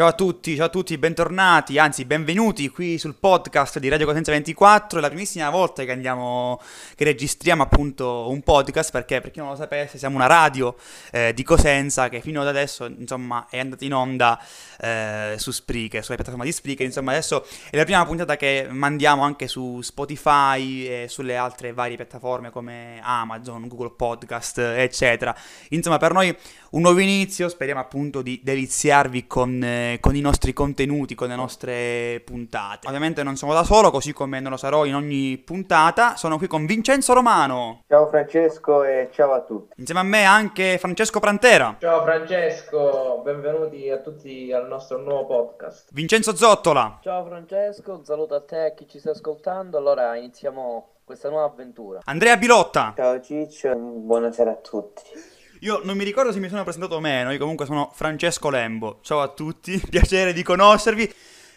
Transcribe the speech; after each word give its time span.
Ciao 0.00 0.08
a 0.08 0.12
tutti, 0.14 0.56
ciao 0.56 0.64
a 0.64 0.70
tutti, 0.70 0.96
bentornati, 0.96 1.76
anzi 1.76 2.06
benvenuti 2.06 2.70
qui 2.70 2.96
sul 2.96 3.16
podcast 3.16 3.78
di 3.78 3.90
Radio 3.90 4.06
Cosenza 4.06 4.30
24. 4.30 4.98
È 4.98 5.02
la 5.02 5.08
primissima 5.08 5.50
volta 5.50 5.84
che 5.84 5.92
andiamo, 5.92 6.58
che 6.94 7.04
registriamo 7.04 7.62
appunto 7.62 8.30
un 8.30 8.40
podcast 8.40 8.92
perché 8.92 9.20
per 9.20 9.30
chi 9.30 9.40
non 9.40 9.50
lo 9.50 9.56
sapesse 9.56 9.98
siamo 9.98 10.16
una 10.16 10.24
radio 10.24 10.74
eh, 11.12 11.34
di 11.34 11.42
Cosenza 11.42 12.08
che 12.08 12.22
fino 12.22 12.40
ad 12.40 12.46
adesso 12.46 12.86
insomma 12.86 13.46
è 13.50 13.58
andata 13.58 13.84
in 13.84 13.92
onda 13.92 14.42
eh, 14.80 15.34
su 15.36 15.50
Spreaker, 15.50 16.02
sulla 16.02 16.16
piattaforma 16.16 16.46
di 16.46 16.52
Spreaker. 16.52 16.86
Insomma 16.86 17.10
adesso 17.10 17.46
è 17.68 17.76
la 17.76 17.84
prima 17.84 18.02
puntata 18.06 18.36
che 18.36 18.68
mandiamo 18.70 19.22
anche 19.22 19.48
su 19.48 19.82
Spotify 19.82 20.86
e 20.86 21.06
sulle 21.10 21.36
altre 21.36 21.74
varie 21.74 21.96
piattaforme 21.96 22.48
come 22.48 23.00
Amazon, 23.02 23.68
Google 23.68 23.92
Podcast 23.94 24.56
eccetera. 24.60 25.36
Insomma 25.68 25.98
per 25.98 26.14
noi 26.14 26.34
un 26.70 26.82
nuovo 26.82 27.00
inizio, 27.00 27.48
speriamo 27.48 27.80
appunto 27.80 28.22
di 28.22 28.40
deliziarvi 28.44 29.26
con, 29.26 29.60
eh, 29.62 29.98
con, 30.00 30.14
i 30.14 30.20
nostri 30.20 30.52
contenuti, 30.52 31.16
con 31.16 31.28
le 31.28 31.34
nostre 31.34 32.22
puntate. 32.24 32.86
Ovviamente 32.86 33.22
non 33.24 33.36
sono 33.36 33.52
da 33.52 33.64
solo, 33.64 33.90
così 33.90 34.12
come 34.12 34.38
non 34.38 34.52
lo 34.52 34.56
sarò 34.56 34.84
in 34.84 34.94
ogni 34.94 35.36
puntata, 35.38 36.14
sono 36.16 36.38
qui 36.38 36.46
con 36.46 36.66
Vincenzo 36.66 37.12
Romano. 37.12 37.82
Ciao 37.88 38.06
Francesco 38.06 38.84
e 38.84 39.08
ciao 39.12 39.32
a 39.32 39.40
tutti. 39.40 39.74
Insieme 39.78 40.00
a 40.00 40.04
me 40.04 40.24
anche 40.24 40.78
Francesco 40.78 41.18
Prantera. 41.18 41.76
Ciao 41.80 42.02
Francesco, 42.02 43.20
benvenuti 43.24 43.90
a 43.90 43.98
tutti 43.98 44.52
al 44.52 44.68
nostro 44.68 44.98
nuovo 44.98 45.26
podcast. 45.26 45.88
Vincenzo 45.92 46.36
Zottola. 46.36 47.00
Ciao 47.02 47.24
Francesco, 47.24 47.94
un 47.94 48.04
saluto 48.04 48.34
a 48.34 48.42
te 48.42 48.62
e 48.62 48.66
a 48.68 48.74
chi 48.74 48.86
ci 48.86 49.00
sta 49.00 49.10
ascoltando, 49.10 49.76
allora 49.76 50.14
iniziamo 50.14 50.86
questa 51.02 51.28
nuova 51.28 51.46
avventura. 51.46 51.98
Andrea 52.04 52.36
Bilotta. 52.36 52.92
Ciao 52.94 53.20
Ciccio, 53.20 53.74
buonasera 53.74 54.52
a 54.52 54.56
tutti. 54.56 55.29
Io 55.62 55.82
non 55.84 55.94
mi 55.94 56.04
ricordo 56.04 56.32
se 56.32 56.40
mi 56.40 56.48
sono 56.48 56.62
presentato 56.62 56.94
o 56.94 57.00
meno, 57.00 57.32
io 57.32 57.38
comunque 57.38 57.66
sono 57.66 57.90
Francesco 57.92 58.48
Lembo. 58.48 59.00
Ciao 59.02 59.20
a 59.20 59.28
tutti, 59.28 59.78
piacere 59.90 60.32
di 60.32 60.42
conoscervi. 60.42 61.12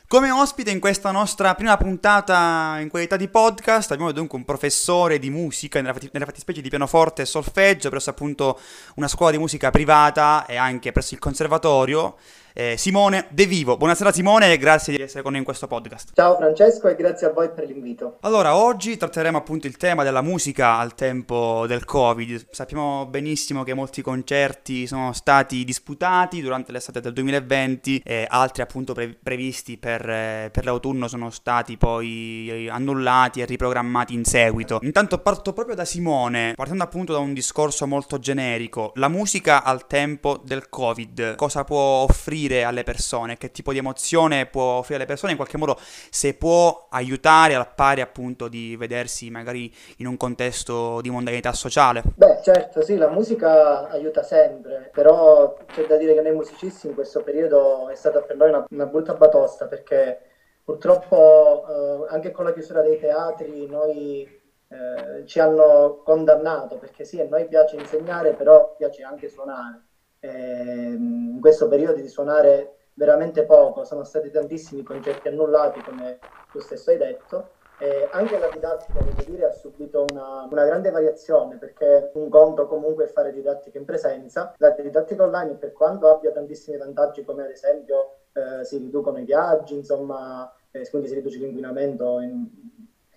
Come 0.09 0.29
ospite 0.29 0.71
in 0.71 0.81
questa 0.81 1.11
nostra 1.11 1.55
prima 1.55 1.77
puntata 1.77 2.79
in 2.81 2.89
qualità 2.89 3.15
di 3.15 3.29
podcast 3.29 3.93
abbiamo 3.93 4.11
dunque 4.11 4.37
un 4.37 4.43
professore 4.43 5.19
di 5.19 5.29
musica, 5.29 5.79
nella, 5.79 5.93
fatti- 5.93 6.09
nella 6.11 6.25
fattispecie 6.25 6.59
di 6.59 6.67
pianoforte 6.67 7.21
e 7.21 7.25
solfeggio, 7.25 7.89
presso 7.89 8.09
appunto 8.09 8.59
una 8.95 9.07
scuola 9.07 9.31
di 9.31 9.37
musica 9.37 9.71
privata 9.71 10.45
e 10.47 10.57
anche 10.57 10.91
presso 10.91 11.13
il 11.13 11.21
conservatorio 11.21 12.17
eh, 12.53 12.75
Simone 12.77 13.25
De 13.29 13.45
Vivo. 13.45 13.77
Buonasera 13.77 14.11
Simone 14.11 14.51
e 14.51 14.57
grazie 14.57 14.95
di 14.95 15.01
essere 15.01 15.21
con 15.21 15.31
noi 15.31 15.39
in 15.39 15.45
questo 15.45 15.67
podcast. 15.67 16.11
Ciao 16.13 16.35
Francesco 16.35 16.87
e 16.87 16.95
grazie 16.95 17.27
a 17.27 17.31
voi 17.31 17.49
per 17.49 17.65
l'invito. 17.65 18.17
Allora, 18.21 18.55
oggi 18.55 18.95
tratteremo 18.95 19.37
appunto 19.37 19.67
il 19.67 19.77
tema 19.77 20.03
della 20.03 20.21
musica 20.21 20.77
al 20.77 20.93
tempo 20.93 21.65
del 21.67 21.83
Covid. 21.83 22.47
Sappiamo 22.51 23.07
benissimo 23.07 23.63
che 23.63 23.73
molti 23.73 24.01
concerti 24.01 24.85
sono 24.85 25.13
stati 25.13 25.63
disputati 25.63 26.41
durante 26.41 26.71
l'estate 26.71 27.01
del 27.01 27.13
2020 27.13 28.03
e 28.05 28.27
altri 28.29 28.61
appunto 28.61 28.93
pre- 28.93 29.17
previsti 29.21 29.77
per, 29.77 30.07
eh, 30.07 30.49
per 30.51 30.65
l'autunno 30.65 31.07
sono 31.07 31.31
stati 31.31 31.77
poi 31.77 32.69
annullati 32.69 33.41
e 33.41 33.45
riprogrammati 33.45 34.13
in 34.13 34.25
seguito. 34.25 34.79
Intanto 34.83 35.17
parto 35.17 35.53
proprio 35.53 35.75
da 35.75 35.85
Simone, 35.85 36.53
partendo 36.55 36.83
appunto 36.83 37.13
da 37.13 37.19
un 37.19 37.33
discorso 37.33 37.87
molto 37.87 38.19
generico. 38.19 38.91
La 38.95 39.07
musica 39.07 39.63
al 39.63 39.87
tempo 39.87 40.39
del 40.43 40.69
Covid, 40.69 41.35
cosa 41.35 41.63
può 41.63 42.03
offrire? 42.03 42.42
Offrire 42.43 42.63
alle 42.63 42.83
persone, 42.83 43.37
che 43.37 43.51
tipo 43.51 43.71
di 43.71 43.77
emozione 43.77 44.45
può 44.45 44.77
offrire 44.77 44.97
alle 44.97 45.05
persone, 45.05 45.31
in 45.31 45.37
qualche 45.37 45.57
modo 45.57 45.77
se 45.79 46.33
può 46.35 46.87
aiutare 46.89 47.55
al 47.55 47.73
pari 47.73 48.01
appunto 48.01 48.47
di 48.47 48.75
vedersi 48.75 49.29
magari 49.29 49.73
in 49.97 50.07
un 50.07 50.17
contesto 50.17 51.01
di 51.01 51.09
mondialità 51.09 51.53
sociale. 51.53 52.03
Beh 52.15 52.39
certo 52.43 52.83
sì, 52.83 52.95
la 52.95 53.09
musica 53.09 53.89
aiuta 53.89 54.23
sempre, 54.23 54.89
però 54.91 55.55
c'è 55.67 55.85
da 55.85 55.97
dire 55.97 56.13
che 56.13 56.21
noi 56.21 56.33
musicisti 56.33 56.87
in 56.87 56.93
questo 56.93 57.21
periodo 57.23 57.89
è 57.89 57.95
stata 57.95 58.21
per 58.21 58.35
noi 58.35 58.49
una, 58.49 58.65
una 58.69 58.85
brutta 58.85 59.13
batosta 59.13 59.67
perché 59.67 60.19
purtroppo 60.63 62.05
eh, 62.07 62.13
anche 62.13 62.31
con 62.31 62.45
la 62.45 62.53
chiusura 62.53 62.81
dei 62.81 62.99
teatri 62.99 63.67
noi 63.67 64.21
eh, 64.67 65.25
ci 65.25 65.39
hanno 65.39 66.01
condannato 66.03 66.77
perché 66.77 67.05
sì, 67.05 67.19
a 67.19 67.27
noi 67.27 67.47
piace 67.47 67.75
insegnare, 67.75 68.33
però 68.33 68.75
piace 68.77 69.03
anche 69.03 69.29
suonare 69.29 69.83
Ehm, 70.25 71.33
in 71.35 71.41
questo 71.41 71.67
periodo 71.67 71.99
di 71.99 72.07
suonare 72.07 72.75
veramente 72.93 73.43
poco, 73.43 73.83
sono 73.83 74.05
stati 74.05 74.31
tantissimi 74.31 74.81
concerti 74.81 75.27
annullati 75.27 75.81
come 75.81 76.19
tu 76.51 76.59
stesso 76.59 76.91
hai 76.91 76.97
detto. 76.97 77.49
E 77.77 78.07
anche 78.11 78.37
la 78.39 78.47
didattica, 78.47 78.99
devo 78.99 79.23
dire, 79.25 79.45
ha 79.45 79.51
subito 79.51 80.05
una, 80.09 80.47
una, 80.49 80.63
grande 80.63 80.91
variazione 80.91 81.57
perché 81.57 82.11
un 82.13 82.29
conto 82.29 82.67
comunque 82.67 83.05
è 83.05 83.07
fare 83.07 83.33
didattica 83.33 83.77
in 83.77 83.83
presenza. 83.83 84.53
La 84.59 84.69
didattica 84.69 85.23
online, 85.23 85.55
per 85.55 85.73
quanto 85.73 86.07
abbia 86.07 86.31
tantissimi 86.31 86.77
vantaggi, 86.77 87.25
come 87.25 87.43
ad 87.43 87.49
esempio 87.49 88.11
eh, 88.31 88.63
si 88.63 88.77
riducono 88.77 89.19
i 89.19 89.25
viaggi, 89.25 89.75
insomma, 89.75 90.49
eh, 90.71 90.87
quindi 90.89 91.09
si 91.09 91.15
riduce 91.15 91.39
l'inquinamento 91.39 92.19
in, 92.21 92.47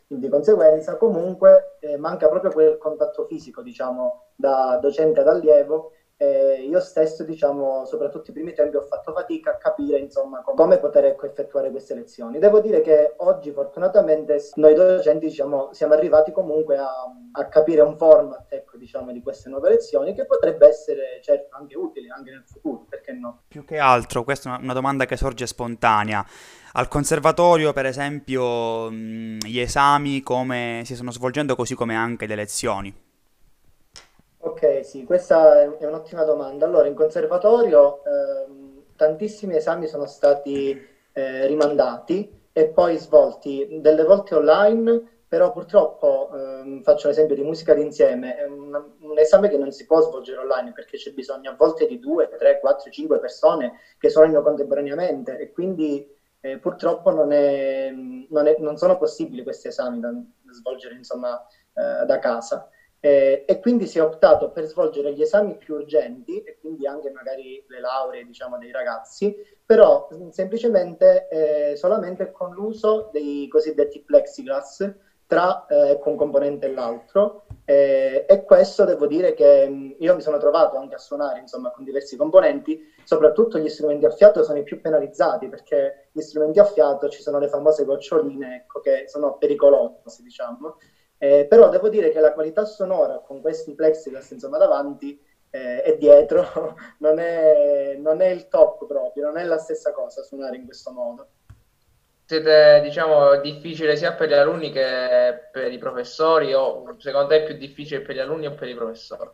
in, 0.09 0.19
di 0.19 0.29
conseguenza, 0.29 0.97
comunque 0.97 1.77
eh, 1.79 1.97
manca 1.97 2.29
proprio 2.29 2.51
quel 2.51 2.79
contatto 2.79 3.27
fisico, 3.27 3.63
diciamo, 3.63 4.23
da 4.35 4.79
docente 4.81 5.21
ad 5.21 5.29
allievo 5.29 5.93
eh, 6.19 6.65
io 6.67 6.81
stesso, 6.81 7.25
diciamo, 7.25 7.85
soprattutto 7.85 8.31
i 8.31 8.33
primi 8.33 8.55
tempi 8.55 8.77
ho 8.77 8.83
fatto 8.83 9.13
fatica 9.13 9.51
a 9.51 9.57
capire, 9.57 9.99
insomma, 9.99 10.41
come 10.43 10.79
poter 10.79 11.05
ecco, 11.05 11.27
effettuare 11.27 11.71
queste 11.71 11.95
lezioni. 11.95 12.39
Devo 12.39 12.61
dire 12.61 12.81
che 12.81 13.15
oggi, 13.19 13.53
fortunatamente, 13.53 14.39
noi 14.55 14.75
docenti, 14.75 15.27
diciamo, 15.27 15.73
siamo 15.73 15.93
arrivati 15.93 16.33
comunque 16.33 16.79
a, 16.79 16.91
a 17.33 17.49
capire 17.49 17.83
un 17.83 17.99
format, 17.99 18.51
ecco, 18.51 18.79
diciamo, 18.79 19.13
di 19.13 19.21
queste 19.21 19.51
nuove 19.51 19.69
lezioni 19.69 20.15
che 20.15 20.25
potrebbe 20.25 20.67
essere, 20.67 21.21
certo, 21.23 21.55
anche 21.57 21.77
utile 21.77 22.09
anche 22.09 22.31
nel 22.31 22.45
futuro, 22.47 22.87
perché 22.89 23.13
no? 23.13 23.43
Più 23.47 23.65
che 23.65 23.79
altro, 23.79 24.25
questa 24.25 24.57
è 24.57 24.63
una, 24.63 24.73
domanda 24.73 25.05
che 25.05 25.17
sorge 25.17 25.47
spontanea. 25.47 26.25
Al 26.73 26.89
conservatorio, 26.89 27.73
per 27.73 27.87
esempio, 27.87 28.91
gli 28.91 29.59
esami 29.59 30.23
come 30.23 30.83
si 30.85 30.95
stanno 30.95 31.11
svolgendo, 31.11 31.57
così 31.57 31.75
come 31.75 31.95
anche 31.95 32.27
le 32.27 32.35
lezioni? 32.35 33.05
Ok, 34.47 34.85
sì, 34.85 35.03
questa 35.03 35.77
è 35.77 35.85
un'ottima 35.87 36.23
domanda. 36.23 36.65
Allora, 36.67 36.87
in 36.87 36.95
conservatorio 36.95 38.01
ehm, 38.05 38.83
tantissimi 38.95 39.57
esami 39.57 39.89
sono 39.89 40.07
stati 40.07 40.81
eh, 41.13 41.47
rimandati 41.47 42.31
e 42.53 42.69
poi 42.69 42.97
svolti, 42.97 43.67
delle 43.81 44.05
volte 44.05 44.37
online, 44.37 45.23
però 45.27 45.51
purtroppo, 45.51 46.31
ehm, 46.33 46.83
faccio 46.83 47.09
l'esempio 47.09 47.35
di 47.35 47.43
musica 47.43 47.75
d'insieme, 47.75 48.37
è 48.37 48.45
un, 48.45 48.73
un, 49.01 49.19
esame 49.19 49.49
che 49.49 49.57
non 49.57 49.73
si 49.73 49.85
può 49.85 50.01
svolgere 50.01 50.39
online 50.39 50.71
perché 50.71 50.97
c'è 50.97 51.11
bisogno 51.11 51.51
a 51.51 51.57
volte 51.57 51.85
di 51.85 51.99
due, 51.99 52.29
tre, 52.29 52.61
quattro, 52.61 52.89
cinque 52.93 53.19
persone 53.19 53.81
che 53.99 54.11
suonano 54.11 54.43
contemporaneamente 54.43 55.39
e 55.39 55.51
quindi 55.51 56.09
eh, 56.39 56.59
purtroppo 56.59 57.11
non, 57.11 57.33
è, 57.33 57.91
non, 57.91 58.47
è, 58.47 58.55
non, 58.61 58.77
sono 58.77 58.97
possibili 58.97 59.43
questi 59.43 59.67
esami 59.67 59.99
da, 59.99 60.11
da 60.13 60.53
svolgere 60.53 60.95
insomma, 60.95 61.37
eh, 61.75 62.05
da 62.07 62.19
casa. 62.21 62.71
Eh, 63.01 63.45
e 63.47 63.61
quindi 63.61 63.87
si 63.87 63.99
è 63.99 64.03
optato 64.03 64.51
per 64.51 64.65
svolgere 64.65 65.13
gli 65.13 65.21
esami 65.21 65.57
più 65.57 65.75
urgenti 65.75 66.41
e 66.43 66.57
quindi 66.59 66.87
anche 66.87 67.11
magari 67.11 67.63
le 67.69 67.81
lauree 67.81 68.25
diciamo, 68.25 68.59
dei 68.59 68.73
ragazzi, 68.73 69.35
però 69.65 70.09
semplicemente 70.31 71.29
eh, 71.29 71.77
solamente 71.77 72.31
con 72.33 72.53
l'uso 72.53 73.09
dei 73.13 73.47
cosiddetti 73.49 74.03
plexiglass 74.03 74.91
tra 75.27 75.67
eh, 75.67 76.01
un 76.05 76.17
componente 76.17 76.67
e 76.67 76.73
l'altro. 76.73 77.47
Eh, 77.65 78.25
e 78.29 78.45
questo 78.45 78.85
devo 78.85 79.07
dire 79.07 79.35
che 79.35 79.69
mh, 79.69 79.97
io 79.99 80.15
mi 80.15 80.21
sono 80.21 80.39
trovato 80.39 80.77
anche 80.77 80.95
a 80.95 80.99
suonare 80.99 81.41
insomma 81.41 81.73
con 81.73 81.83
diversi 81.83 82.15
componenti 82.17 82.81
soprattutto 83.03 83.59
gli 83.59 83.69
strumenti 83.69 84.05
a 84.05 84.11
fiato 84.11 84.45
sono 84.45 84.59
i 84.59 84.63
più 84.63 84.81
penalizzati 84.81 85.49
perché 85.49 86.11
gli 86.13 86.21
strumenti 86.21 86.61
a 86.61 86.65
fiato 86.65 87.09
ci 87.09 87.23
sono 87.23 87.41
le 87.41 87.49
famose 87.49 87.85
goccioline 87.85 88.55
ecco, 88.63 88.79
che 88.79 89.05
sono 89.09 89.37
pericolose 89.37 90.23
diciamo 90.23 90.77
eh, 91.19 91.47
però 91.49 91.69
devo 91.69 91.89
dire 91.89 92.11
che 92.11 92.21
la 92.21 92.33
qualità 92.33 92.65
sonora 92.65 93.19
con 93.19 93.41
questi 93.41 93.75
plexiglass 93.75 94.31
insomma 94.31 94.59
davanti 94.59 95.19
eh, 95.51 95.83
e 95.85 95.97
dietro 95.97 96.77
non 96.99 97.19
è, 97.19 97.97
non 97.99 98.21
è 98.21 98.27
il 98.27 98.49
top 98.49 98.87
proprio, 98.87 99.25
non 99.25 99.39
è 99.39 99.45
la 99.45 99.59
stessa 99.59 99.93
cosa 99.93 100.23
suonare 100.23 100.57
in 100.57 100.65
questo 100.65 100.91
modo. 100.93 101.27
Siete, 102.29 102.81
diciamo, 102.83 103.37
difficile 103.37 103.95
sia 103.95 104.13
per 104.13 104.29
gli 104.29 104.33
alunni 104.33 104.73
che 104.73 105.49
per 105.53 105.71
i 105.71 105.79
professori 105.79 106.53
o 106.53 106.97
secondo 106.99 107.29
te 107.29 107.37
è 107.37 107.45
più 107.45 107.57
difficile 107.57 108.01
per 108.01 108.17
gli 108.17 108.19
alunni 108.19 108.47
o 108.47 108.55
per 108.55 108.69
i 108.69 108.75
professori? 108.75 109.31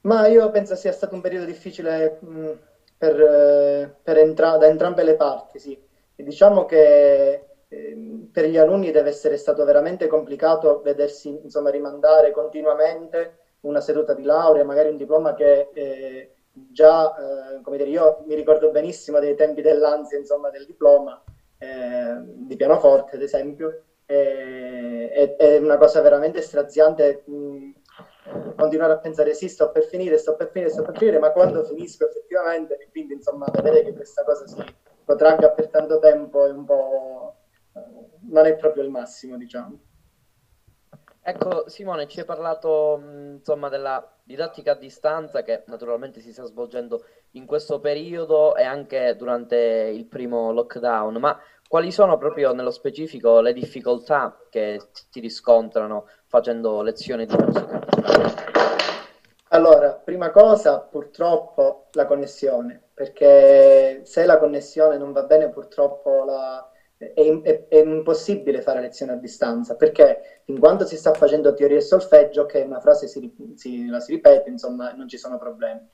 Ma 0.00 0.26
io 0.26 0.50
penso 0.50 0.74
sia 0.74 0.92
stato 0.92 1.14
un 1.14 1.20
periodo 1.20 1.44
difficile 1.44 2.18
mh, 2.20 2.52
per, 2.98 4.00
per 4.02 4.16
entra- 4.18 4.56
da 4.56 4.66
entrambe 4.66 5.04
le 5.04 5.16
parti, 5.16 5.58
sì. 5.58 5.78
E 6.16 6.22
diciamo 6.22 6.64
che 6.64 7.44
Ehm, 7.76 8.28
per 8.32 8.46
gli 8.46 8.56
alunni 8.56 8.90
deve 8.90 9.10
essere 9.10 9.36
stato 9.36 9.64
veramente 9.64 10.06
complicato 10.06 10.80
vedersi 10.82 11.28
insomma, 11.42 11.70
rimandare 11.70 12.30
continuamente 12.30 13.38
una 13.60 13.80
seduta 13.80 14.14
di 14.14 14.22
laurea, 14.22 14.64
magari 14.64 14.88
un 14.88 14.96
diploma 14.96 15.34
che 15.34 15.68
eh, 15.72 16.34
già, 16.52 17.12
eh, 17.14 17.60
come 17.62 17.76
dire, 17.76 17.90
io 17.90 18.22
mi 18.26 18.34
ricordo 18.34 18.70
benissimo 18.70 19.18
dei 19.18 19.34
tempi 19.34 19.60
dell'ansia 19.60 20.18
insomma, 20.18 20.50
del 20.50 20.64
diploma, 20.64 21.22
eh, 21.58 22.18
di 22.22 22.56
pianoforte 22.56 23.16
ad 23.16 23.22
esempio, 23.22 23.82
è, 24.04 25.34
è, 25.36 25.56
una 25.56 25.76
cosa 25.76 26.00
veramente 26.00 26.40
straziante 26.40 27.24
mh, 27.26 27.70
continuare 28.56 28.92
a 28.92 28.98
pensare 28.98 29.34
sì, 29.34 29.48
sto 29.48 29.70
per 29.70 29.84
finire, 29.84 30.16
sto 30.16 30.36
per 30.36 30.50
finire, 30.50 30.70
sto 30.70 30.82
per 30.82 30.96
finire, 30.96 31.18
ma 31.18 31.32
quando 31.32 31.64
finisco 31.64 32.06
effettivamente, 32.06 32.78
quindi 32.90 33.14
insomma 33.14 33.46
vedere 33.52 33.82
che 33.82 33.92
questa 33.92 34.22
cosa 34.22 34.46
si 34.46 34.62
protragga 35.04 35.50
per 35.50 35.68
tanto 35.68 35.98
tempo 35.98 36.44
è 36.46 36.50
un 36.50 36.64
po'... 36.64 37.25
Non 38.28 38.46
è 38.46 38.56
proprio 38.56 38.82
il 38.82 38.90
massimo, 38.90 39.36
diciamo. 39.36 39.78
Ecco, 41.28 41.68
Simone, 41.68 42.06
ci 42.06 42.20
hai 42.20 42.24
parlato 42.24 43.00
insomma 43.02 43.68
della 43.68 44.16
didattica 44.22 44.72
a 44.72 44.76
distanza 44.76 45.42
che 45.42 45.64
naturalmente 45.66 46.20
si 46.20 46.32
sta 46.32 46.44
svolgendo 46.44 47.04
in 47.32 47.46
questo 47.46 47.80
periodo 47.80 48.54
e 48.54 48.62
anche 48.62 49.16
durante 49.16 49.56
il 49.56 50.06
primo 50.06 50.52
lockdown, 50.52 51.16
ma 51.16 51.36
quali 51.68 51.90
sono 51.90 52.16
proprio 52.16 52.52
nello 52.52 52.70
specifico 52.70 53.40
le 53.40 53.52
difficoltà 53.52 54.38
che 54.48 54.80
si 55.10 55.18
riscontrano 55.18 56.06
facendo 56.26 56.80
lezioni 56.82 57.26
di 57.26 57.34
musica? 57.36 57.80
Allora, 59.48 59.94
prima 59.94 60.30
cosa, 60.30 60.78
purtroppo 60.80 61.86
la 61.92 62.06
connessione, 62.06 62.90
perché 62.94 64.02
se 64.04 64.24
la 64.24 64.38
connessione 64.38 64.96
non 64.96 65.10
va 65.10 65.24
bene, 65.24 65.48
purtroppo 65.48 66.24
la, 66.24 66.70
è, 66.98 67.12
è, 67.14 67.68
è, 67.68 67.76
impossibile 67.78 68.62
fare 68.62 68.80
lezioni 68.80 69.12
a 69.12 69.16
distanza 69.16 69.76
perché 69.76 70.40
fin 70.44 70.58
quando 70.58 70.86
si 70.86 70.96
sta 70.96 71.12
facendo 71.12 71.52
teoria 71.52 71.76
e 71.76 71.82
solfeggio, 71.82 72.46
che 72.46 72.62
una 72.62 72.80
frase 72.80 73.06
si, 73.06 73.34
si, 73.54 73.86
la 73.86 74.00
si 74.00 74.12
ripete, 74.12 74.48
insomma, 74.48 74.92
non 74.92 75.08
ci 75.08 75.18
sono 75.18 75.38
problemi. 75.38 75.86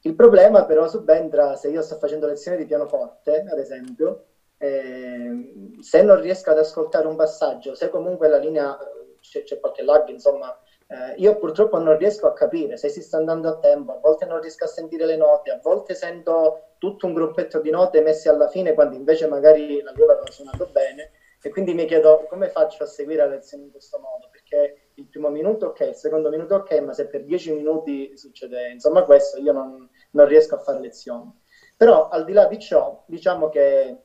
Il 0.00 0.14
problema 0.14 0.64
però 0.64 0.88
subentra 0.88 1.56
se 1.56 1.68
io 1.68 1.82
sto 1.82 1.96
facendo 1.96 2.26
lezioni 2.26 2.56
di 2.56 2.66
pianoforte, 2.66 3.44
ad 3.48 3.58
esempio, 3.58 4.26
eh, 4.58 5.74
se 5.80 6.02
non 6.02 6.20
riesco 6.20 6.50
ad 6.50 6.58
ascoltare 6.58 7.06
un 7.06 7.16
passaggio, 7.16 7.74
se 7.74 7.88
comunque 7.88 8.28
la 8.28 8.38
linea 8.38 8.76
c'è, 9.20 9.42
c'è 9.42 9.60
qualche 9.60 9.82
lag, 9.82 10.08
insomma, 10.08 10.56
eh, 10.88 11.14
io 11.16 11.36
purtroppo 11.38 11.78
non 11.78 11.96
riesco 11.98 12.26
a 12.26 12.32
capire 12.32 12.76
se 12.76 12.88
si 12.88 13.02
sta 13.02 13.16
andando 13.16 13.48
a 13.48 13.58
tempo, 13.58 13.92
a 13.92 13.98
volte 13.98 14.26
non 14.26 14.40
riesco 14.40 14.64
a 14.64 14.68
sentire 14.68 15.06
le 15.06 15.16
note, 15.16 15.50
a 15.50 15.58
volte 15.60 15.94
sento 15.94 16.65
tutto 16.78 17.06
un 17.06 17.14
gruppetto 17.14 17.60
di 17.60 17.70
note 17.70 18.00
messe 18.00 18.28
alla 18.28 18.48
fine 18.48 18.74
quando 18.74 18.96
invece 18.96 19.26
magari 19.26 19.80
la 19.82 19.92
leva 19.94 20.12
aveva 20.12 20.30
suonato 20.30 20.66
bene 20.72 21.10
e 21.46 21.50
quindi 21.50 21.74
mi 21.74 21.84
chiedo 21.84 22.26
come 22.28 22.48
faccio 22.48 22.82
a 22.82 22.86
seguire 22.86 23.24
la 23.24 23.30
lezione 23.30 23.64
in 23.64 23.70
questo 23.70 24.00
modo, 24.00 24.28
perché 24.30 24.88
il 24.94 25.06
primo 25.06 25.28
minuto 25.28 25.66
ok, 25.66 25.80
il 25.80 25.94
secondo 25.94 26.28
minuto 26.28 26.56
ok, 26.56 26.80
ma 26.80 26.92
se 26.92 27.06
per 27.06 27.22
dieci 27.22 27.52
minuti 27.52 28.16
succede 28.16 28.70
insomma 28.70 29.04
questo, 29.04 29.38
io 29.38 29.52
non, 29.52 29.88
non 30.10 30.26
riesco 30.26 30.56
a 30.56 30.58
fare 30.58 30.80
lezioni. 30.80 31.32
Però 31.76 32.08
al 32.08 32.24
di 32.24 32.32
là 32.32 32.46
di 32.46 32.58
ciò, 32.58 33.04
diciamo 33.06 33.48
che 33.48 33.98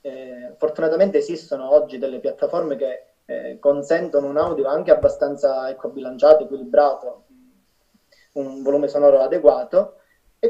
eh, 0.00 0.54
fortunatamente 0.56 1.18
esistono 1.18 1.72
oggi 1.72 1.98
delle 1.98 2.20
piattaforme 2.20 2.76
che 2.76 3.06
eh, 3.24 3.58
consentono 3.58 4.28
un 4.28 4.36
audio 4.36 4.68
anche 4.68 4.92
abbastanza 4.92 5.68
ecco, 5.70 5.88
bilanciato, 5.88 6.44
equilibrato, 6.44 7.24
un 8.34 8.62
volume 8.62 8.86
sonoro 8.86 9.20
adeguato. 9.20 9.96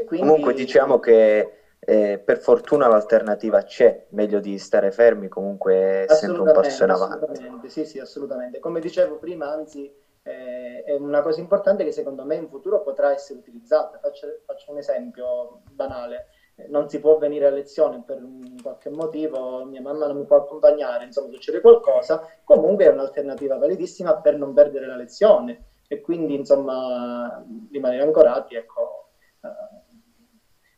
Quindi... 0.03 0.27
Comunque 0.27 0.53
diciamo 0.53 0.99
che 0.99 1.51
eh, 1.79 2.19
per 2.19 2.39
fortuna 2.39 2.87
l'alternativa 2.87 3.63
c'è, 3.63 4.07
meglio 4.09 4.39
di 4.39 4.57
stare 4.57 4.91
fermi, 4.91 5.27
comunque 5.27 6.05
è 6.05 6.13
sempre 6.13 6.41
un 6.41 6.51
passo 6.51 6.83
in 6.83 6.89
avanti. 6.89 7.23
Assolutamente, 7.23 7.69
sì, 7.69 7.85
sì, 7.85 7.99
assolutamente. 7.99 8.59
Come 8.59 8.79
dicevo 8.79 9.17
prima, 9.17 9.51
anzi, 9.51 9.93
eh, 10.23 10.83
è 10.83 10.95
una 10.95 11.21
cosa 11.21 11.39
importante 11.39 11.83
che 11.83 11.91
secondo 11.91 12.25
me 12.25 12.35
in 12.35 12.49
futuro 12.49 12.81
potrà 12.81 13.13
essere 13.13 13.39
utilizzata. 13.39 13.99
Faccio, 13.99 14.39
faccio 14.45 14.71
un 14.71 14.79
esempio 14.79 15.61
banale 15.71 16.27
non 16.67 16.89
si 16.89 16.99
può 16.99 17.17
venire 17.17 17.47
a 17.47 17.49
lezione 17.49 18.01
per 18.05 18.21
qualche 18.61 18.89
motivo, 18.89 19.65
mia 19.65 19.81
mamma 19.81 20.07
non 20.07 20.17
mi 20.17 20.25
può 20.25 20.37
accompagnare, 20.37 21.05
insomma 21.05 21.31
succede 21.31 21.59
qualcosa, 21.59 22.25
comunque 22.43 22.85
è 22.85 22.89
un'alternativa 22.89 23.57
validissima 23.57 24.15
per 24.21 24.37
non 24.37 24.53
perdere 24.53 24.87
la 24.87 24.95
lezione 24.95 25.65
e 25.87 26.01
quindi 26.01 26.35
insomma 26.35 27.43
rimanere 27.71 28.03
ancorati 28.03 28.55
ecco, 28.55 29.09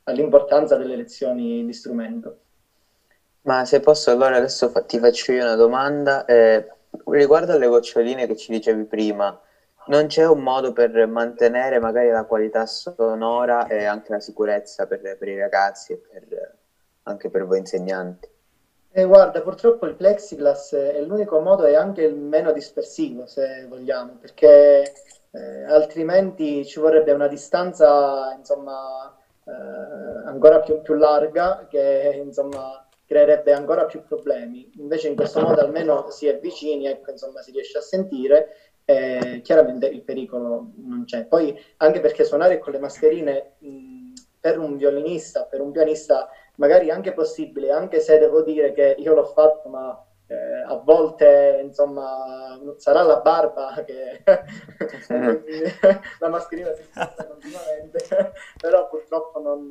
all'importanza 0.07 0.75
delle 0.75 0.95
lezioni 0.95 1.65
di 1.65 1.73
strumento. 1.73 2.39
Ma 3.41 3.63
se 3.63 3.79
posso 3.79 4.11
allora 4.11 4.37
adesso 4.37 4.71
ti 4.85 4.99
faccio 4.99 5.31
io 5.31 5.43
una 5.43 5.55
domanda 5.55 6.25
eh, 6.25 6.67
riguardo 7.05 7.53
alle 7.53 7.67
goccioline 7.67 8.27
che 8.27 8.35
ci 8.35 8.51
dicevi 8.51 8.83
prima 8.85 9.39
non 9.87 10.07
c'è 10.07 10.27
un 10.27 10.41
modo 10.41 10.73
per 10.73 11.07
mantenere 11.07 11.79
magari 11.79 12.09
la 12.09 12.25
qualità 12.25 12.65
sonora 12.65 13.67
e 13.67 13.85
anche 13.85 14.11
la 14.11 14.19
sicurezza 14.19 14.85
per, 14.85 14.99
per 15.17 15.27
i 15.27 15.39
ragazzi 15.39 15.93
e 15.93 15.97
per, 15.97 16.57
anche 17.03 17.29
per 17.29 17.45
voi 17.45 17.59
insegnanti? 17.59 18.27
Eh, 18.91 19.05
guarda, 19.05 19.41
purtroppo 19.41 19.85
il 19.85 19.95
plexiglass 19.95 20.73
è 20.75 21.01
l'unico 21.01 21.39
modo 21.39 21.65
e 21.65 21.75
anche 21.75 22.01
il 22.01 22.15
meno 22.15 22.51
dispersivo, 22.51 23.27
se 23.27 23.65
vogliamo, 23.69 24.17
perché 24.19 24.91
eh, 25.31 25.63
altrimenti 25.65 26.65
ci 26.65 26.79
vorrebbe 26.79 27.11
una 27.11 27.27
distanza, 27.27 28.33
insomma, 28.37 29.15
eh, 29.47 30.27
ancora 30.27 30.59
più, 30.59 30.81
più, 30.81 30.95
larga 30.95 31.67
che, 31.69 32.21
insomma, 32.23 32.85
creerebbe 33.05 33.53
ancora 33.53 33.85
più 33.85 34.03
problemi. 34.03 34.69
Invece 34.75 35.07
in 35.07 35.15
questo 35.15 35.41
modo 35.41 35.61
almeno 35.61 36.09
si 36.09 36.27
è 36.27 36.37
vicini, 36.39 36.87
ecco, 36.87 37.11
insomma, 37.11 37.41
si 37.41 37.51
riesce 37.51 37.77
a 37.77 37.81
sentire 37.81 38.67
eh, 38.89 39.41
chiaramente 39.43 39.85
il 39.87 40.01
pericolo 40.01 40.71
non 40.77 41.03
c'è. 41.05 41.25
Poi 41.25 41.57
anche 41.77 41.99
perché 41.99 42.23
suonare 42.23 42.57
con 42.57 42.71
le 42.71 42.79
mascherine 42.79 43.55
mh, 43.57 44.13
per 44.39 44.59
un 44.59 44.77
violinista, 44.77 45.43
per 45.43 45.59
un 45.59 45.71
pianista, 45.71 46.29
magari 46.55 46.89
anche 46.89 47.11
possibile, 47.11 47.71
anche 47.71 47.99
se 47.99 48.17
devo 48.17 48.43
dire 48.43 48.71
che 48.71 48.95
io 48.97 49.13
l'ho 49.13 49.25
fatto, 49.25 49.67
ma 49.67 50.06
eh, 50.27 50.63
a 50.65 50.75
volte 50.75 51.61
insomma 51.63 52.59
sarà 52.77 53.01
la 53.03 53.21
barba 53.21 53.83
che 53.85 54.23
la 56.19 56.27
mascherina 56.29 56.73
si 56.73 56.83
sposta 56.83 57.25
continuamente, 57.25 58.33
però 58.59 58.87
purtroppo 58.89 59.39
non, 59.39 59.67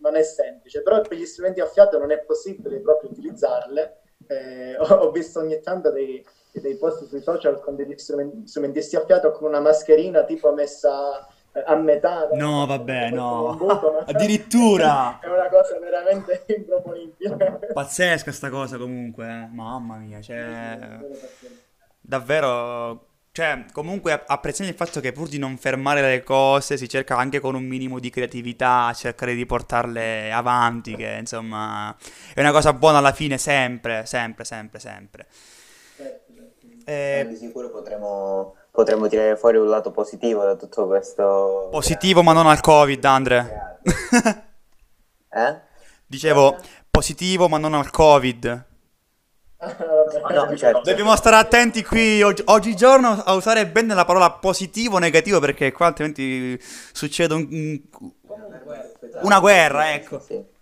non, 0.00 0.16
è 0.16 0.22
semplice. 0.22 0.82
Però 0.82 1.00
per 1.00 1.16
gli 1.16 1.24
strumenti 1.24 1.60
a 1.60 1.66
fiato 1.66 1.98
non 1.98 2.10
è 2.10 2.20
possibile 2.20 2.80
proprio 2.80 3.10
utilizzarle. 3.10 4.00
Eh, 4.26 4.76
ho, 4.78 5.10
visto 5.12 5.40
ogni 5.40 5.60
tanto 5.60 5.90
dei 5.90 6.24
dei 6.60 6.76
post 6.76 7.04
sui 7.04 7.20
social 7.20 7.60
con 7.60 7.76
degli 7.76 7.96
strumenti, 7.96 8.46
strumentisti 8.46 8.96
a 8.96 9.04
fiato 9.04 9.30
con 9.30 9.48
una 9.48 9.60
mascherina 9.60 10.24
tipo 10.24 10.52
messa 10.52 11.26
a 11.64 11.74
metà. 11.76 12.28
No, 12.32 12.66
vabbè, 12.66 13.10
no. 13.10 13.56
Addirittura! 14.06 15.18
È 15.20 15.26
una 15.26 15.48
cosa 15.48 15.78
veramente 15.78 16.44
improponibile. 16.54 17.60
Pazzesca 17.72 18.32
sta 18.32 18.50
cosa 18.50 18.76
comunque, 18.76 19.26
eh. 19.26 19.48
mamma 19.52 19.96
mia, 19.96 20.20
cioè... 20.20 20.98
Davvero... 22.00 23.08
Cioè, 23.36 23.66
comunque 23.70 24.24
apprezziamo 24.26 24.70
il 24.70 24.76
fatto 24.76 24.98
che 24.98 25.12
pur 25.12 25.28
di 25.28 25.36
non 25.36 25.58
fermare 25.58 26.00
le 26.00 26.22
cose 26.22 26.78
si 26.78 26.88
cerca 26.88 27.18
anche 27.18 27.38
con 27.38 27.54
un 27.54 27.64
minimo 27.64 27.98
di 27.98 28.08
creatività 28.08 28.90
cercare 28.94 29.34
di 29.34 29.44
portarle 29.44 30.32
avanti, 30.32 30.96
che 30.96 31.16
insomma 31.18 31.94
è 32.32 32.40
una 32.40 32.50
cosa 32.50 32.72
buona 32.72 32.96
alla 32.96 33.12
fine 33.12 33.36
sempre, 33.36 34.06
sempre, 34.06 34.44
sempre, 34.46 34.78
sempre. 34.78 35.26
Eh, 36.88 37.26
di 37.28 37.34
sicuro 37.34 37.68
potremo, 37.70 38.54
potremo 38.76 39.08
tirare 39.08 39.36
fuori 39.36 39.56
un 39.56 39.68
lato 39.68 39.90
positivo 39.90 40.44
da 40.44 40.54
tutto 40.54 40.86
questo. 40.86 41.68
Positivo, 41.70 42.22
ma 42.22 42.34
non 42.34 42.46
al 42.46 42.60
Covid, 42.60 43.02
Andre. 43.06 43.78
eh? 45.32 45.60
Dicevo 46.06 46.56
positivo, 46.90 47.48
ma 47.48 47.56
non 47.56 47.72
al 47.72 47.90
Covid. 47.90 48.64
No, 49.58 50.56
certo. 50.56 50.82
Dobbiamo 50.84 51.16
stare 51.16 51.36
attenti 51.36 51.82
qui 51.82 52.20
oggi, 52.20 52.42
oggigiorno 52.44 53.22
a 53.24 53.32
usare 53.32 53.66
bene 53.66 53.94
la 53.94 54.04
parola 54.04 54.30
positivo 54.32 54.96
o 54.96 54.98
negativo 54.98 55.40
perché 55.40 55.72
qua 55.72 55.86
altrimenti 55.86 56.60
succede 56.92 57.32
un, 57.32 57.80
una 59.22 59.40
guerra, 59.40 59.94
ecco. 59.94 60.20
Sì. 60.20 60.54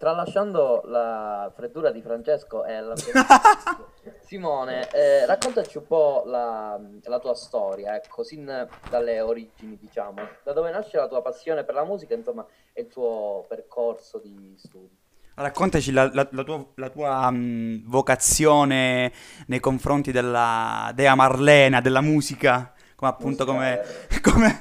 Tralasciando 0.00 0.80
la 0.86 1.52
freddura 1.54 1.90
di 1.90 2.00
Francesco 2.00 2.64
e 2.64 2.80
la 2.80 2.94
Simone, 4.24 4.88
eh, 4.92 5.26
raccontaci 5.26 5.76
un 5.76 5.86
po' 5.86 6.22
la, 6.24 6.80
la, 7.02 7.18
tua 7.18 7.34
storia, 7.34 7.94
ecco, 7.96 8.24
sin 8.24 8.66
dalle 8.88 9.20
origini, 9.20 9.76
diciamo, 9.78 10.26
da 10.42 10.54
dove 10.54 10.70
nasce 10.70 10.96
la 10.96 11.06
tua 11.06 11.20
passione 11.20 11.64
per 11.64 11.74
la 11.74 11.84
musica, 11.84 12.14
insomma, 12.14 12.46
e 12.72 12.80
il 12.80 12.88
tuo 12.88 13.44
percorso 13.46 14.16
di 14.16 14.54
studi. 14.56 14.96
Raccontaci 15.34 15.92
la, 15.92 16.08
la, 16.14 16.26
la 16.30 16.44
tua, 16.44 16.64
tua 16.90 17.26
um, 17.28 17.82
vocazione 17.84 19.12
nei 19.48 19.60
confronti 19.60 20.12
della 20.12 20.92
dea 20.94 21.14
Marlena, 21.14 21.82
della 21.82 22.00
musica 22.00 22.72
come 23.00 23.12
appunto 23.12 23.46
come, 23.46 23.80
come, 24.20 24.60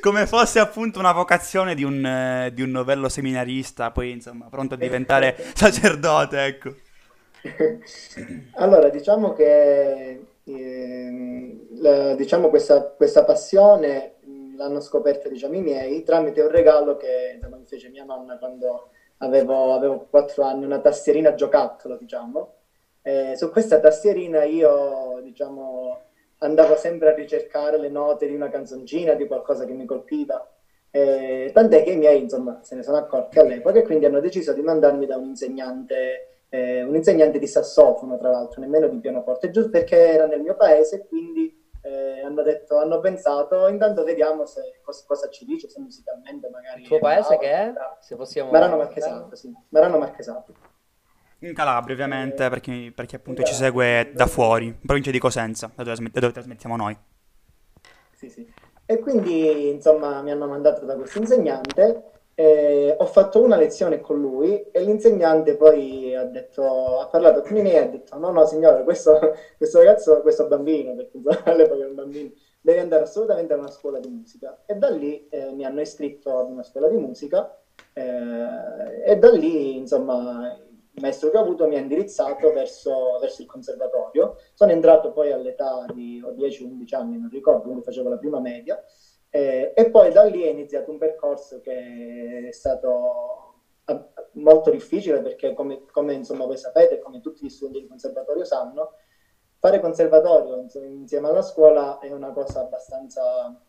come, 0.00 0.26
fosse 0.26 0.58
appunto 0.58 0.98
una 0.98 1.12
vocazione 1.12 1.76
di 1.76 1.84
un, 1.84 2.04
eh, 2.04 2.50
di 2.52 2.62
un 2.62 2.70
novello 2.70 3.08
seminarista, 3.08 3.92
poi 3.92 4.10
insomma 4.10 4.48
pronto 4.50 4.74
a 4.74 4.76
diventare 4.76 5.36
sacerdote, 5.54 6.44
ecco. 6.44 6.74
Allora, 8.56 8.88
diciamo 8.88 9.32
che 9.32 10.24
eh, 10.42 11.66
la, 11.76 12.14
diciamo 12.16 12.48
questa, 12.48 12.82
questa, 12.82 13.24
passione 13.24 14.14
l'hanno 14.56 14.80
scoperta 14.80 15.28
diciamo, 15.28 15.54
i 15.54 15.60
miei 15.60 16.02
tramite 16.02 16.40
un 16.40 16.50
regalo 16.50 16.96
che 16.96 17.34
insomma, 17.34 17.58
mi 17.58 17.66
fece 17.66 17.90
mia 17.90 18.04
mamma 18.04 18.38
quando 18.38 18.90
avevo, 19.18 19.74
avevo 19.74 20.06
4 20.10 20.42
anni, 20.42 20.64
una 20.64 20.80
tastierina 20.80 21.34
giocattolo, 21.34 21.96
diciamo. 21.96 22.54
Eh, 23.02 23.34
su 23.36 23.52
questa 23.52 23.78
tastierina 23.78 24.42
io, 24.42 25.20
diciamo, 25.22 26.05
andavo 26.38 26.76
sempre 26.76 27.10
a 27.10 27.14
ricercare 27.14 27.78
le 27.78 27.88
note 27.88 28.26
di 28.26 28.34
una 28.34 28.48
canzoncina, 28.48 29.14
di 29.14 29.26
qualcosa 29.26 29.64
che 29.64 29.72
mi 29.72 29.84
colpiva. 29.84 30.46
Eh, 30.90 31.50
tant'è 31.52 31.82
che 31.82 31.90
i 31.90 31.96
miei, 31.96 32.22
insomma, 32.22 32.60
se 32.62 32.74
ne 32.74 32.82
sono 32.82 32.96
accorti 32.96 33.38
all'epoca 33.38 33.78
e 33.78 33.82
quindi 33.82 34.06
hanno 34.06 34.20
deciso 34.20 34.52
di 34.52 34.62
mandarmi 34.62 35.06
da 35.06 35.16
un 35.16 35.28
insegnante, 35.28 36.44
eh, 36.48 36.82
un 36.82 36.94
insegnante 36.94 37.38
di 37.38 37.46
sassofono, 37.46 38.16
tra 38.16 38.30
l'altro, 38.30 38.60
nemmeno 38.60 38.88
di 38.88 38.98
pianoforte, 38.98 39.50
giusto 39.50 39.70
perché 39.70 39.96
era 39.96 40.26
nel 40.26 40.40
mio 40.40 40.56
paese, 40.56 41.06
quindi 41.06 41.64
eh, 41.82 42.22
hanno 42.22 42.42
detto, 42.42 42.78
hanno 42.78 43.00
pensato, 43.00 43.68
intanto 43.68 44.04
vediamo 44.04 44.46
se, 44.46 44.80
cosa, 44.82 45.04
cosa, 45.06 45.28
ci 45.28 45.44
dice, 45.44 45.68
se 45.68 45.80
musicalmente 45.80 46.48
magari... 46.48 46.82
Il 46.82 46.88
tuo 46.88 46.98
paese 46.98 47.38
che 47.38 47.50
è? 47.50 47.72
Se 48.00 48.16
possiamo... 48.16 48.50
Marano 48.50 48.76
Marchesato, 48.76 49.36
sì. 49.36 49.52
Marano 49.68 49.98
Marchesato. 49.98 50.54
In 51.40 51.52
Calabria, 51.52 51.94
ovviamente, 51.94 52.48
perché, 52.48 52.92
perché 52.94 53.16
appunto 53.16 53.42
ci 53.42 53.52
segue 53.52 54.10
da 54.14 54.26
fuori, 54.26 54.66
in 54.66 54.80
provincia 54.80 55.10
di 55.10 55.18
Cosenza, 55.18 55.70
da 55.74 55.82
dove, 55.82 56.10
da 56.10 56.20
dove 56.20 56.32
trasmettiamo 56.32 56.76
noi. 56.76 56.96
Sì, 58.14 58.30
sì. 58.30 58.50
E 58.86 58.98
quindi, 59.00 59.68
insomma, 59.68 60.22
mi 60.22 60.30
hanno 60.30 60.46
mandato 60.46 60.86
da 60.86 60.94
questo 60.94 61.18
insegnante. 61.18 62.12
Eh, 62.34 62.94
ho 62.96 63.06
fatto 63.06 63.42
una 63.42 63.56
lezione 63.56 64.00
con 64.00 64.20
lui 64.20 64.62
e 64.70 64.82
l'insegnante 64.82 65.56
poi 65.56 66.14
ha, 66.14 66.24
detto, 66.24 67.00
ha 67.00 67.06
parlato 67.06 67.40
con 67.40 67.52
miei 67.52 67.76
e 67.76 67.78
ha 67.78 67.86
detto 67.86 68.18
no, 68.18 68.30
no 68.30 68.44
signore, 68.44 68.84
questo, 68.84 69.18
questo 69.56 69.78
ragazzo, 69.78 70.20
questo 70.20 70.46
bambino, 70.46 70.94
perché 70.94 71.18
all'epoca 71.50 71.80
era 71.80 71.88
un 71.88 71.94
bambino, 71.94 72.30
deve 72.60 72.80
andare 72.80 73.02
assolutamente 73.02 73.52
a 73.52 73.56
una 73.56 73.70
scuola 73.70 73.98
di 73.98 74.08
musica. 74.08 74.62
E 74.66 74.74
da 74.74 74.88
lì 74.88 75.28
eh, 75.28 75.52
mi 75.52 75.64
hanno 75.64 75.80
iscritto 75.80 76.38
ad 76.38 76.50
una 76.50 76.62
scuola 76.62 76.88
di 76.88 76.96
musica 76.96 77.58
eh, 77.92 79.02
e 79.04 79.16
da 79.16 79.30
lì, 79.30 79.76
insomma, 79.76 80.58
maestro 81.00 81.30
che 81.30 81.36
ho 81.36 81.42
avuto 81.42 81.66
mi 81.66 81.76
ha 81.76 81.80
indirizzato 81.80 82.52
verso, 82.52 83.18
verso 83.20 83.42
il 83.42 83.48
conservatorio. 83.48 84.36
Sono 84.54 84.72
entrato 84.72 85.12
poi 85.12 85.32
all'età 85.32 85.84
di 85.92 86.20
10-11 86.20 86.94
anni, 86.94 87.18
non 87.18 87.28
ricordo, 87.30 87.62
quindi 87.62 87.82
facevo 87.82 88.08
la 88.08 88.18
prima 88.18 88.40
media. 88.40 88.82
Eh, 89.28 89.72
e 89.74 89.90
poi 89.90 90.10
da 90.12 90.24
lì 90.24 90.42
è 90.42 90.48
iniziato 90.48 90.90
un 90.90 90.98
percorso 90.98 91.60
che 91.60 92.46
è 92.48 92.52
stato 92.52 93.46
molto 94.32 94.70
difficile 94.70 95.20
perché 95.20 95.52
come, 95.54 95.84
come 95.90 96.14
insomma, 96.14 96.44
voi 96.44 96.56
sapete, 96.56 96.98
come 96.98 97.20
tutti 97.20 97.44
gli 97.44 97.50
studenti 97.50 97.82
di 97.82 97.88
conservatorio 97.88 98.44
sanno, 98.44 98.94
fare 99.58 99.80
conservatorio 99.80 100.66
insieme 100.74 101.28
alla 101.28 101.42
scuola 101.42 101.98
è 101.98 102.10
una 102.10 102.32
cosa 102.32 102.60
abbastanza 102.60 103.60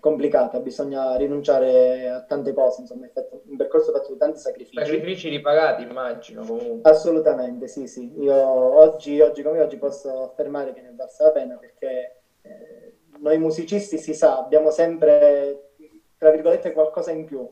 complicata, 0.00 0.60
bisogna 0.60 1.16
rinunciare 1.16 2.08
a 2.08 2.20
tante 2.22 2.52
cose, 2.52 2.82
insomma, 2.82 3.06
è 3.06 3.10
fatto, 3.10 3.42
un 3.46 3.56
percorso 3.56 3.92
fatto 3.92 4.12
di 4.12 4.18
tanti 4.18 4.38
sacrifici. 4.38 4.76
Sacrifici 4.78 5.28
ripagati, 5.28 5.82
immagino, 5.82 6.44
comunque. 6.44 6.90
Assolutamente, 6.90 7.66
sì, 7.68 7.86
sì. 7.86 8.12
Io 8.20 8.34
oggi, 8.34 9.20
oggi 9.20 9.42
come 9.42 9.60
oggi 9.60 9.76
posso 9.76 10.22
affermare 10.22 10.72
che 10.72 10.80
ne 10.80 10.90
basta 10.90 11.24
la 11.24 11.32
pena 11.32 11.56
perché 11.56 12.20
eh, 12.42 12.94
noi 13.18 13.38
musicisti, 13.38 13.98
si 13.98 14.14
sa, 14.14 14.38
abbiamo 14.38 14.70
sempre, 14.70 15.70
tra 16.16 16.30
virgolette, 16.30 16.72
qualcosa 16.72 17.10
in 17.10 17.24
più. 17.24 17.48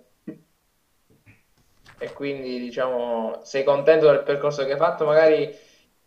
E 1.99 2.13
quindi, 2.13 2.59
diciamo, 2.59 3.41
sei 3.43 3.63
contento 3.63 4.07
del 4.07 4.23
percorso 4.23 4.65
che 4.65 4.73
hai 4.73 4.79
fatto? 4.79 5.05
Magari 5.05 5.53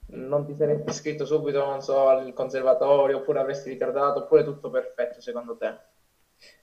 non 0.10 0.46
ti 0.46 0.54
saresti 0.56 0.90
iscritto 0.90 1.26
subito, 1.26 1.66
non 1.66 1.82
so, 1.82 2.08
al 2.08 2.32
conservatorio, 2.34 3.18
oppure 3.18 3.40
avresti 3.40 3.70
ritardato, 3.70 4.20
oppure 4.20 4.44
tutto 4.44 4.70
perfetto, 4.70 5.20
secondo 5.20 5.58
te? 5.58 5.76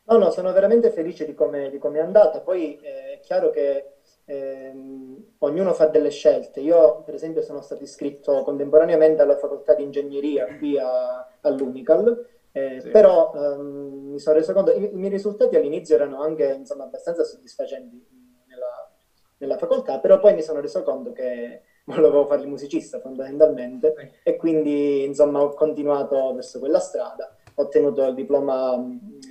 No, 0.07 0.17
no, 0.17 0.31
sono 0.31 0.53
veramente 0.53 0.91
felice 0.91 1.25
di 1.25 1.35
come, 1.35 1.71
di 1.71 1.79
come 1.79 1.99
è 1.99 2.03
andata. 2.03 2.41
Poi 2.41 2.79
eh, 2.81 3.15
è 3.15 3.21
chiaro 3.21 3.51
che 3.51 3.95
ehm, 4.25 5.35
ognuno 5.39 5.73
fa 5.73 5.87
delle 5.87 6.11
scelte. 6.11 6.61
Io, 6.61 7.03
per 7.03 7.15
esempio, 7.15 7.41
sono 7.41 7.61
stato 7.63 7.83
iscritto 7.83 8.43
contemporaneamente 8.43 9.23
alla 9.23 9.37
facoltà 9.37 9.75
di 9.75 9.83
ingegneria 9.83 10.57
qui 10.59 10.77
a, 10.79 11.27
all'Unical, 11.41 12.23
eh, 12.53 12.81
sì. 12.81 12.91
però 12.91 13.33
ehm, 13.35 14.11
mi 14.13 14.19
sono 14.19 14.37
reso 14.37 14.53
conto, 14.53 14.73
i, 14.73 14.93
i, 14.93 14.97
miei 14.97 15.11
risultati 15.11 15.57
all'inizio 15.57 15.95
erano 15.95 16.21
anche 16.21 16.45
insomma, 16.53 16.85
abbastanza 16.85 17.25
soddisfacenti 17.25 18.07
nella, 18.47 18.91
nella, 19.39 19.57
facoltà, 19.57 19.99
però 19.99 20.19
poi 20.19 20.35
mi 20.35 20.43
sono 20.43 20.61
reso 20.61 20.83
conto 20.83 21.13
che 21.13 21.63
volevo 21.85 22.27
fare 22.27 22.43
il 22.43 22.49
musicista 22.49 23.01
fondamentalmente 23.01 24.21
e 24.23 24.37
quindi 24.37 25.03
insomma 25.03 25.43
ho 25.43 25.53
continuato 25.53 26.33
verso 26.33 26.59
quella 26.59 26.79
strada 26.79 27.35
ho 27.55 27.63
ottenuto 27.63 28.05
il 28.07 28.15
diploma 28.15 28.77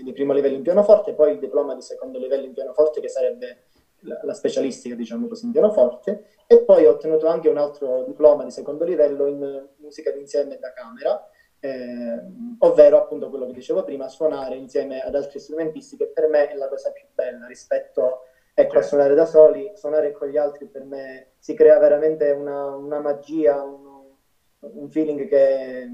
di 0.04 0.12
primo 0.14 0.34
livello 0.34 0.56
in 0.56 0.62
pianoforte, 0.62 1.14
poi 1.14 1.34
il 1.34 1.40
diploma 1.40 1.76
di 1.76 1.82
secondo 1.82 2.18
livello 2.18 2.46
in 2.46 2.54
pianoforte, 2.54 3.02
che 3.02 3.10
sarebbe 3.10 3.64
la, 4.00 4.20
la 4.24 4.34
specialistica, 4.34 4.96
diciamo 4.96 5.28
così, 5.28 5.46
in 5.46 5.52
pianoforte, 5.52 6.26
e 6.48 6.62
poi 6.62 6.86
ho 6.86 6.92
ottenuto 6.92 7.28
anche 7.28 7.50
un 7.50 7.58
altro 7.58 8.04
diploma 8.06 8.44
di 8.44 8.52
secondo 8.52 8.84
livello 8.84 9.28
in 9.28 9.68
musica 9.78 10.12
d'insieme 10.12 10.58
da 10.60 10.72
camera, 10.74 11.30
eh, 11.60 12.22
ovvero 12.60 12.98
appunto 12.98 13.30
quello 13.30 13.46
che 13.46 13.54
dicevo 13.54 13.84
prima, 13.84 14.08
suonare 14.10 14.56
insieme 14.56 15.02
ad 15.02 15.16
altri 15.16 15.40
strumentisti, 15.40 15.98
che 15.98 16.08
per 16.08 16.28
me 16.28 16.50
è 16.50 16.56
la 16.56 16.68
cosa 16.68 16.92
più 16.92 17.06
bella 17.14 17.46
rispetto 17.48 18.24
ecco, 18.54 18.78
a 18.78 18.82
suonare 18.82 19.16
da 19.16 19.26
soli, 19.26 19.72
suonare 19.76 20.12
con 20.12 20.28
gli 20.28 20.38
altri 20.38 20.68
per 20.68 20.84
me 20.84 21.32
si 21.40 21.54
crea 21.54 21.80
veramente 21.80 22.32
una, 22.32 22.76
una 22.76 23.00
magia, 23.00 23.64
un, 23.64 24.12
un 24.60 24.90
feeling 24.90 25.28
che 25.28 25.90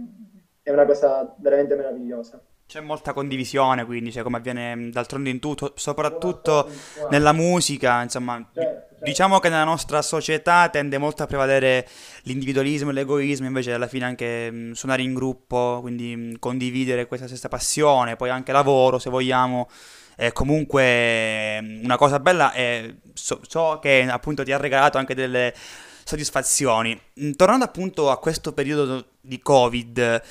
è 0.62 0.72
una 0.72 0.86
cosa 0.86 1.34
veramente 1.40 1.76
meravigliosa. 1.76 2.42
C'è 2.70 2.82
molta 2.82 3.14
condivisione, 3.14 3.84
quindi, 3.84 4.12
cioè, 4.12 4.22
come 4.22 4.38
avviene 4.38 4.90
d'altronde 4.92 5.32
in 5.32 5.40
tutto, 5.40 5.74
soprattutto 5.76 6.70
nella 7.10 7.32
musica, 7.32 8.04
insomma, 8.04 8.36
certo, 8.54 8.90
certo. 8.90 9.04
diciamo 9.04 9.40
che 9.40 9.50
nella 9.50 9.64
nostra 9.64 10.04
società 10.04 10.70
tende 10.70 11.00
molto 11.00 11.24
a 11.24 11.26
prevalere 11.26 11.88
l'individualismo 12.26 12.92
e 12.92 12.94
l'egoismo, 12.94 13.48
invece 13.48 13.74
alla 13.74 13.88
fine 13.88 14.06
anche 14.06 14.52
mh, 14.52 14.72
suonare 14.74 15.02
in 15.02 15.16
gruppo, 15.16 15.80
quindi 15.82 16.16
mh, 16.16 16.38
condividere 16.38 17.08
questa 17.08 17.26
stessa 17.26 17.48
passione, 17.48 18.16
poi 18.16 18.30
anche 18.30 18.52
lavoro, 18.52 19.00
se 19.00 19.10
vogliamo, 19.10 19.68
è 20.16 20.32
comunque 20.32 21.58
una 21.82 21.98
cosa 21.98 22.20
bella 22.20 22.54
e 22.54 22.98
so, 23.14 23.40
so 23.48 23.80
che 23.82 24.06
appunto 24.08 24.44
ti 24.44 24.52
ha 24.52 24.58
regalato 24.58 25.00
anche 25.00 25.16
delle 25.16 25.56
soddisfazioni. 26.04 27.00
Tornando 27.36 27.66
appunto 27.66 28.10
a 28.10 28.20
questo 28.20 28.54
periodo 28.54 29.06
di 29.30 29.42
Covid, 29.42 30.22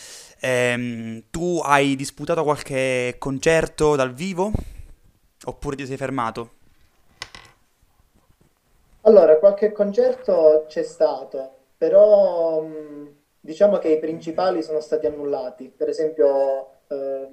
Ehm, 0.40 1.24
tu 1.30 1.60
hai 1.62 1.96
disputato 1.96 2.44
qualche 2.44 3.16
concerto 3.18 3.96
dal 3.96 4.12
vivo? 4.12 4.52
Oppure 5.44 5.76
ti 5.76 5.86
sei 5.86 5.96
fermato? 5.96 6.50
Allora, 9.02 9.38
qualche 9.38 9.72
concerto 9.72 10.64
c'è 10.68 10.82
stato, 10.82 11.50
però 11.76 12.64
diciamo 13.40 13.78
che 13.78 13.88
i 13.88 13.98
principali 13.98 14.62
sono 14.62 14.80
stati 14.80 15.06
annullati. 15.06 15.72
Per 15.74 15.88
esempio, 15.88 16.82
eh, 16.88 17.28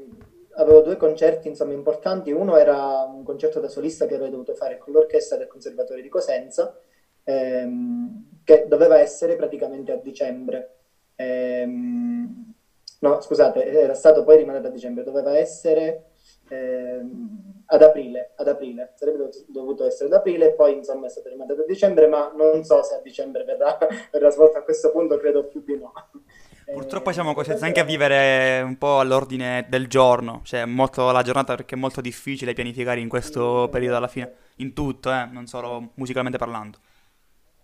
avevo 0.55 0.81
due 0.81 0.95
concerti 0.97 1.47
insomma, 1.47 1.73
importanti. 1.73 2.31
Uno 2.31 2.57
era 2.57 3.03
un 3.03 3.23
concerto 3.23 3.59
da 3.59 3.67
solista 3.67 4.05
che 4.05 4.15
avrei 4.15 4.29
dovuto 4.29 4.55
fare 4.55 4.77
con 4.77 4.93
l'orchestra 4.93 5.37
del 5.37 5.47
Conservatorio 5.47 6.01
di 6.01 6.09
Cosenza, 6.09 6.79
ehm, 7.23 8.41
che 8.43 8.65
doveva 8.67 8.99
essere 8.99 9.35
praticamente 9.35 9.91
a 9.91 9.97
dicembre. 9.97 10.74
Ehm, 11.15 12.53
no 12.99 13.21
scusate, 13.21 13.65
era 13.65 13.93
stato 13.93 14.23
poi 14.23 14.37
rimandato 14.37 14.67
a 14.67 14.71
dicembre, 14.71 15.03
doveva 15.03 15.37
essere 15.37 16.11
ehm, 16.49 17.63
ad 17.67 17.81
aprile, 17.81 18.33
ad 18.35 18.47
aprile, 18.47 18.93
sarebbe 18.95 19.29
dovuto 19.47 19.85
essere 19.85 20.05
ad 20.05 20.13
aprile, 20.13 20.53
poi 20.53 20.73
insomma 20.73 21.07
è 21.07 21.09
stato 21.09 21.29
rimandato 21.29 21.61
a 21.61 21.65
dicembre, 21.65 22.07
ma 22.07 22.31
non 22.35 22.63
so 22.63 22.83
se 22.83 22.95
a 22.95 23.01
dicembre 23.01 23.43
verrà, 23.43 23.77
verrà 24.11 24.29
svolto 24.29 24.57
a 24.57 24.61
questo 24.61 24.91
punto, 24.91 25.17
credo 25.17 25.45
più 25.45 25.63
di 25.63 25.77
no. 25.77 25.93
Purtroppo 26.65 27.11
siamo 27.11 27.35
costretti 27.35 27.63
anche 27.63 27.79
a 27.79 27.83
vivere 27.83 28.59
un 28.61 28.79
po' 28.79 28.99
all'ordine 28.99 29.67
del 29.69 29.87
giorno, 29.87 30.41
cioè 30.43 30.65
molto 30.65 31.11
la 31.11 31.21
giornata 31.21 31.55
perché 31.55 31.75
è 31.75 31.77
molto 31.77 32.01
difficile 32.01 32.53
pianificare 32.53 32.99
in 32.99 33.07
questo 33.07 33.67
periodo 33.69 33.97
alla 33.97 34.07
fine, 34.07 34.33
in 34.57 34.73
tutto, 34.73 35.11
eh, 35.11 35.29
non 35.31 35.45
solo 35.45 35.91
musicalmente 35.93 36.39
parlando. 36.39 36.79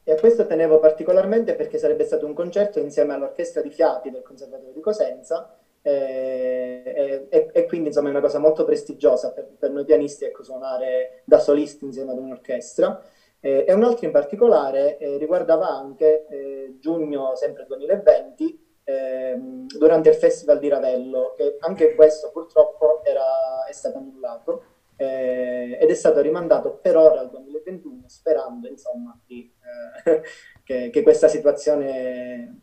E 0.04 0.12
a 0.12 0.16
questo 0.16 0.48
tenevo 0.48 0.80
particolarmente 0.80 1.54
perché 1.56 1.78
sarebbe 1.78 2.06
stato 2.06 2.26
un 2.26 2.34
concerto 2.34 2.80
insieme 2.80 3.14
all'orchestra 3.14 3.62
di 3.62 3.70
fiati 3.70 4.10
del 4.10 4.24
Conservatorio 4.24 4.74
di 4.74 4.82
Cosenza 4.82 5.56
eh, 5.84 7.28
e, 7.30 7.50
e, 7.52 7.66
quindi 7.66 7.88
insomma 7.88 8.08
è 8.08 8.12
una 8.12 8.22
cosa 8.22 8.38
molto 8.38 8.64
prestigiosa 8.64 9.32
per, 9.32 9.48
per, 9.58 9.72
noi 9.72 9.84
pianisti 9.84 10.26
ecco, 10.26 10.44
suonare 10.44 11.22
da 11.26 11.40
solisti 11.40 11.86
insieme 11.86 12.12
ad 12.12 12.18
un'orchestra. 12.18 13.04
Eh, 13.40 13.66
e 13.68 13.74
un 13.74 13.84
altro 13.84 14.06
in 14.06 14.12
particolare 14.12 14.98
eh, 14.98 15.18
riguardava 15.18 15.68
anche 15.68 16.28
eh, 16.28 16.78
giugno 16.80 17.36
sempre 17.36 17.66
2020 17.66 18.80
ehm, 18.84 19.66
durante 19.78 20.10
il 20.10 20.16
Festival 20.16 20.60
di 20.60 20.68
Ravello, 20.68 21.34
che 21.36 21.58
anche 21.60 21.96
questo 21.96 22.30
purtroppo 22.32 23.02
era, 23.04 23.66
è 23.68 23.72
stato 23.72 23.98
annullato 23.98 24.64
eh, 25.02 25.80
ed 25.82 25.90
è 25.90 25.94
stato 25.96 26.22
rimandato 26.22 26.78
per 26.80 26.96
ora 26.96 27.22
al 27.22 27.32
2021 27.32 28.04
sperando 28.06 28.68
insomma 28.68 29.20
di, 29.26 29.52
eh, 30.06 30.22
che, 30.64 30.90
che, 30.92 31.02
questa 31.02 31.28
situazione 31.28 32.60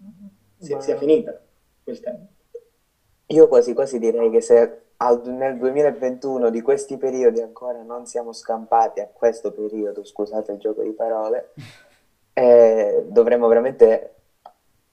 sia, 0.56 0.80
sia 0.80 0.96
finita 0.96 1.40
quel 1.82 1.98
tempo. 1.98 2.32
Io 3.26 3.48
quasi 3.48 3.74
quasi 3.74 3.98
direi 3.98 4.30
che 4.30 4.40
se 4.40 4.82
al, 4.98 5.20
nel 5.26 5.58
2021 5.58 6.48
di 6.50 6.60
questi 6.60 6.96
periodi 6.96 7.40
ancora 7.40 7.82
non 7.82 8.06
siamo 8.06 8.32
scampati 8.32 9.00
a 9.00 9.08
questo 9.12 9.52
periodo, 9.52 10.04
scusate 10.04 10.52
il 10.52 10.58
gioco 10.58 10.82
di 10.82 10.92
parole, 10.92 11.52
eh, 12.34 13.04
dovremmo 13.08 13.48
veramente 13.48 14.17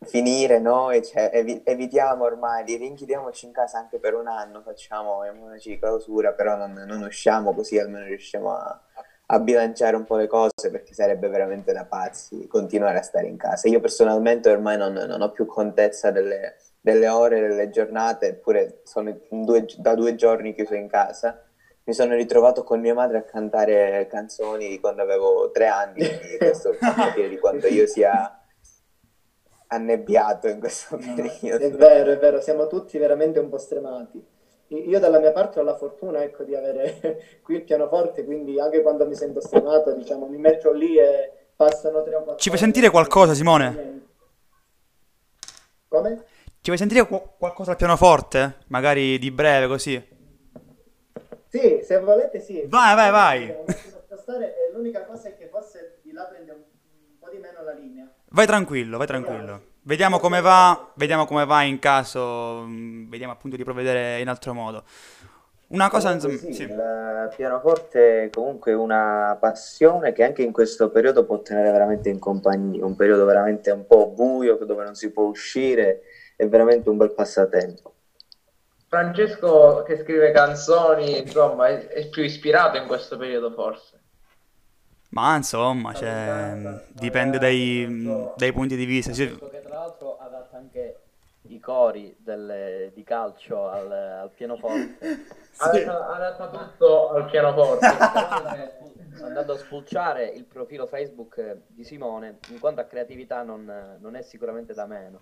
finire 0.05 0.59
noi, 0.59 1.03
cioè, 1.03 1.29
evi- 1.33 1.61
evitiamo 1.63 2.23
ormai, 2.23 2.63
rinchiudiamoci 2.65 3.45
in 3.45 3.51
casa 3.51 3.77
anche 3.77 3.99
per 3.99 4.13
un 4.13 4.27
anno, 4.27 4.61
facciamo 4.61 5.19
una 5.19 5.57
clausura, 5.79 6.31
però 6.33 6.55
non, 6.55 6.71
non, 6.87 7.01
usciamo 7.03 7.53
così 7.53 7.77
almeno 7.77 8.05
riusciamo 8.05 8.55
a, 8.55 8.81
a, 9.27 9.39
bilanciare 9.39 9.95
un 9.95 10.05
po' 10.05 10.15
le 10.15 10.27
cose 10.27 10.71
perché 10.71 10.93
sarebbe 10.93 11.27
veramente 11.27 11.73
da 11.73 11.85
pazzi 11.85 12.47
continuare 12.47 12.99
a 12.99 13.01
stare 13.01 13.27
in 13.27 13.37
casa. 13.37 13.67
Io 13.67 13.79
personalmente 13.79 14.49
ormai 14.49 14.77
non, 14.77 14.93
non 14.93 15.21
ho 15.21 15.31
più 15.31 15.45
contezza 15.45 16.11
delle, 16.11 16.55
delle, 16.79 17.07
ore, 17.07 17.41
delle 17.41 17.69
giornate, 17.69 18.27
eppure 18.29 18.81
sono 18.83 19.17
due, 19.29 19.65
da 19.77 19.95
due 19.95 20.15
giorni 20.15 20.53
chiuso 20.53 20.75
in 20.75 20.87
casa. 20.87 21.43
Mi 21.83 21.93
sono 21.93 22.15
ritrovato 22.15 22.63
con 22.63 22.79
mia 22.79 22.95
madre 22.95 23.17
a 23.19 23.23
cantare 23.23 24.07
canzoni 24.09 24.69
di 24.69 24.79
quando 24.79 25.03
avevo 25.03 25.51
tre 25.51 25.67
anni, 25.67 26.03
questo 26.37 26.71
per 26.79 27.13
dire 27.15 27.29
di 27.29 27.37
quanto 27.37 27.67
io 27.67 27.85
sia 27.85 28.39
annebbiato 29.67 30.47
in 30.47 30.59
questo 30.59 30.97
periodo. 30.97 31.63
È 31.63 31.71
vero, 31.71 32.11
è 32.11 32.17
vero, 32.17 32.41
siamo 32.41 32.67
tutti 32.67 32.97
veramente 32.97 33.39
un 33.39 33.49
po' 33.49 33.57
stremati. 33.57 34.23
Io 34.67 34.99
dalla 34.99 35.19
mia 35.19 35.31
parte 35.31 35.59
ho 35.59 35.63
la 35.63 35.75
fortuna 35.75 36.23
ecco, 36.23 36.43
di 36.43 36.55
avere 36.55 37.39
qui 37.43 37.55
il 37.55 37.63
pianoforte, 37.63 38.25
quindi 38.25 38.59
anche 38.59 38.81
quando 38.81 39.05
mi 39.05 39.15
sento 39.15 39.39
stremato, 39.39 39.93
diciamo, 39.93 40.27
mi 40.27 40.37
metto 40.37 40.71
lì 40.71 40.97
e 40.97 41.31
passano 41.55 42.01
tre 42.03 42.15
o 42.15 42.23
quattro... 42.23 42.37
Ci 42.37 42.49
fai 42.49 42.57
sentire 42.57 42.89
qualcosa, 42.89 43.33
Simone? 43.33 43.93
Come? 45.87 46.23
Ci 46.65 46.71
vuoi 46.71 46.77
sentire 46.77 47.05
qu- 47.05 47.37
qualcosa 47.37 47.71
al 47.71 47.77
pianoforte? 47.77 48.57
Magari 48.67 49.19
di 49.19 49.29
breve, 49.29 49.67
così? 49.67 50.13
Sì, 51.47 51.81
se 51.83 51.99
volete 51.99 52.39
sì. 52.39 52.65
Vai, 52.67 52.95
vai, 52.95 53.11
vai. 53.11 53.55
L'unica 54.73 55.05
cosa 55.05 55.29
è 55.29 55.37
che 55.37 55.47
forse 55.47 55.99
di 56.01 56.11
là 56.11 56.25
prende 56.25 56.51
un 56.51 56.63
po' 57.19 57.29
di 57.29 57.37
meno 57.37 57.63
la 57.63 57.73
linea. 57.73 58.11
Vai 58.35 58.45
tranquillo, 58.45 58.97
vai 58.97 59.07
tranquillo. 59.07 59.61
Vediamo 59.83 60.19
come 60.19 60.41
va, 60.41 60.91
vediamo 60.95 61.25
come 61.25 61.45
va 61.45 61.61
in 61.61 61.79
caso, 61.79 62.65
mm, 62.65 63.09
vediamo 63.09 63.31
appunto 63.31 63.55
di 63.55 63.63
provvedere 63.63 64.19
in 64.19 64.27
altro 64.27 64.53
modo. 64.53 64.83
Una 65.67 65.89
cosa, 65.89 66.11
insomma, 66.11 66.35
sì, 66.35 66.51
sì. 66.51 66.63
il 66.63 67.33
pianoforte 67.33 68.25
è 68.25 68.29
comunque 68.29 68.73
una 68.73 69.37
passione 69.39 70.11
che 70.11 70.25
anche 70.25 70.41
in 70.41 70.51
questo 70.51 70.89
periodo 70.89 71.23
può 71.23 71.41
tenere 71.41 71.71
veramente 71.71 72.09
in 72.09 72.19
compagnia, 72.19 72.85
un 72.85 72.97
periodo 72.97 73.23
veramente 73.23 73.71
un 73.71 73.87
po' 73.87 74.07
buio 74.09 74.57
dove 74.65 74.83
non 74.83 74.95
si 74.95 75.11
può 75.11 75.23
uscire, 75.23 76.01
è 76.35 76.45
veramente 76.45 76.89
un 76.89 76.97
bel 76.97 77.13
passatempo. 77.13 77.93
Francesco 78.89 79.83
che 79.83 79.95
scrive 80.03 80.31
canzoni, 80.31 81.19
insomma, 81.19 81.69
è, 81.69 81.87
è 81.87 82.09
più 82.09 82.21
ispirato 82.21 82.75
in 82.75 82.85
questo 82.85 83.15
periodo 83.15 83.51
forse. 83.51 84.01
Ma 85.15 85.37
insomma, 85.37 85.93
cioè, 85.93 86.81
dipende 86.91 87.37
dai, 87.37 88.03
dai, 88.35 88.51
punti 88.51 88.75
di 88.75 88.83
vista. 88.83 89.13
Sì. 89.13 89.33
Che 89.33 89.61
tra 89.61 89.75
l'altro 89.75 90.17
adatta 90.17 90.57
anche 90.57 90.99
i 91.43 91.57
cori 91.57 92.13
del, 92.19 92.91
di 92.93 93.03
calcio 93.03 93.69
al, 93.69 93.91
al 93.91 94.31
pianoforte. 94.31 95.43
Sì. 95.55 95.83
Adatta 95.83 96.49
tutto 96.49 97.11
al 97.11 97.29
pianoforte. 97.29 97.85
Andando 99.23 99.53
a 99.53 99.57
spulciare 99.57 100.25
il 100.25 100.43
profilo 100.43 100.85
Facebook 100.85 101.59
di 101.67 101.85
Simone, 101.85 102.39
in 102.49 102.59
quanto 102.59 102.81
a 102.81 102.83
creatività 102.83 103.41
non, 103.41 103.97
non 104.01 104.15
è 104.17 104.21
sicuramente 104.21 104.73
da 104.73 104.85
meno. 104.85 105.21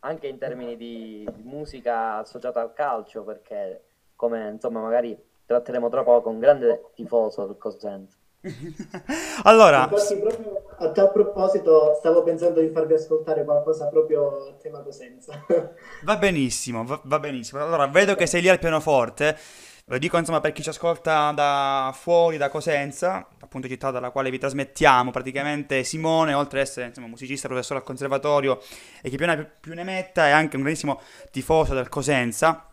Anche 0.00 0.26
in 0.26 0.36
termini 0.36 0.76
di, 0.76 1.26
di 1.34 1.42
musica 1.44 2.16
associata 2.16 2.60
al 2.60 2.74
calcio, 2.74 3.24
perché 3.24 3.84
come 4.14 4.50
insomma 4.50 4.82
magari 4.82 5.18
tratteremo 5.46 5.88
tra 5.88 6.02
poco, 6.02 6.28
un 6.28 6.38
grande 6.38 6.90
tifoso 6.94 7.46
del 7.46 7.56
Cosenza. 7.56 8.18
allora, 9.44 9.88
Infatti, 9.90 10.16
proprio 10.16 10.64
a 10.78 10.90
tal 10.90 11.12
proposito, 11.12 11.94
stavo 11.98 12.24
pensando 12.24 12.60
di 12.60 12.70
farvi 12.70 12.94
ascoltare 12.94 13.44
qualcosa 13.44 13.86
proprio 13.86 14.48
a 14.48 14.52
tema 14.60 14.80
Cosenza. 14.80 15.44
va 16.02 16.16
benissimo, 16.16 16.84
va, 16.84 17.00
va, 17.04 17.20
benissimo. 17.20 17.62
Allora, 17.62 17.86
vedo 17.86 18.16
che 18.16 18.26
sei 18.26 18.40
lì 18.40 18.48
al 18.48 18.58
pianoforte. 18.58 19.38
Lo 19.86 19.98
dico 19.98 20.16
insomma 20.16 20.40
per 20.40 20.52
chi 20.52 20.62
ci 20.62 20.68
ascolta 20.68 21.32
da 21.32 21.92
fuori, 21.94 22.36
da 22.36 22.48
Cosenza, 22.48 23.28
appunto 23.40 23.68
città 23.68 23.90
dalla 23.90 24.10
quale 24.10 24.30
vi 24.30 24.38
trasmettiamo. 24.38 25.10
Praticamente 25.10 25.84
Simone, 25.84 26.34
oltre 26.34 26.60
ad 26.60 26.66
essere 26.66 26.86
insomma, 26.86 27.08
musicista, 27.08 27.46
professore 27.46 27.80
al 27.80 27.84
conservatorio 27.84 28.60
e 29.02 29.08
chi 29.08 29.16
più 29.16 29.26
ne, 29.26 29.50
più 29.60 29.74
ne 29.74 29.84
metta, 29.84 30.26
è 30.26 30.30
anche 30.30 30.56
un 30.56 30.62
grandissimo 30.62 31.00
tifoso 31.30 31.74
del 31.74 31.88
Cosenza 31.88 32.66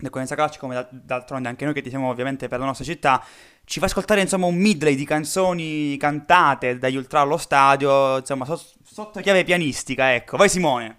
del 0.00 0.10
Cosenza 0.10 0.34
Calcio, 0.34 0.58
come 0.58 0.86
d'altronde 0.90 1.48
anche 1.48 1.64
noi 1.64 1.74
che 1.74 1.82
ti 1.82 1.88
siamo 1.88 2.08
ovviamente 2.08 2.48
per 2.48 2.58
la 2.58 2.64
nostra 2.64 2.84
città, 2.84 3.22
ci 3.64 3.78
fa 3.78 3.86
ascoltare 3.86 4.20
insomma 4.20 4.46
un 4.46 4.56
medley 4.56 4.94
di 4.94 5.04
canzoni 5.04 5.96
cantate 5.96 6.78
dagli 6.78 6.96
ultra 6.96 7.20
allo 7.20 7.36
stadio, 7.36 8.18
insomma 8.18 8.44
so- 8.44 8.60
sotto 8.84 9.20
chiave 9.20 9.44
pianistica, 9.44 10.14
ecco. 10.14 10.36
Vai 10.36 10.48
Simone. 10.48 10.98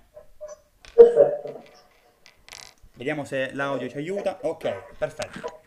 Perfetto. 0.93 1.63
Vediamo 2.93 3.25
se 3.25 3.51
l'audio 3.53 3.89
ci 3.89 3.97
aiuta. 3.97 4.37
Ok, 4.43 4.95
perfetto. 4.97 5.59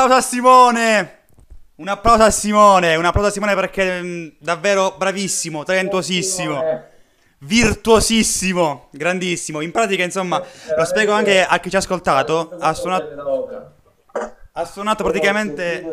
Applauso 0.00 0.14
a 0.14 0.20
Simone! 0.22 1.18
Un 1.76 1.88
applauso 1.88 2.22
a 2.22 2.30
Simone, 2.30 2.96
un 2.96 3.04
applauso 3.04 3.28
a 3.28 3.32
Simone 3.32 3.54
perché 3.54 3.98
è 3.98 4.02
mm, 4.02 4.28
davvero 4.38 4.94
bravissimo, 4.96 5.62
talentuosissimo, 5.62 6.84
virtuosissimo, 7.40 8.88
grandissimo. 8.92 9.60
In 9.60 9.70
pratica, 9.70 10.02
insomma, 10.02 10.42
lo 10.76 10.84
spiego 10.84 11.12
anche 11.12 11.44
a 11.44 11.58
chi 11.58 11.68
ci 11.68 11.76
ha 11.76 11.80
ascoltato, 11.80 12.56
ha 12.58 12.72
suonato, 12.72 13.72
ha 14.52 14.64
suonato 14.64 15.02
praticamente... 15.04 15.84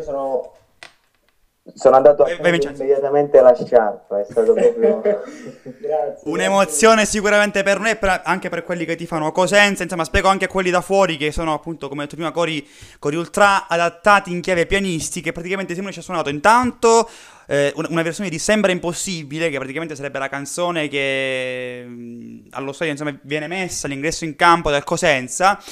Sono 1.78 1.94
andato 1.94 2.24
a 2.24 2.36
Vai, 2.40 2.58
immediatamente 2.60 3.40
la 3.40 3.54
sciarpa, 3.54 4.20
è 4.20 4.26
stato 4.28 4.52
proprio... 4.52 5.00
Grazie. 5.62 6.22
Un'emozione 6.24 7.06
sicuramente 7.06 7.62
per 7.62 7.78
noi 7.78 7.90
e 7.90 7.96
per- 7.96 8.22
anche 8.24 8.48
per 8.48 8.64
quelli 8.64 8.84
che 8.84 8.96
ti 8.96 9.06
fanno 9.06 9.30
Cosenza, 9.30 9.84
insomma 9.84 10.02
spiego 10.04 10.26
anche 10.26 10.46
a 10.46 10.48
quelli 10.48 10.70
da 10.70 10.80
fuori 10.80 11.16
che 11.16 11.30
sono 11.30 11.54
appunto 11.54 11.88
come 11.88 12.00
ho 12.00 12.04
detto 12.04 12.16
prima 12.16 12.32
cori, 12.32 12.66
cori 12.98 13.14
ultra 13.14 13.68
adattati 13.68 14.32
in 14.32 14.40
chiave 14.40 14.66
pianistica, 14.66 15.30
praticamente 15.30 15.74
Simone 15.74 15.92
ci 15.92 16.00
ha 16.00 16.02
suonato 16.02 16.30
intanto 16.30 17.08
eh, 17.46 17.72
una, 17.76 17.88
una 17.90 18.02
versione 18.02 18.28
di 18.28 18.40
Sembra 18.40 18.72
Impossibile 18.72 19.48
che 19.48 19.56
praticamente 19.56 19.94
sarebbe 19.94 20.18
la 20.18 20.28
canzone 20.28 20.88
che 20.88 21.84
mh, 21.86 22.48
allo 22.50 22.72
stadio 22.72 22.92
insomma 22.92 23.16
viene 23.22 23.46
messa 23.46 23.86
all'ingresso 23.86 24.24
in 24.24 24.34
campo 24.34 24.70
del 24.70 24.82
Cosenza 24.82 25.62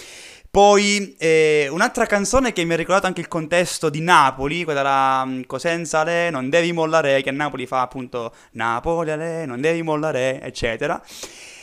poi 0.57 1.15
eh, 1.19 1.69
un'altra 1.71 2.07
canzone 2.07 2.55
che 2.55 2.65
mi 2.65 2.73
ha 2.73 2.77
ricordato 2.77 3.07
anche 3.07 3.21
il 3.21 3.29
contesto 3.29 3.91
di 3.91 4.01
Napoli, 4.01 4.65
quella 4.65 4.81
la 4.81 5.23
um, 5.23 5.45
Cosenza 5.45 6.03
Le, 6.03 6.31
non 6.31 6.49
devi 6.49 6.73
mollare, 6.73 7.21
che 7.21 7.29
a 7.29 7.33
Napoli 7.33 7.67
fa 7.67 7.83
appunto 7.83 8.33
Napoli 8.53 9.11
Ale, 9.11 9.45
non 9.45 9.61
devi 9.61 9.83
mollare, 9.83 10.41
eccetera. 10.41 10.99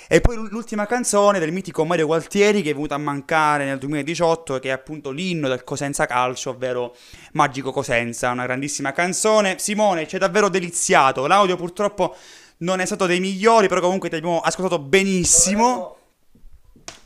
E 0.08 0.22
poi 0.22 0.36
l'ultima 0.48 0.86
canzone 0.86 1.40
del 1.40 1.52
mitico 1.52 1.84
Mario 1.86 2.06
Gualtieri 2.06 2.62
che 2.62 2.70
è 2.70 2.74
venuta 2.76 2.94
a 2.94 3.00
mancare 3.00 3.66
nel 3.66 3.80
2018, 3.80 4.60
che 4.60 4.70
è 4.70 4.72
appunto 4.72 5.10
l'inno 5.10 5.48
del 5.48 5.64
Cosenza 5.64 6.06
Calcio, 6.06 6.52
ovvero 6.52 6.96
Magico 7.32 7.72
Cosenza, 7.72 8.30
una 8.30 8.46
grandissima 8.46 8.92
canzone. 8.92 9.56
Simone, 9.58 10.08
ci 10.08 10.14
hai 10.14 10.22
davvero 10.22 10.50
deliziato. 10.50 11.26
L'audio 11.26 11.56
purtroppo 11.56 12.16
non 12.58 12.80
è 12.80 12.86
stato 12.86 13.08
dei 13.08 13.20
migliori, 13.20 13.68
però 13.68 13.82
comunque 13.82 14.10
ti 14.10 14.18
abbiamo 14.18 14.40
ascoltato 14.40 14.78
benissimo. 14.78 15.98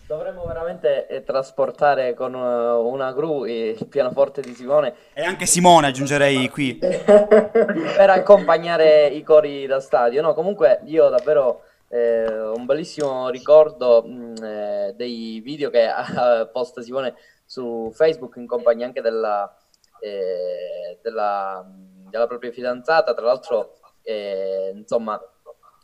Dovremmo, 0.07 0.45
veramente 0.45 1.05
eh, 1.07 1.23
trasportare 1.23 2.13
con 2.13 2.33
uh, 2.33 2.87
una 2.87 3.11
gru 3.11 3.43
il 3.43 3.87
pianoforte 3.89 4.39
di 4.39 4.53
Simone 4.53 4.95
E 5.13 5.21
anche 5.21 5.45
Simone 5.45 5.87
aggiungerei 5.87 6.47
qui. 6.47 6.77
per 6.79 8.09
accompagnare 8.09 9.07
i 9.07 9.21
cori 9.21 9.65
da 9.65 9.81
stadio. 9.81 10.21
No, 10.21 10.33
comunque 10.33 10.79
io 10.85 11.09
davvero 11.09 11.63
eh, 11.89 12.25
un 12.25 12.65
bellissimo 12.65 13.27
ricordo 13.27 14.01
mh, 14.01 14.33
eh, 14.41 14.93
dei 14.95 15.41
video 15.43 15.69
che 15.69 15.85
ha 15.85 16.47
posta 16.53 16.81
Simone 16.81 17.15
su 17.43 17.91
Facebook 17.93 18.37
in 18.37 18.47
compagnia 18.47 18.85
anche 18.85 19.01
della, 19.01 19.53
eh, 19.99 20.99
della, 21.01 21.65
della 22.09 22.27
propria 22.27 22.53
fidanzata. 22.53 23.13
Tra 23.13 23.25
l'altro, 23.25 23.73
eh, 24.03 24.71
insomma, 24.73 25.19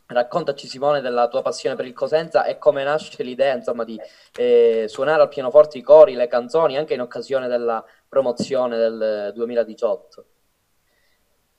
raccontaci 0.06 0.66
Simone 0.66 1.00
della 1.00 1.28
tua 1.28 1.42
passione 1.42 1.76
per 1.76 1.86
il 1.86 1.92
Cosenza 1.94 2.44
e 2.44 2.58
come 2.58 2.84
nasce 2.84 3.22
l'idea, 3.22 3.54
insomma, 3.54 3.84
di 3.84 4.00
eh, 4.36 4.84
suonare 4.88 5.22
al 5.22 5.28
pianoforte 5.28 5.78
i 5.78 5.82
cori, 5.82 6.14
le 6.14 6.26
canzoni, 6.26 6.76
anche 6.76 6.94
in 6.94 7.00
occasione 7.00 7.48
della 7.48 7.84
promozione 8.08 8.76
del 8.76 9.32
2018. 9.34 10.24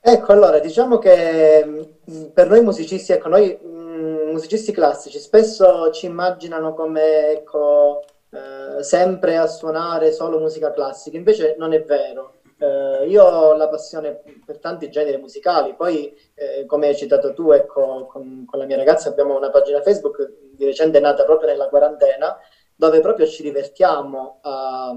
Ecco, 0.07 0.31
allora, 0.31 0.59
diciamo 0.59 0.99
che 0.99 1.65
mh, 2.05 2.25
per 2.33 2.47
noi 2.47 2.61
musicisti, 2.61 3.11
ecco, 3.11 3.27
noi 3.27 3.57
mh, 3.59 4.29
musicisti 4.31 4.71
classici 4.71 5.17
spesso 5.19 5.89
ci 5.91 6.05
immaginano 6.05 6.73
come, 6.75 7.31
ecco, 7.31 8.03
eh, 8.29 8.83
sempre 8.83 9.37
a 9.37 9.47
suonare 9.47 10.11
solo 10.11 10.39
musica 10.39 10.71
classica, 10.71 11.17
invece 11.17 11.55
non 11.57 11.73
è 11.73 11.83
vero. 11.83 12.34
Eh, 12.57 13.07
io 13.07 13.23
ho 13.23 13.53
la 13.53 13.67
passione 13.67 14.21
per 14.45 14.59
tanti 14.59 14.89
generi 14.89 15.17
musicali, 15.17 15.75
poi 15.75 16.15
eh, 16.35 16.65
come 16.65 16.87
hai 16.87 16.95
citato 16.95 17.33
tu, 17.33 17.51
ecco, 17.51 18.05
con, 18.05 18.45
con 18.45 18.59
la 18.59 18.65
mia 18.65 18.77
ragazza 18.77 19.09
abbiamo 19.09 19.35
una 19.35 19.49
pagina 19.49 19.81
Facebook 19.81 20.31
di 20.53 20.63
recente 20.65 20.99
nata 20.99 21.25
proprio 21.25 21.49
nella 21.49 21.67
quarantena, 21.67 22.37
dove 22.73 23.01
proprio 23.01 23.25
ci 23.27 23.43
divertiamo 23.43 24.39
a, 24.41 24.95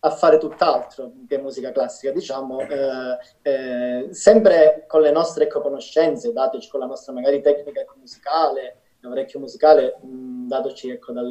a 0.00 0.10
fare 0.10 0.38
tutt'altro 0.38 1.12
che 1.26 1.38
musica 1.38 1.72
classica, 1.72 2.12
diciamo, 2.12 2.60
eh, 2.60 3.18
eh, 3.42 4.08
sempre 4.10 4.84
con 4.86 5.02
le 5.02 5.10
nostre 5.10 5.44
ecco, 5.44 5.60
conoscenze, 5.60 6.32
dateci 6.32 6.70
con 6.70 6.80
la 6.80 6.86
nostra 6.86 7.12
magari 7.12 7.42
tecnica 7.42 7.84
musicale, 7.96 8.80
orecchio 9.10 9.38
musicale, 9.38 9.98
mh, 10.02 10.46
datoci 10.46 10.90
ecco, 10.90 11.12
dal, 11.12 11.30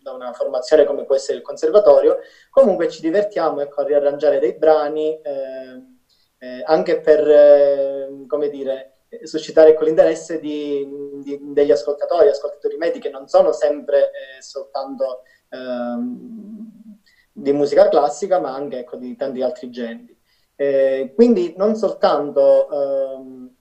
da 0.00 0.12
una 0.12 0.32
formazione 0.32 0.84
come 0.84 1.04
può 1.04 1.14
essere 1.14 1.38
il 1.38 1.44
conservatorio, 1.44 2.18
comunque 2.50 2.88
ci 2.88 3.00
divertiamo 3.00 3.60
ecco, 3.60 3.80
a 3.80 3.84
riarrangiare 3.84 4.38
dei 4.38 4.56
brani 4.56 5.20
eh, 5.20 5.82
eh, 6.38 6.62
anche 6.64 7.00
per, 7.00 7.28
eh, 7.28 8.24
come 8.26 8.48
dire, 8.48 8.92
suscitare 9.22 9.70
ecco, 9.70 9.84
l'interesse 9.84 10.40
di, 10.40 10.86
di, 11.22 11.38
degli 11.52 11.70
ascoltatori, 11.70 12.28
ascoltatori 12.28 12.76
medi 12.76 12.98
che 12.98 13.10
non 13.10 13.28
sono 13.28 13.52
sempre 13.52 14.10
eh, 14.10 14.42
soltanto 14.42 15.22
ehm, 15.50 16.98
di 17.32 17.52
musica 17.52 17.88
classica, 17.88 18.40
ma 18.40 18.54
anche 18.54 18.78
ecco, 18.78 18.96
di 18.96 19.14
tanti 19.16 19.42
altri 19.42 19.70
generi. 19.70 20.18
Eh, 20.54 21.12
quindi 21.14 21.54
non 21.56 21.74
soltanto 21.76 22.68
ehm, 22.70 23.51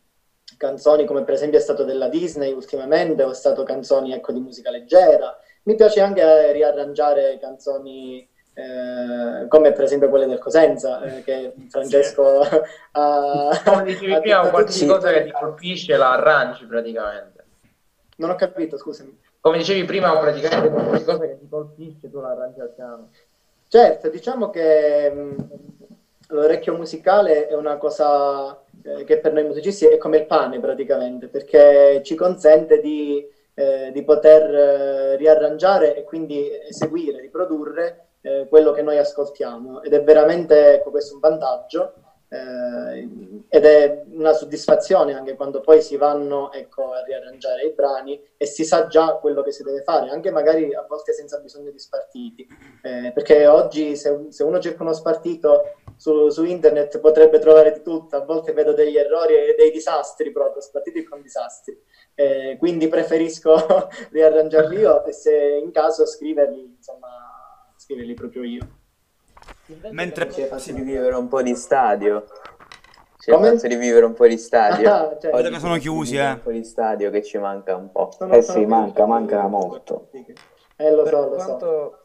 canzoni 0.61 1.05
come 1.05 1.23
per 1.23 1.33
esempio 1.33 1.57
è 1.57 1.61
stato 1.61 1.83
della 1.83 2.07
Disney 2.07 2.51
ultimamente, 2.53 3.23
o 3.23 3.31
è 3.31 3.33
stato 3.33 3.63
canzoni 3.63 4.13
ecco, 4.13 4.31
di 4.31 4.39
musica 4.39 4.69
leggera, 4.69 5.35
mi 5.63 5.73
piace 5.73 6.01
anche 6.01 6.51
riarrangiare 6.51 7.39
canzoni 7.41 8.27
eh, 8.53 9.47
come 9.47 9.71
per 9.71 9.83
esempio 9.83 10.07
quelle 10.09 10.27
del 10.27 10.37
Cosenza, 10.37 11.01
eh, 11.01 11.23
che 11.23 11.53
Francesco 11.67 12.41
ha... 12.91 13.61
Come 13.65 13.83
dicevi 13.85 14.19
prima, 14.19 14.67
sì. 14.67 14.85
cosa 14.85 15.11
che 15.11 15.23
ti 15.23 15.31
colpisce 15.31 15.97
la 15.97 16.11
arrangi 16.11 16.65
praticamente. 16.65 17.43
Non 18.17 18.29
ho 18.29 18.35
capito, 18.35 18.77
scusami. 18.77 19.19
Come 19.39 19.57
dicevi 19.57 19.83
prima, 19.85 20.15
praticamente 20.15 20.69
qualche 20.69 21.03
cosa 21.03 21.25
che 21.25 21.39
ti 21.39 21.49
colpisce 21.49 22.11
tu 22.11 22.19
la 22.19 22.29
arrangi 22.29 22.59
al 22.59 22.69
piano. 22.69 23.09
Certo, 23.67 24.09
diciamo 24.09 24.51
che 24.51 25.09
mh, 25.09 25.47
l'orecchio 26.27 26.75
musicale 26.75 27.47
è 27.47 27.55
una 27.55 27.77
cosa 27.77 28.61
eh, 28.83 29.03
che 29.03 29.19
per 29.19 29.33
noi 29.33 29.43
musicisti 29.43 29.85
è 29.85 29.97
come 29.97 30.17
il 30.17 30.25
pane 30.25 30.59
praticamente, 30.59 31.27
perché 31.27 32.01
ci 32.03 32.15
consente 32.15 32.79
di, 32.79 33.25
eh, 33.53 33.91
di 33.93 34.03
poter 34.03 34.53
eh, 34.53 35.15
riarrangiare 35.15 35.95
e 35.95 36.03
quindi 36.03 36.49
eseguire, 36.67 37.19
riprodurre 37.19 38.07
eh, 38.21 38.47
quello 38.49 38.71
che 38.71 38.81
noi 38.81 38.97
ascoltiamo. 38.97 39.81
Ed 39.81 39.93
è 39.93 40.03
veramente 40.03 40.75
ecco, 40.75 40.89
questo 40.89 41.13
un 41.15 41.19
vantaggio 41.19 41.93
ed 42.33 43.65
è 43.65 44.03
una 44.13 44.31
soddisfazione 44.31 45.13
anche 45.13 45.35
quando 45.35 45.59
poi 45.59 45.81
si 45.81 45.97
vanno 45.97 46.49
ecco, 46.53 46.93
a 46.93 47.03
riarrangiare 47.03 47.63
i 47.63 47.73
brani 47.73 48.17
e 48.37 48.45
si 48.45 48.63
sa 48.63 48.87
già 48.87 49.17
quello 49.19 49.41
che 49.41 49.51
si 49.51 49.63
deve 49.63 49.81
fare, 49.81 50.09
anche 50.09 50.31
magari 50.31 50.73
a 50.73 50.85
volte 50.87 51.11
senza 51.11 51.39
bisogno 51.39 51.71
di 51.71 51.79
spartiti, 51.79 52.47
Eh, 52.83 53.11
perché 53.13 53.47
oggi 53.47 53.97
se, 53.97 54.27
se 54.29 54.43
uno 54.43 54.59
cerca 54.59 54.83
uno 54.83 54.93
spartito 54.93 55.73
su, 56.01 56.29
su 56.29 56.43
internet 56.45 56.99
potrebbe 56.99 57.37
trovare 57.37 57.73
di 57.73 57.83
tutto, 57.83 58.15
a 58.15 58.25
volte 58.25 58.53
vedo 58.53 58.73
degli 58.73 58.97
errori 58.97 59.35
e 59.35 59.53
dei 59.55 59.69
disastri 59.69 60.31
proprio, 60.31 60.59
spartiti 60.59 61.03
con 61.03 61.21
disastri, 61.21 61.79
Eh, 62.15 62.55
quindi 62.57 62.87
preferisco 62.87 63.53
riarrangiarli 64.09 64.79
io 64.79 65.05
e 65.05 65.13
se 65.13 65.59
in 65.63 65.69
caso 65.71 66.07
scriverli, 66.07 66.73
insomma, 66.77 67.07
scriverli 67.77 68.15
proprio 68.15 68.41
io. 68.43 68.67
Mentre 69.91 70.31
Ci 70.31 70.41
hai 70.41 70.47
fatto 70.47 70.73
rivivere 70.73 71.15
un 71.15 71.27
po' 71.27 71.43
di 71.43 71.53
stadio. 71.55 72.25
Ci 73.19 73.29
hai 73.29 73.35
Come? 73.35 73.51
fatto 73.53 73.67
rivivere 73.67 74.05
un 74.05 74.13
po' 74.13 74.25
di 74.27 74.37
stadio. 74.39 74.89
Ah, 74.91 75.17
cioè, 75.19 75.31
Vedo 75.31 75.49
che 75.49 75.59
sono 75.59 75.77
chiusi, 75.77 76.17
eh. 76.17 76.31
Un 76.31 76.41
po' 76.41 76.51
di 76.51 76.63
stadio 76.63 77.11
che 77.11 77.21
ci 77.21 77.37
manca 77.37 77.75
un 77.75 77.91
po'. 77.91 78.09
sono- 78.17 78.33
Eh 78.33 78.41
sì, 78.41 78.65
manca, 78.65 79.05
manca 79.05 79.45
molto. 79.45 80.09
Eh, 80.77 80.91
lo 80.91 81.03
Per 81.03 81.13
so, 81.13 81.29
lo 81.29 81.39
so. 81.39 82.00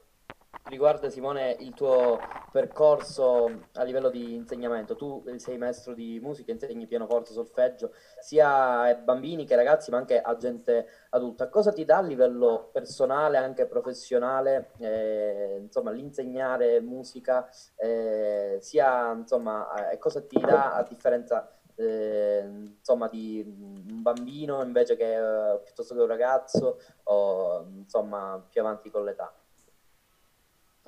Riguarda 0.69 1.09
Simone 1.11 1.57
il 1.61 1.75
tuo 1.75 2.19
percorso 2.51 3.67
a 3.75 3.83
livello 3.83 4.09
di 4.09 4.35
insegnamento, 4.35 4.97
tu 4.97 5.23
sei 5.37 5.59
maestro 5.59 5.95
di 5.95 6.19
musica, 6.21 6.53
insegni 6.53 6.87
pianoforte, 6.87 7.33
solfeggio, 7.33 7.93
sia 8.19 8.81
ai 8.81 8.97
bambini 8.97 9.45
che 9.45 9.57
ragazzi, 9.57 9.91
ma 9.91 9.99
anche 9.99 10.21
a 10.21 10.37
gente 10.37 10.87
adulta. 11.11 11.49
Cosa 11.49 11.73
ti 11.73 11.85
dà 11.85 11.99
a 11.99 12.03
livello 12.03 12.71
personale, 12.73 13.37
anche 13.37 13.67
professionale, 13.67 14.71
eh, 14.79 15.59
insomma, 15.61 15.91
l'insegnare 15.91 16.81
musica, 16.81 17.49
eh, 17.77 18.59
sia, 18.61 19.13
insomma, 19.13 19.91
eh, 19.91 19.99
cosa 19.99 20.21
ti 20.23 20.41
dà 20.41 20.75
a 20.75 20.83
differenza 20.83 21.51
eh, 21.77 22.43
insomma, 22.79 23.09
di 23.09 23.45
un 23.47 24.03
bambino 24.03 24.63
invece 24.63 24.97
che 24.97 25.15
eh, 25.15 25.59
piuttosto 25.63 25.95
che 25.95 26.01
un 26.01 26.07
ragazzo 26.07 26.81
o 27.05 27.67
insomma 27.77 28.43
più 28.49 28.61
avanti 28.63 28.91
con 28.91 29.05
l'età? 29.05 29.33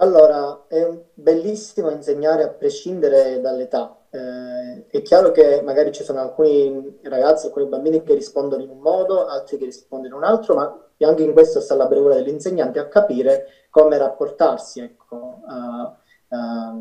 Allora, 0.00 0.64
è 0.68 0.88
bellissimo 1.12 1.90
insegnare 1.90 2.44
a 2.44 2.48
prescindere 2.50 3.40
dall'età. 3.40 3.96
Eh, 4.11 4.87
è 4.87 5.02
chiaro 5.02 5.32
che 5.32 5.61
magari 5.62 5.90
ci 5.92 6.04
sono 6.04 6.20
alcuni 6.20 6.98
ragazzi, 7.02 7.46
alcuni 7.46 7.66
bambini 7.66 8.02
che 8.04 8.14
rispondono 8.14 8.62
in 8.62 8.68
un 8.70 8.78
modo, 8.78 9.26
altri 9.26 9.56
che 9.58 9.64
rispondono 9.64 10.14
in 10.14 10.20
un 10.20 10.24
altro, 10.24 10.54
ma 10.54 10.72
anche 11.00 11.22
in 11.24 11.32
questo 11.32 11.61
sta 11.61 11.74
la 11.74 11.87
bravura 11.87 12.14
dell'insegnante 12.14 12.78
a 12.78 12.87
capire 12.87 13.46
come 13.70 13.98
rapportarsi, 13.98 14.80
ecco, 14.80 15.40
a- 15.46 15.92
a- 16.28 16.74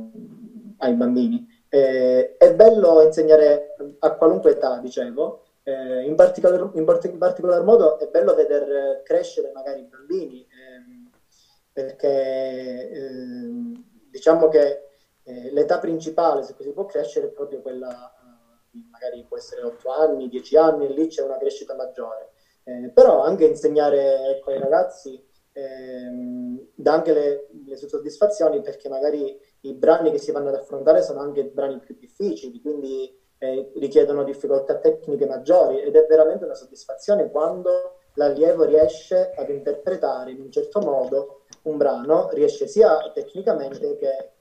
ai 0.80 0.94
bambini. 0.94 1.46
Eh, 1.70 2.36
è 2.38 2.54
bello 2.54 3.02
insegnare 3.02 3.76
a 4.00 4.12
qualunque 4.16 4.52
età, 4.52 4.78
dicevo, 4.80 5.42
eh, 5.64 6.04
in 6.04 6.16
particolar, 6.16 6.70
in 6.74 6.86
part- 6.86 7.06
in 7.06 7.18
particolar 7.18 7.64
modo 7.64 8.00
è 8.00 8.08
bello 8.08 8.34
veder 8.36 9.02
crescere 9.04 9.52
magari 9.54 9.82
i 9.82 9.88
bambini, 9.90 10.47
perché 11.78 12.90
ehm, 12.90 13.72
diciamo 14.10 14.48
che 14.48 14.88
eh, 15.22 15.52
l'età 15.52 15.78
principale 15.78 16.42
su 16.42 16.56
cui 16.56 16.66
si 16.66 16.74
può 16.74 16.86
crescere 16.86 17.28
è 17.28 17.30
proprio 17.30 17.62
quella, 17.62 17.88
eh, 17.92 18.80
magari 18.90 19.24
può 19.28 19.38
essere 19.38 19.62
8 19.62 19.92
anni, 19.92 20.28
10 20.28 20.58
anni, 20.58 20.86
e 20.86 20.90
lì 20.90 21.06
c'è 21.06 21.22
una 21.22 21.38
crescita 21.38 21.76
maggiore. 21.76 22.32
Eh, 22.64 22.90
però 22.92 23.22
anche 23.22 23.46
insegnare 23.46 24.24
ecco, 24.32 24.50
ai 24.50 24.58
ragazzi 24.58 25.24
ehm, 25.52 26.66
dà 26.74 26.94
anche 26.94 27.12
le, 27.12 27.46
le 27.68 27.78
sue 27.78 27.88
soddisfazioni 27.88 28.60
perché 28.60 28.90
magari 28.90 29.38
i 29.62 29.74
brani 29.74 30.10
che 30.10 30.18
si 30.18 30.32
vanno 30.32 30.48
ad 30.48 30.56
affrontare 30.56 31.04
sono 31.04 31.20
anche 31.20 31.46
brani 31.46 31.78
più 31.78 31.96
difficili, 32.00 32.60
quindi 32.60 33.16
eh, 33.38 33.72
richiedono 33.76 34.24
difficoltà 34.24 34.80
tecniche 34.80 35.28
maggiori 35.28 35.80
ed 35.80 35.96
è 35.96 36.08
veramente 36.08 36.44
una 36.44 36.56
soddisfazione 36.56 37.30
quando 37.30 37.98
l'allievo 38.16 38.64
riesce 38.64 39.30
ad 39.36 39.50
interpretare 39.50 40.32
in 40.32 40.40
un 40.40 40.50
certo 40.50 40.80
modo 40.80 41.37
un 41.68 41.78
brano, 41.78 42.30
riesce 42.32 42.68
sia 42.68 42.98
tecnicamente 43.14 43.96
che 43.96 44.32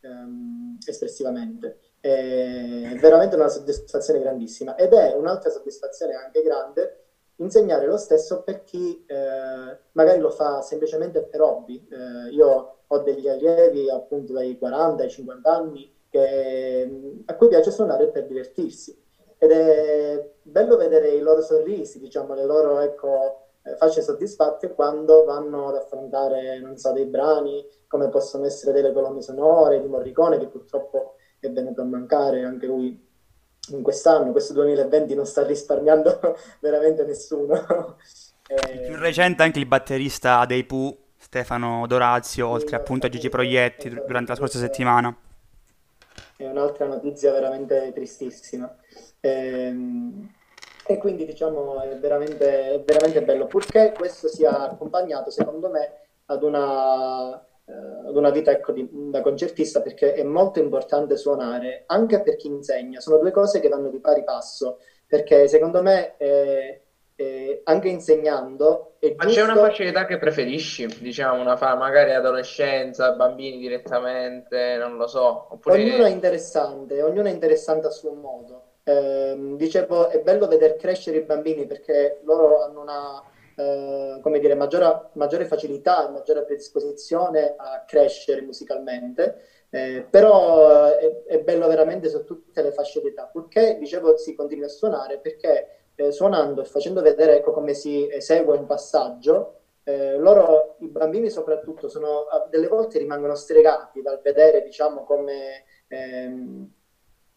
ehm, 0.00 0.78
espressivamente. 0.84 1.76
È 2.00 2.96
veramente 2.98 3.36
una 3.36 3.48
soddisfazione 3.48 4.20
grandissima 4.20 4.74
ed 4.74 4.94
è 4.94 5.12
un'altra 5.14 5.50
soddisfazione 5.50 6.14
anche 6.14 6.40
grande 6.40 6.94
insegnare 7.36 7.86
lo 7.86 7.96
stesso 7.96 8.42
per 8.42 8.64
chi 8.64 9.02
eh, 9.06 9.78
magari 9.92 10.18
lo 10.18 10.30
fa 10.30 10.62
semplicemente 10.62 11.22
per 11.22 11.40
hobby. 11.42 11.86
Eh, 11.90 12.30
io 12.30 12.76
ho 12.86 12.98
degli 12.98 13.28
allievi 13.28 13.90
appunto 13.90 14.32
dai 14.32 14.56
40 14.56 15.02
ai 15.02 15.10
50 15.10 15.54
anni 15.54 15.90
che, 16.08 17.20
a 17.24 17.34
cui 17.36 17.48
piace 17.48 17.70
suonare 17.70 18.08
per 18.08 18.26
divertirsi 18.26 18.96
ed 19.38 19.52
è 19.52 20.22
bello 20.42 20.76
vedere 20.76 21.10
i 21.12 21.20
loro 21.20 21.40
sorrisi, 21.40 21.98
diciamo, 21.98 22.34
le 22.34 22.44
loro 22.44 22.80
ecco, 22.80 23.49
eh, 23.62 23.76
facce 23.76 24.02
soddisfatte 24.02 24.72
quando 24.74 25.24
vanno 25.24 25.68
ad 25.68 25.76
affrontare, 25.76 26.58
non 26.60 26.76
so, 26.76 26.92
dei 26.92 27.06
brani 27.06 27.64
come 27.86 28.08
possono 28.08 28.46
essere 28.46 28.72
delle 28.72 28.92
colonne 28.92 29.20
sonore 29.20 29.80
di 29.80 29.88
Morricone 29.88 30.38
che 30.38 30.46
purtroppo 30.46 31.16
è 31.38 31.50
venuto 31.50 31.82
a 31.82 31.84
mancare 31.84 32.44
anche 32.44 32.66
lui 32.66 33.08
in 33.70 33.82
quest'anno, 33.82 34.32
questo 34.32 34.52
2020 34.54 35.14
non 35.14 35.26
sta 35.26 35.44
risparmiando 35.44 36.36
veramente 36.60 37.04
nessuno. 37.04 37.96
e... 38.46 38.80
Più 38.86 38.96
recente 38.96 39.42
anche 39.42 39.58
il 39.58 39.66
batterista 39.66 40.44
dei 40.46 40.64
Pooh, 40.64 40.96
Stefano 41.16 41.86
Dorazio, 41.86 42.46
sì, 42.46 42.52
oltre 42.52 42.76
appunto 42.76 43.06
a 43.06 43.08
Gigi 43.08 43.28
Proietti 43.28 43.88
durante 43.90 44.30
la 44.30 44.36
scorsa 44.36 44.58
settimana. 44.58 45.14
È 46.36 46.46
un'altra 46.46 46.86
notizia 46.86 47.32
veramente 47.32 47.92
tristissima. 47.92 48.74
Ehm, 49.20 50.28
e 50.92 50.98
quindi 50.98 51.24
diciamo 51.24 51.80
è 51.80 51.96
veramente, 51.98 52.72
è 52.72 52.80
veramente 52.80 53.22
bello, 53.22 53.46
purché 53.46 53.92
questo 53.96 54.28
sia 54.28 54.70
accompagnato 54.70 55.30
secondo 55.30 55.68
me 55.68 55.92
ad 56.26 56.42
una 56.42 57.40
eh, 57.70 58.08
ad 58.08 58.16
una 58.16 58.30
vita 58.30 58.50
ecco, 58.50 58.72
di, 58.72 58.88
da 58.90 59.20
concertista 59.20 59.80
perché 59.80 60.14
è 60.14 60.24
molto 60.24 60.58
importante 60.58 61.16
suonare 61.16 61.84
anche 61.86 62.20
per 62.22 62.36
chi 62.36 62.48
insegna. 62.48 63.00
Sono 63.00 63.18
due 63.18 63.30
cose 63.30 63.60
che 63.60 63.68
vanno 63.68 63.88
di 63.88 64.00
pari 64.00 64.24
passo 64.24 64.78
perché 65.06 65.46
secondo 65.46 65.80
me 65.80 66.16
eh, 66.16 66.82
eh, 67.14 67.60
anche 67.64 67.88
insegnando 67.88 68.94
è 68.98 69.14
Ma 69.16 69.26
c'è 69.26 69.42
una 69.42 69.72
età 69.72 70.06
che 70.06 70.18
preferisci? 70.18 70.86
Diciamo 71.00 71.40
una 71.40 71.56
fa 71.56 71.74
magari 71.76 72.12
adolescenza, 72.12 73.12
bambini 73.12 73.58
direttamente, 73.58 74.76
non 74.76 74.96
lo 74.96 75.06
so. 75.06 75.48
Oppure... 75.50 75.80
Ognuno 75.82 76.04
è 76.04 76.10
interessante, 76.10 77.00
ognuno 77.02 77.28
è 77.28 77.30
interessante 77.30 77.86
a 77.86 77.90
suo 77.90 78.12
modo. 78.12 78.69
Eh, 78.90 79.56
dicevo, 79.56 80.08
è 80.08 80.20
bello 80.20 80.48
vedere 80.48 80.76
crescere 80.76 81.18
i 81.18 81.22
bambini 81.22 81.66
perché 81.66 82.20
loro 82.24 82.62
hanno 82.62 82.80
una 82.80 83.22
eh, 83.60 84.18
come 84.22 84.38
dire, 84.38 84.54
maggiore, 84.54 85.10
maggiore 85.14 85.44
facilità 85.44 86.08
e 86.08 86.10
maggiore 86.10 86.44
predisposizione 86.44 87.54
a 87.56 87.84
crescere 87.86 88.40
musicalmente, 88.40 89.66
eh, 89.70 90.06
però 90.08 90.86
è, 90.86 91.24
è, 91.24 91.40
bello 91.40 91.66
veramente 91.68 92.08
su 92.08 92.24
tutte 92.24 92.62
le 92.62 92.72
fasce 92.72 93.00
d'età, 93.00 93.24
purché, 93.26 93.76
dicevo, 93.78 94.16
si 94.16 94.34
continui 94.34 94.64
a 94.64 94.68
suonare, 94.68 95.18
perché 95.18 95.90
eh, 95.94 96.10
suonando 96.10 96.62
e 96.62 96.64
facendo 96.64 97.02
vedere 97.02 97.36
ecco, 97.36 97.52
come 97.52 97.74
si 97.74 98.08
esegue 98.10 98.56
un 98.56 98.66
passaggio, 98.66 99.56
eh, 99.84 100.16
loro, 100.16 100.76
i 100.80 100.88
bambini 100.88 101.28
soprattutto, 101.28 101.88
sono, 101.88 102.24
delle 102.48 102.66
volte 102.68 102.98
rimangono 102.98 103.34
stregati 103.34 104.00
dal 104.02 104.20
vedere, 104.22 104.62
diciamo, 104.62 105.04
come... 105.04 105.64
Ehm, 105.88 106.72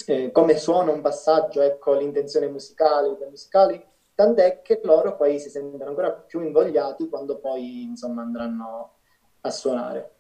eh, 0.08 0.32
come 0.32 0.58
suona 0.58 0.92
un 0.92 1.02
passaggio, 1.02 1.62
ecco, 1.62 1.94
l'intenzione 1.94 2.48
musicale, 2.48 3.16
le 3.20 3.28
musicali, 3.30 3.84
tant'è 4.16 4.62
che 4.62 4.82
loro 4.84 5.16
poi 5.16 5.39
si 5.39 5.50
sentono 5.50 5.89
ancora 5.89 6.12
più 6.12 6.42
invogliati 6.42 7.10
quando 7.10 7.39
poi 7.39 7.84
insomma 7.84 8.22
andranno 8.22 8.94
a 9.42 9.50
suonare. 9.50 10.12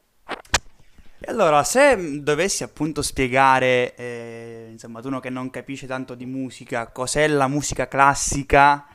E 1.25 1.31
allora, 1.31 1.63
se 1.63 2.21
dovessi 2.21 2.63
appunto 2.63 3.01
spiegare, 3.01 3.95
eh, 3.95 4.67
insomma, 4.69 4.99
tu 4.99 5.07
uno 5.07 5.21
che 5.21 5.29
non 5.29 5.49
capisce 5.49 5.87
tanto 5.87 6.15
di 6.15 6.25
musica, 6.25 6.91
cos'è 6.91 7.27
la 7.27 7.47
musica 7.47 7.87
classica 7.87 8.87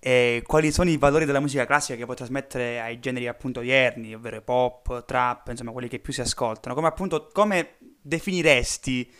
e 0.00 0.42
quali 0.44 0.72
sono 0.72 0.90
i 0.90 0.96
valori 0.96 1.26
della 1.26 1.38
musica 1.38 1.64
classica 1.64 1.96
che 1.96 2.04
può 2.04 2.14
trasmettere 2.14 2.80
ai 2.80 2.98
generi 2.98 3.28
appunto 3.28 3.60
odierni, 3.60 4.14
ovvero 4.14 4.42
pop, 4.42 5.04
trap, 5.04 5.48
insomma, 5.48 5.70
quelli 5.70 5.86
che 5.88 6.00
più 6.00 6.12
si 6.12 6.20
ascoltano, 6.22 6.74
come 6.74 6.88
appunto, 6.88 7.28
come 7.32 7.76
definiresti 8.02 9.12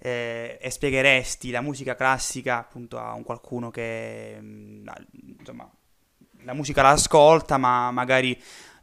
eh, 0.00 0.58
e 0.60 0.70
spiegheresti 0.70 1.50
la 1.50 1.60
musica 1.60 1.94
classica 1.94 2.58
appunto 2.58 2.98
a 2.98 3.12
un 3.12 3.22
qualcuno 3.22 3.70
che 3.70 4.36
mm, 4.40 4.88
insomma 5.38 5.70
la 6.44 6.54
musica 6.54 6.80
la 6.80 6.90
ascolta 6.90 7.58
ma 7.58 7.90
magari 7.90 8.40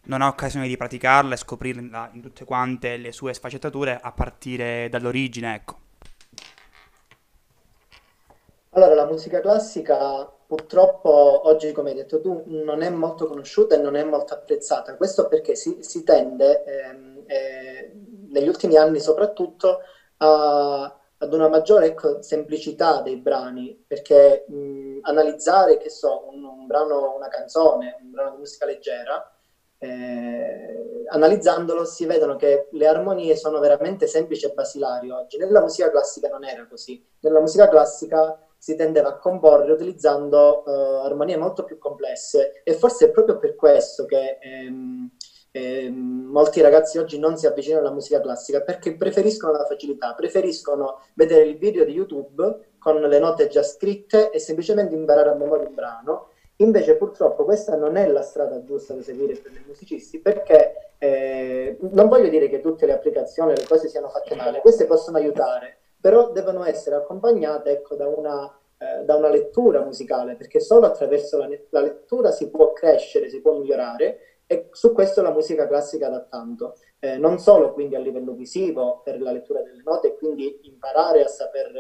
non 0.08 0.22
ha 0.22 0.28
occasione 0.28 0.68
di 0.68 0.78
praticarla 0.78 1.34
e 1.34 1.38
scoprirla 1.38 2.12
in 2.14 2.22
tutte 2.22 2.46
quante 2.46 2.98
le 2.98 3.12
sue 3.12 3.34
sfaccettature 3.34 4.00
a 4.02 4.12
partire 4.12 4.88
dall'origine, 4.90 5.54
ecco. 5.54 5.76
Allora, 8.72 8.96
la 8.96 9.06
musica 9.06 9.40
classica 9.40 10.26
purtroppo 10.26 11.48
oggi, 11.48 11.72
come 11.72 11.90
hai 11.90 11.96
detto 11.96 12.22
tu, 12.22 12.44
non 12.46 12.82
è 12.82 12.90
molto 12.90 13.26
conosciuta 13.26 13.76
e 13.76 13.80
non 13.80 13.96
è 13.96 14.04
molto 14.04 14.34
apprezzata. 14.34 14.96
Questo 14.96 15.28
perché 15.28 15.56
si, 15.56 15.78
si 15.82 16.04
tende, 16.04 16.64
ehm, 16.64 17.24
eh, 17.26 17.92
negli 18.30 18.48
ultimi 18.48 18.78
anni 18.78 19.00
soprattutto, 19.00 19.80
a 20.18 20.97
ad 21.20 21.34
una 21.34 21.48
maggiore 21.48 21.88
ecco, 21.88 22.22
semplicità 22.22 23.02
dei 23.02 23.18
brani, 23.18 23.84
perché 23.88 24.46
mh, 24.48 25.00
analizzare, 25.02 25.78
che 25.78 25.90
so, 25.90 26.28
un, 26.32 26.44
un, 26.44 26.68
brano, 26.68 27.16
una 27.16 27.28
canzone, 27.28 27.98
un 28.02 28.12
brano 28.12 28.32
di 28.32 28.38
musica 28.38 28.66
leggera, 28.66 29.32
eh, 29.80 31.06
analizzandolo 31.10 31.86
si 31.86 32.06
vedono 32.06 32.36
che 32.36 32.68
le 32.72 32.88
armonie 32.88 33.36
sono 33.36 33.60
veramente 33.60 34.08
semplici 34.08 34.46
e 34.46 34.54
basilari 34.54 35.10
oggi. 35.10 35.38
Nella 35.38 35.62
musica 35.62 35.90
classica 35.90 36.28
non 36.30 36.44
era 36.44 36.68
così. 36.68 37.04
Nella 37.20 37.40
musica 37.40 37.68
classica 37.68 38.40
si 38.58 38.76
tendeva 38.76 39.10
a 39.10 39.18
comporre 39.18 39.72
utilizzando 39.72 40.64
uh, 40.66 41.06
armonie 41.06 41.38
molto 41.38 41.64
più 41.64 41.78
complesse 41.78 42.62
e 42.64 42.74
forse 42.74 43.06
è 43.06 43.12
proprio 43.12 43.38
per 43.38 43.56
questo 43.56 44.06
che 44.06 44.40
ehm, 44.42 45.12
eh, 45.58 45.90
molti 45.90 46.62
ragazzi 46.62 46.98
oggi 46.98 47.18
non 47.18 47.38
si 47.38 47.48
avvicinano 47.48 47.86
alla 47.86 47.94
musica 47.94 48.22
classica 48.22 48.62
perché 48.62 48.96
preferiscono 48.96 49.54
la 49.54 49.66
facilità, 49.66 50.14
preferiscono 50.14 51.02
vedere 51.16 51.46
il 51.46 51.58
video 51.58 51.84
di 51.84 51.94
YouTube 51.94 52.76
con 52.78 53.02
le 53.02 53.20
note 53.20 53.48
già 53.48 53.64
scritte 53.64 54.30
e 54.30 54.40
semplicemente 54.40 54.94
imparare 54.94 55.30
a 55.30 55.36
memoria 55.36 55.68
un 55.68 55.74
brano. 55.74 56.30
Invece 56.58 56.96
purtroppo 56.96 57.44
questa 57.44 57.76
non 57.76 57.98
è 57.98 58.08
la 58.08 58.22
strada 58.22 58.64
giusta 58.64 58.94
da 58.94 59.02
seguire 59.04 59.36
per 59.36 59.52
i 59.52 59.64
musicisti 59.66 60.20
perché 60.20 60.94
eh, 60.98 61.78
non 61.80 62.08
voglio 62.08 62.30
dire 62.30 62.50
che 62.50 62.62
tutte 62.62 62.86
le 62.86 62.94
applicazioni, 62.94 63.56
le 63.56 63.66
cose 63.68 63.88
siano 63.88 64.10
fatte 64.10 64.36
male, 64.36 64.60
queste 64.62 64.86
possono 64.86 65.18
aiutare, 65.18 65.78
però 66.02 66.32
devono 66.32 66.66
essere 66.66 66.96
accompagnate 66.96 67.70
ecco, 67.70 67.96
da, 67.96 68.08
una, 68.08 68.58
eh, 68.80 69.04
da 69.04 69.16
una 69.16 69.30
lettura 69.30 69.84
musicale 69.84 70.36
perché 70.36 70.60
solo 70.60 70.88
attraverso 70.88 71.38
la, 71.38 71.48
la 71.70 71.82
lettura 71.82 72.32
si 72.32 72.50
può 72.50 72.74
crescere, 72.74 73.30
si 73.30 73.40
può 73.40 73.56
migliorare 73.56 74.37
e 74.48 74.70
su 74.72 74.94
questo 74.94 75.22
la 75.22 75.34
musica 75.34 75.68
classica 75.68 76.08
dà 76.08 76.22
tanto, 76.22 76.76
eh, 77.00 77.18
non 77.18 77.38
solo 77.38 77.74
quindi 77.74 77.96
a 77.96 78.00
livello 78.00 78.32
visivo 78.32 79.02
per 79.04 79.22
la 79.22 79.34
lettura 79.34 79.62
delle 79.62 79.84
note 79.84 80.08
e 80.08 80.16
quindi 80.16 80.60
imparare 80.64 81.22
a 81.22 81.28
saper 81.28 81.72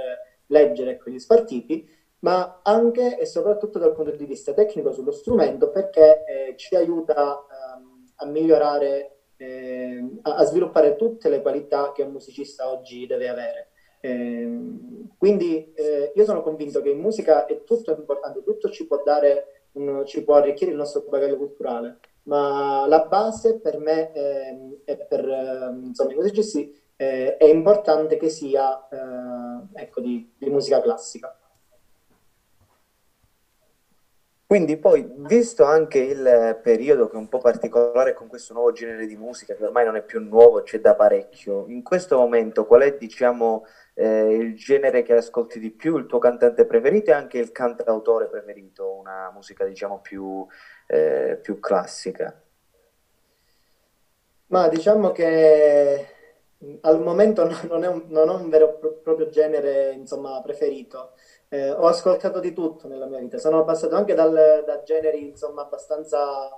leggere 0.47 0.97
quegli 0.97 1.17
spartiti, 1.17 1.89
ma 2.19 2.59
anche 2.63 3.17
e 3.17 3.25
soprattutto 3.25 3.79
dal 3.79 3.93
punto 3.93 4.11
di 4.11 4.25
vista 4.25 4.53
tecnico 4.53 4.91
sullo 4.91 5.11
strumento 5.11 5.69
perché 5.69 6.23
eh, 6.25 6.55
ci 6.57 6.75
aiuta 6.75 7.45
ehm, 7.49 8.11
a 8.15 8.25
migliorare, 8.25 9.19
eh, 9.37 10.19
a, 10.23 10.35
a, 10.35 10.43
sviluppare 10.43 10.97
tutte 10.97 11.29
le 11.29 11.41
qualità 11.41 11.93
che 11.93 12.01
un 12.01 12.11
musicista 12.11 12.69
oggi 12.69 13.07
deve 13.07 13.29
avere. 13.29 13.69
Ehm, 14.01 15.15
quindi 15.17 15.71
eh, 15.73 16.11
io 16.13 16.25
sono 16.25 16.41
convinto 16.41 16.81
che 16.81 16.89
in 16.89 16.99
musica 16.99 17.45
è 17.45 17.63
tutto 17.63 17.91
importante, 17.91 18.43
tutto 18.43 18.69
ci 18.69 18.85
può 18.85 19.01
dare, 19.03 19.67
un, 19.73 20.03
ci 20.05 20.23
può 20.23 20.35
arricchire 20.35 20.71
il 20.71 20.77
nostro 20.77 21.05
bagaglio 21.07 21.37
culturale 21.37 21.99
ma 22.27 22.85
la 22.87 23.05
base 23.05 23.59
per 23.59 23.77
me 23.79 24.11
eh, 24.11 24.81
e 24.85 24.97
per 24.97 25.27
eh, 25.27 25.85
insomma, 25.85 26.11
i 26.11 26.15
musicisti 26.15 26.73
eh, 26.95 27.37
è 27.37 27.45
importante 27.45 28.17
che 28.17 28.29
sia 28.29 28.87
eh, 28.89 29.81
ecco, 29.81 30.01
di, 30.01 30.33
di 30.37 30.49
musica 30.49 30.81
classica. 30.81 31.35
Quindi 34.45 34.77
poi, 34.77 35.05
visto 35.17 35.65
anche 35.65 35.99
il 35.99 36.59
periodo 36.63 37.09
che 37.09 37.15
è 37.15 37.19
un 37.19 37.27
po' 37.27 37.39
particolare 37.39 38.13
con 38.13 38.27
questo 38.27 38.53
nuovo 38.53 38.71
genere 38.71 39.05
di 39.05 39.17
musica, 39.17 39.53
che 39.53 39.65
ormai 39.65 39.83
non 39.83 39.97
è 39.97 40.01
più 40.01 40.21
nuovo, 40.21 40.63
c'è 40.63 40.79
da 40.79 40.95
parecchio, 40.95 41.65
in 41.67 41.83
questo 41.83 42.17
momento 42.17 42.65
qual 42.65 42.83
è, 42.83 42.95
diciamo, 42.95 43.65
eh, 43.97 44.35
il 44.35 44.55
genere 44.55 45.01
che 45.01 45.13
ascolti 45.13 45.59
di 45.59 45.71
più, 45.71 45.97
il 45.97 46.05
tuo 46.05 46.19
cantante 46.19 46.65
preferito 46.65 47.09
e 47.09 47.13
anche 47.15 47.39
il 47.39 47.51
cantautore 47.51 48.27
preferito, 48.27 48.93
una 48.93 49.31
musica, 49.33 49.65
diciamo, 49.65 49.99
più 49.99 50.45
eh, 50.87 51.39
più 51.41 51.59
classica? 51.59 52.41
Ma 54.47 54.69
diciamo 54.69 55.11
che 55.11 56.07
al 56.81 57.01
momento 57.01 57.43
non, 57.67 57.83
un, 57.83 58.03
non 58.07 58.29
ho 58.29 58.37
un 58.37 58.49
vero 58.49 58.79
e 58.81 58.87
proprio 59.03 59.29
genere 59.29 59.91
insomma, 59.93 60.41
preferito. 60.41 61.11
Eh, 61.49 61.71
ho 61.71 61.87
ascoltato 61.87 62.39
di 62.39 62.53
tutto 62.53 62.87
nella 62.87 63.05
mia 63.05 63.19
vita, 63.19 63.37
sono 63.37 63.63
passato 63.63 63.95
anche 63.95 64.13
dal, 64.13 64.63
da 64.65 64.83
generi 64.83 65.27
insomma, 65.27 65.63
abbastanza 65.63 66.49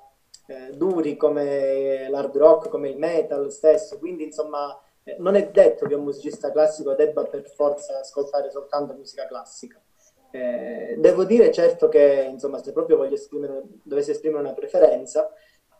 eh, 0.47 0.71
duri 0.75 1.15
come 1.15 2.09
l'hard 2.09 2.35
rock, 2.35 2.69
come 2.69 2.89
il 2.89 2.97
metal 2.97 3.51
stesso, 3.51 3.97
quindi 3.99 4.23
insomma 4.23 4.77
non 5.17 5.35
è 5.35 5.49
detto 5.49 5.85
che 5.87 5.95
un 5.95 6.03
musicista 6.03 6.51
classico 6.51 6.93
debba 6.93 7.23
per 7.25 7.49
forza 7.49 7.99
ascoltare 7.99 8.51
soltanto 8.51 8.93
musica 8.93 9.25
classica. 9.27 9.79
Eh, 10.31 10.95
devo 10.99 11.23
dire 11.23 11.51
certo 11.51 11.89
che, 11.89 12.27
insomma, 12.29 12.61
se 12.61 12.71
proprio 12.71 13.03
esprimere, 13.05 13.63
dovessi 13.83 14.11
esprimere 14.11 14.43
una 14.43 14.53
preferenza, 14.53 15.33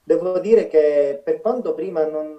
devo 0.04 0.40
dire 0.40 0.68
che 0.68 1.22
per 1.24 1.40
quanto 1.40 1.74
prima 1.76 2.06
non, 2.06 2.36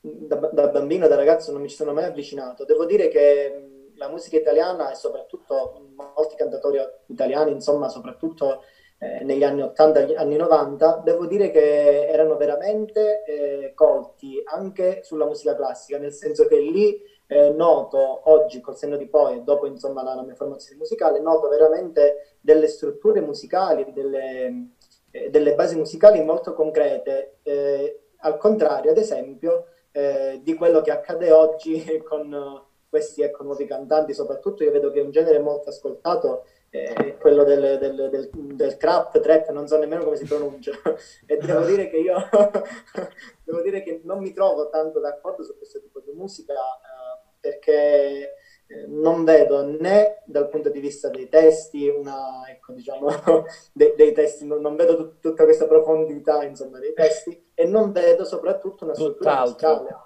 da, 0.00 0.36
da, 0.36 0.68
bambino, 0.68 1.08
da 1.08 1.14
ragazzo 1.14 1.52
non 1.52 1.60
mi 1.60 1.68
ci 1.68 1.76
sono 1.76 1.92
mai 1.92 2.04
avvicinato, 2.04 2.64
devo 2.64 2.86
dire 2.86 3.08
che 3.08 3.90
la 3.96 4.08
musica 4.08 4.36
italiana 4.36 4.90
e 4.90 4.94
soprattutto 4.94 5.90
molti 5.94 6.34
cantatori 6.34 6.78
italiani, 7.06 7.52
insomma, 7.52 7.88
soprattutto 7.88 8.62
eh, 9.02 9.24
negli 9.24 9.42
anni 9.42 9.62
80 9.62 10.14
anni 10.16 10.36
90, 10.36 11.02
devo 11.04 11.26
dire 11.26 11.50
che 11.50 12.06
erano 12.06 12.36
veramente 12.36 13.24
eh, 13.24 13.72
colti 13.74 14.40
anche 14.44 15.00
sulla 15.02 15.26
musica 15.26 15.56
classica, 15.56 15.98
nel 15.98 16.12
senso 16.12 16.46
che 16.46 16.60
lì 16.60 17.02
eh, 17.26 17.50
noto 17.50 18.30
oggi 18.30 18.60
col 18.60 18.76
senno 18.76 18.96
di 18.96 19.08
poi 19.08 19.42
dopo 19.42 19.66
insomma 19.66 20.04
la, 20.04 20.14
la, 20.14 20.22
mia 20.22 20.36
formazione 20.36 20.78
musicale, 20.78 21.18
noto 21.18 21.48
veramente 21.48 22.36
delle 22.40 22.68
strutture 22.68 23.20
musicali, 23.20 23.92
delle, 23.92 24.68
eh, 25.10 25.30
delle 25.30 25.56
basi 25.56 25.74
musicali 25.76 26.22
molto 26.22 26.52
concrete, 26.52 27.38
eh, 27.42 28.02
al 28.18 28.36
contrario 28.36 28.92
ad 28.92 28.98
esempio 28.98 29.66
di 30.40 30.54
quello 30.54 30.80
che 30.80 30.90
accade 30.90 31.32
oggi 31.32 32.00
con 32.08 32.62
questi 32.88 33.20
ecco, 33.20 33.42
nuovi 33.42 33.66
cantanti, 33.66 34.14
soprattutto 34.14 34.62
io 34.62 34.70
vedo 34.70 34.90
che 34.90 35.00
è 35.00 35.02
un 35.02 35.10
genere 35.10 35.38
molto 35.38 35.68
ascoltato 35.68 36.44
eh, 36.74 37.18
quello 37.18 37.44
del, 37.44 37.78
del, 37.78 38.08
del, 38.10 38.30
del, 38.32 38.76
trap, 38.78 39.20
trap, 39.20 39.50
non 39.50 39.68
so 39.68 39.78
nemmeno 39.78 40.04
come 40.04 40.16
si 40.16 40.24
pronuncia. 40.24 40.72
e 41.26 41.36
devo 41.36 41.66
dire 41.66 41.90
che 41.90 41.98
io 41.98 42.16
devo 43.44 43.60
dire 43.60 43.82
che 43.82 44.00
non 44.04 44.20
mi 44.20 44.32
trovo 44.32 44.70
tanto 44.70 44.98
d'accordo 44.98 45.44
su 45.44 45.54
questo 45.58 45.80
tipo 45.82 46.00
di 46.00 46.12
musica 46.12 46.54
eh, 46.54 47.28
perché 47.38 48.36
eh, 48.66 48.86
non 48.86 49.22
vedo 49.24 49.66
né 49.66 50.22
dal 50.24 50.48
punto 50.48 50.70
di 50.70 50.80
vista 50.80 51.10
dei 51.10 51.28
testi 51.28 51.88
una, 51.88 52.48
ecco, 52.48 52.72
diciamo, 52.72 53.06
dei, 53.74 53.92
dei, 53.94 54.12
testi, 54.12 54.46
non, 54.46 54.62
non 54.62 54.74
vedo 54.74 54.96
tut, 54.96 55.20
tutta 55.20 55.44
questa 55.44 55.66
profondità, 55.66 56.42
insomma, 56.42 56.78
dei 56.78 56.94
testi 56.94 57.50
e 57.62 57.66
non 57.66 57.92
vedo 57.92 58.24
soprattutto 58.24 58.84
una 58.84 58.94
struttura 58.94 59.40
musicale 59.40 59.96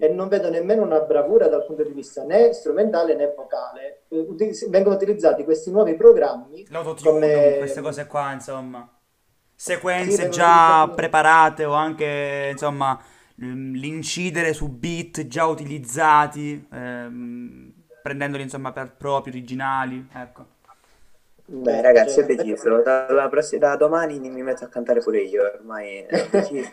e 0.00 0.08
non 0.08 0.26
vedo 0.26 0.50
nemmeno 0.50 0.82
una 0.82 1.00
bravura 1.00 1.46
dal 1.46 1.64
punto 1.64 1.84
di 1.84 1.92
vista 1.92 2.24
né 2.24 2.52
strumentale 2.52 3.14
né 3.14 3.32
vocale. 3.34 4.02
Util- 4.08 4.68
vengono 4.68 4.96
utilizzati 4.96 5.44
questi 5.44 5.70
nuovi 5.70 5.94
programmi 5.94 6.66
L'autotune, 6.68 7.10
come... 7.12 7.54
queste 7.58 7.80
cose 7.80 8.06
qua, 8.06 8.32
insomma. 8.32 8.88
Sequenze 9.54 10.24
sì, 10.24 10.30
già 10.30 10.90
preparate 10.94 11.64
o 11.64 11.72
anche, 11.72 12.48
insomma, 12.50 13.00
l'incidere 13.36 14.52
su 14.52 14.68
beat 14.68 15.26
già 15.26 15.46
utilizzati. 15.46 16.66
Ehm 16.72 17.74
prendendoli 18.06 18.44
insomma 18.44 18.70
per 18.70 18.94
propri, 18.94 19.30
originali, 19.30 20.06
ecco. 20.12 20.46
Beh 21.48 21.80
ragazzi, 21.80 22.18
è 22.18 22.24
deciso, 22.24 22.82
da, 22.82 23.28
prossima, 23.30 23.68
da 23.68 23.76
domani 23.76 24.18
mi 24.18 24.42
metto 24.42 24.64
a 24.64 24.66
cantare 24.66 24.98
pure 24.98 25.20
io, 25.20 25.44
ormai 25.44 26.00
è 26.02 26.26
deciso. 26.28 26.70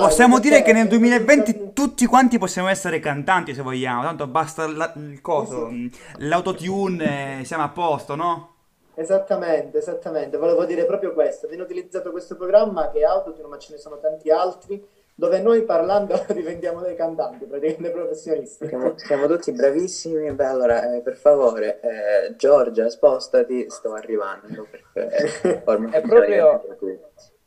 possiamo 0.00 0.40
dire 0.40 0.62
che 0.62 0.72
nel 0.72 0.88
2020 0.88 1.70
tutti 1.72 2.04
quanti 2.06 2.36
possiamo 2.36 2.66
essere 2.66 2.98
cantanti 2.98 3.54
se 3.54 3.62
vogliamo, 3.62 4.02
tanto 4.02 4.26
basta 4.26 4.66
la, 4.66 4.92
il 4.96 5.20
coso, 5.20 5.70
l'autotune, 6.16 7.42
siamo 7.44 7.62
a 7.62 7.68
posto, 7.68 8.16
no? 8.16 8.54
Esattamente, 8.96 9.78
esattamente, 9.78 10.36
volevo 10.36 10.64
dire 10.64 10.84
proprio 10.84 11.12
questo, 11.12 11.46
viene 11.46 11.62
utilizzato 11.62 12.10
questo 12.10 12.34
programma 12.34 12.90
che 12.90 13.00
è 13.00 13.04
Autotune, 13.04 13.46
ma 13.46 13.58
ce 13.58 13.72
ne 13.72 13.78
sono 13.78 13.98
tanti 14.00 14.30
altri, 14.30 14.84
dove 15.18 15.40
noi 15.40 15.64
parlando 15.64 16.24
diventiamo 16.32 16.82
dei 16.82 16.94
cantanti, 16.94 17.46
praticamente 17.46 17.90
professionisti. 17.90 18.68
Siamo, 18.68 18.92
siamo 18.96 19.26
tutti 19.26 19.50
bravissimi. 19.50 20.30
Beh, 20.30 20.44
allora, 20.44 20.94
eh, 20.94 21.00
per 21.00 21.16
favore, 21.16 21.80
eh, 21.80 22.36
Giorgia, 22.36 22.88
spostati, 22.90 23.68
sto 23.70 23.94
arrivando. 23.94 24.68
Perché 24.92 25.64
è 25.90 26.02
proprio, 26.02 26.62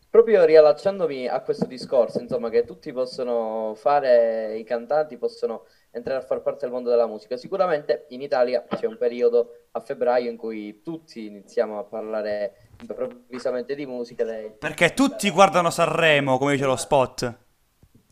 proprio 0.10 0.46
riallacciandomi 0.46 1.28
a 1.28 1.42
questo 1.42 1.68
discorso, 1.68 2.20
insomma, 2.20 2.50
che 2.50 2.66
tutti 2.66 2.92
possono 2.92 3.74
fare, 3.76 4.58
i 4.58 4.64
cantanti 4.64 5.18
possono 5.18 5.66
entrare 5.92 6.24
a 6.24 6.26
far 6.26 6.42
parte 6.42 6.66
del 6.66 6.74
mondo 6.74 6.90
della 6.90 7.06
musica. 7.06 7.38
Sicuramente 7.38 8.08
in 8.10 8.24
Italia 8.24 8.66
c'è 8.68 8.88
un 8.88 8.98
periodo 8.98 9.66
a 9.74 9.80
febbraio 9.80 10.32
in 10.32 10.38
cui 10.38 10.82
tutti 10.82 11.28
iniziamo 11.28 11.78
a 11.78 11.84
parlare 11.84 12.70
improvvisamente 12.82 13.76
di 13.76 13.86
musica. 13.86 14.26
Perché 14.58 14.96
tutti 14.96 15.30
guardano 15.30 15.70
Sanremo, 15.70 16.40
come 16.40 16.54
dice 16.54 16.66
lo 16.66 16.76
spot 16.76 17.48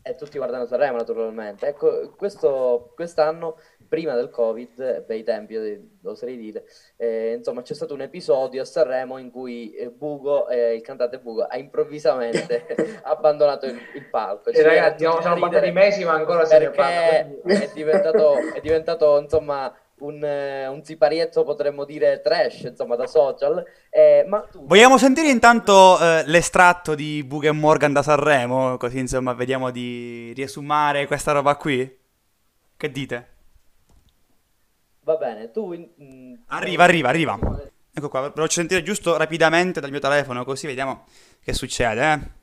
e 0.08 0.14
tutti 0.14 0.38
guardano 0.38 0.64
Sanremo 0.64 0.96
naturalmente. 0.96 1.66
Ecco, 1.66 2.12
questo, 2.16 2.92
quest'anno, 2.94 3.58
prima 3.86 4.14
del 4.14 4.30
Covid, 4.30 5.04
bei 5.04 5.22
tempi, 5.22 5.56
oserei 6.02 6.36
dire, 6.36 6.64
eh, 6.96 7.34
insomma 7.34 7.62
c'è 7.62 7.74
stato 7.74 7.92
un 7.92 8.00
episodio 8.00 8.62
a 8.62 8.64
Sanremo 8.64 9.18
in 9.18 9.30
cui 9.30 9.72
eh, 9.74 9.90
Bugo, 9.90 10.48
eh, 10.48 10.74
il 10.74 10.80
cantante 10.80 11.18
Bugo, 11.18 11.42
ha 11.42 11.58
improvvisamente 11.58 12.66
abbandonato 13.04 13.66
il, 13.66 13.78
il 13.94 14.08
palco. 14.08 14.48
E 14.48 14.62
ragazzi, 14.62 15.04
sono 15.04 15.38
passati 15.38 15.70
mesi 15.70 16.04
ma 16.04 16.14
ancora 16.14 16.44
se 16.46 16.58
ne 16.58 16.70
parla. 16.70 17.42
È 17.44 17.70
diventato, 17.74 18.36
è 18.54 18.60
diventato, 18.60 19.18
insomma 19.18 19.72
un, 20.00 20.22
eh, 20.22 20.66
un 20.66 20.84
siparietto 20.84 21.44
potremmo 21.44 21.84
dire 21.84 22.20
trash 22.20 22.62
insomma 22.62 22.96
da 22.96 23.06
social. 23.06 23.64
Eh, 23.90 24.24
ma 24.26 24.40
tu... 24.40 24.64
vogliamo 24.66 24.98
sentire 24.98 25.28
intanto 25.28 25.98
eh, 26.00 26.22
l'estratto 26.26 26.94
di 26.94 27.24
Bughe 27.24 27.52
Morgan 27.52 27.92
da 27.92 28.02
Sanremo? 28.02 28.76
Così 28.76 28.98
insomma 28.98 29.32
vediamo 29.32 29.70
di 29.70 30.32
riesumare 30.34 31.06
questa 31.06 31.32
roba 31.32 31.56
qui. 31.56 31.96
Che 32.76 32.90
dite? 32.90 33.36
va 35.08 35.16
bene 35.16 35.50
tu 35.50 35.72
in... 35.72 35.88
Mm, 36.02 36.34
arriva 36.48 36.84
arriva 36.84 37.08
arriva. 37.08 37.38
Ecco 37.94 38.08
qua 38.10 38.20
ve 38.20 38.26
lo 38.34 38.42
faccio 38.42 38.60
sentire 38.60 38.82
giusto 38.82 39.16
rapidamente 39.16 39.80
dal 39.80 39.90
mio 39.90 40.00
telefono 40.00 40.44
così 40.44 40.66
vediamo 40.66 41.06
che 41.42 41.54
succede 41.54 42.12
eh 42.12 42.37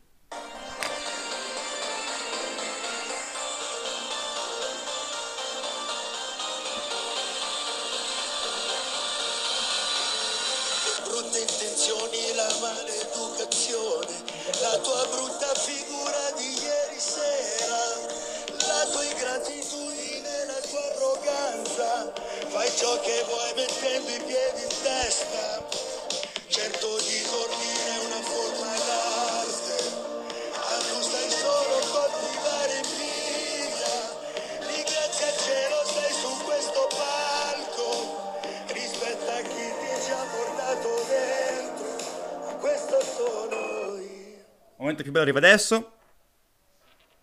arriva 45.25 45.39
adesso. 45.39 45.91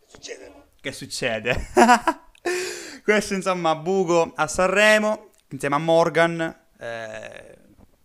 Che 0.01 0.07
succede? 0.07 0.53
Che 0.81 0.93
succede? 0.93 1.69
Questo 3.03 3.35
insomma 3.35 3.75
Bugo 3.75 4.33
a 4.35 4.47
Sanremo 4.47 5.31
insieme 5.49 5.77
a 5.77 5.79
Morgan. 5.79 6.41
Eh, 6.79 7.57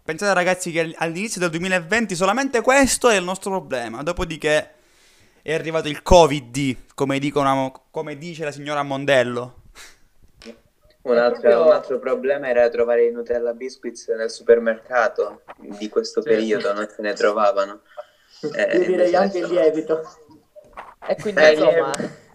pensate 0.03 0.33
ragazzi 0.33 0.71
che 0.71 0.93
all'inizio 0.97 1.41
del 1.41 1.49
2020 1.49 2.15
solamente 2.15 2.61
questo 2.61 3.09
è 3.09 3.15
il 3.15 3.23
nostro 3.23 3.51
problema. 3.51 4.03
Dopodiché 4.03 4.71
è 5.41 5.53
arrivato 5.53 5.87
il 5.87 6.01
Covid, 6.01 6.75
come, 6.93 7.19
dicono, 7.19 7.85
come 7.89 8.17
dice 8.17 8.43
la 8.43 8.51
signora 8.51 8.83
Mondello. 8.83 9.61
Un 11.03 11.17
altro, 11.17 11.63
un 11.63 11.71
altro, 11.71 11.99
problema 11.99 12.49
era 12.49 12.67
trovare 12.67 13.05
i 13.05 13.11
Nutella 13.11 13.53
Biscuits 13.53 14.09
nel 14.09 14.29
supermercato 14.29 15.43
di 15.57 15.87
questo 15.87 16.21
periodo, 16.21 16.73
non 16.73 16.85
se 16.93 17.01
ne 17.01 17.13
trovavano. 17.13 17.81
Eh, 18.41 18.77
Io 18.77 18.85
direi 18.85 19.15
anche 19.15 19.39
il 19.39 19.47
lievito. 19.47 20.01
E 21.07 21.15
quindi 21.15 21.41
eh, 21.41 21.51
insomma... 21.51 21.91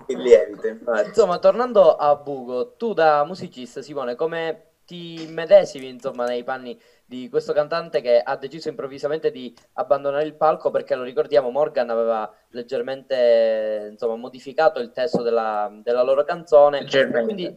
Il 0.06 0.18
lievito, 0.18 0.66
infatti. 0.66 1.08
Insomma, 1.08 1.38
tornando 1.38 1.94
a 1.96 2.16
Bugo, 2.16 2.74
tu 2.76 2.92
da 2.92 3.24
musicista, 3.24 3.82
Simone, 3.82 4.14
come 4.14 4.72
ti 4.84 5.26
medesimi 5.30 5.88
insomma 5.88 6.26
nei 6.26 6.42
panni 6.42 6.78
di 7.04 7.28
questo 7.28 7.52
cantante 7.52 8.00
che 8.00 8.20
ha 8.20 8.36
deciso 8.36 8.68
improvvisamente 8.68 9.30
di 9.30 9.54
abbandonare 9.74 10.24
il 10.24 10.34
palco 10.34 10.70
perché 10.70 10.94
lo 10.94 11.02
ricordiamo 11.02 11.50
Morgan 11.50 11.88
aveva 11.88 12.30
leggermente 12.48 13.88
insomma 13.90 14.16
modificato 14.16 14.80
il 14.80 14.90
testo 14.92 15.22
della, 15.22 15.70
della 15.82 16.02
loro 16.02 16.24
canzone. 16.24 16.84
Quindi 16.84 17.56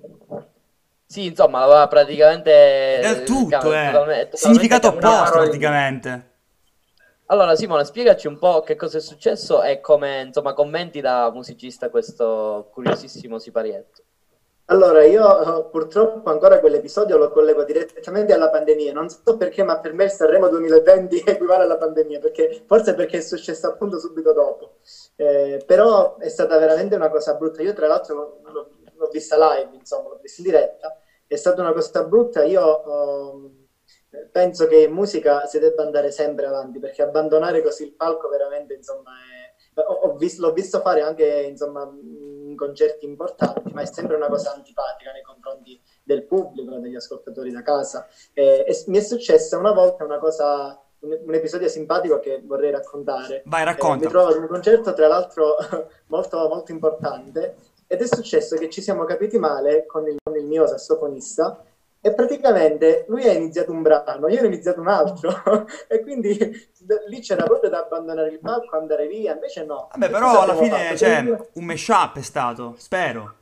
sì 1.07 1.25
insomma 1.25 1.61
aveva 1.61 1.87
praticamente 1.87 2.99
del 3.01 3.23
tutto 3.23 3.73
eh, 3.73 3.91
totalmente, 3.91 4.37
significato 4.37 4.87
opposto 4.87 5.37
praticamente 5.39 6.34
allora, 7.27 7.55
Simone, 7.55 7.85
spiegaci 7.85 8.27
un 8.27 8.37
po' 8.37 8.61
che 8.61 8.75
cosa 8.75 8.97
è 8.97 9.01
successo 9.01 9.63
e 9.63 9.81
come, 9.81 10.21
insomma, 10.27 10.53
commenti 10.53 11.01
da 11.01 11.31
musicista 11.33 11.89
questo 11.89 12.69
curiosissimo 12.71 13.39
siparietto. 13.39 14.03
Allora, 14.67 15.03
io 15.03 15.59
eh, 15.59 15.69
purtroppo 15.69 16.29
ancora 16.31 16.59
quell'episodio 16.59 17.17
lo 17.17 17.29
collego 17.31 17.63
direttamente 17.63 18.33
alla 18.33 18.49
pandemia. 18.49 18.93
Non 18.93 19.09
so 19.09 19.37
perché, 19.37 19.63
ma 19.63 19.79
per 19.79 19.93
me 19.93 20.05
il 20.05 20.11
Sanremo 20.11 20.49
2020 20.49 21.21
equivale 21.25 21.63
alla 21.63 21.77
pandemia, 21.77 22.19
perché, 22.19 22.63
forse 22.67 22.95
perché 22.95 23.17
è 23.17 23.21
successo 23.21 23.67
appunto 23.67 23.99
subito 23.99 24.33
dopo. 24.33 24.77
Eh, 25.15 25.63
però 25.65 26.17
è 26.17 26.29
stata 26.29 26.57
veramente 26.57 26.95
una 26.95 27.09
cosa 27.09 27.33
brutta. 27.35 27.61
Io, 27.61 27.73
tra 27.73 27.87
l'altro, 27.87 28.39
l'ho, 28.43 28.69
l'ho 28.95 29.09
vista 29.11 29.35
live, 29.37 29.75
insomma, 29.75 30.09
l'ho 30.09 30.19
vista 30.21 30.41
in 30.41 30.47
diretta. 30.47 30.99
È 31.27 31.35
stata 31.35 31.61
una 31.61 31.73
cosa 31.73 32.03
brutta. 32.03 32.43
Io 32.43 32.83
eh, 32.85 33.64
penso 34.31 34.67
che 34.67 34.83
in 34.83 34.91
musica 34.91 35.45
si 35.45 35.59
debba 35.59 35.83
andare 35.83 36.11
sempre 36.11 36.45
avanti, 36.45 36.79
perché 36.79 37.01
abbandonare 37.01 37.61
così 37.61 37.83
il 37.83 37.93
palco 37.93 38.29
veramente, 38.29 38.73
insomma, 38.73 39.11
è... 39.11 39.81
ho, 39.81 40.15
visto, 40.15 40.41
l'ho 40.41 40.53
visto 40.53 40.79
fare 40.79 41.01
anche, 41.01 41.47
insomma 41.49 41.89
concerti 42.55 43.05
importanti, 43.05 43.71
ma 43.73 43.81
è 43.81 43.85
sempre 43.85 44.15
una 44.15 44.27
cosa 44.27 44.53
antipatica 44.53 45.11
nei 45.11 45.21
confronti 45.21 45.79
del 46.03 46.23
pubblico, 46.23 46.77
degli 46.77 46.95
ascoltatori 46.95 47.51
da 47.51 47.61
casa. 47.61 48.07
E, 48.33 48.65
e 48.67 48.83
mi 48.87 48.97
è 48.97 49.01
successa 49.01 49.57
una 49.57 49.71
volta 49.71 50.03
una 50.03 50.17
cosa, 50.17 50.79
un, 50.99 51.19
un, 51.25 51.33
episodio 51.33 51.67
simpatico 51.67 52.19
che 52.19 52.41
vorrei 52.43 52.71
raccontare. 52.71 53.43
Vai, 53.45 53.63
racconta. 53.63 54.03
Eh, 54.03 54.05
mi 54.05 54.11
trovo 54.11 54.29
ad 54.29 54.37
un 54.37 54.47
concerto, 54.47 54.93
tra 54.93 55.07
l'altro, 55.07 55.57
molto, 56.07 56.47
molto 56.47 56.71
importante, 56.71 57.55
ed 57.87 58.01
è 58.01 58.07
successo 58.07 58.55
che 58.55 58.69
ci 58.69 58.81
siamo 58.81 59.03
capiti 59.03 59.37
male 59.37 59.85
con 59.85 60.07
il, 60.07 60.17
con 60.23 60.35
il 60.35 60.45
mio 60.45 60.65
sassofonista 60.65 61.63
e 62.05 62.13
praticamente 62.13 63.05
lui 63.07 63.27
ha 63.27 63.31
iniziato 63.31 63.71
un 63.71 63.81
brano, 63.81 64.27
io 64.27 64.43
ho 64.43 64.45
iniziato 64.45 64.79
un 64.79 64.87
altro 64.87 65.65
e 65.89 66.03
quindi 66.03 66.37
lì 67.07 67.19
c'era 67.19 67.45
proprio 67.45 67.71
da 67.71 67.79
abbandonare 67.79 68.29
il 68.29 68.37
palco, 68.37 68.77
andare 68.77 69.07
via, 69.07 69.33
invece 69.33 69.65
no. 69.65 69.87
Vabbè, 69.91 70.11
però 70.11 70.41
alla 70.41 70.55
fine, 70.55 70.95
cioè, 70.95 71.25
un 71.53 71.63
mashup 71.63 72.17
è 72.17 72.21
stato, 72.21 72.75
spero. 72.77 73.33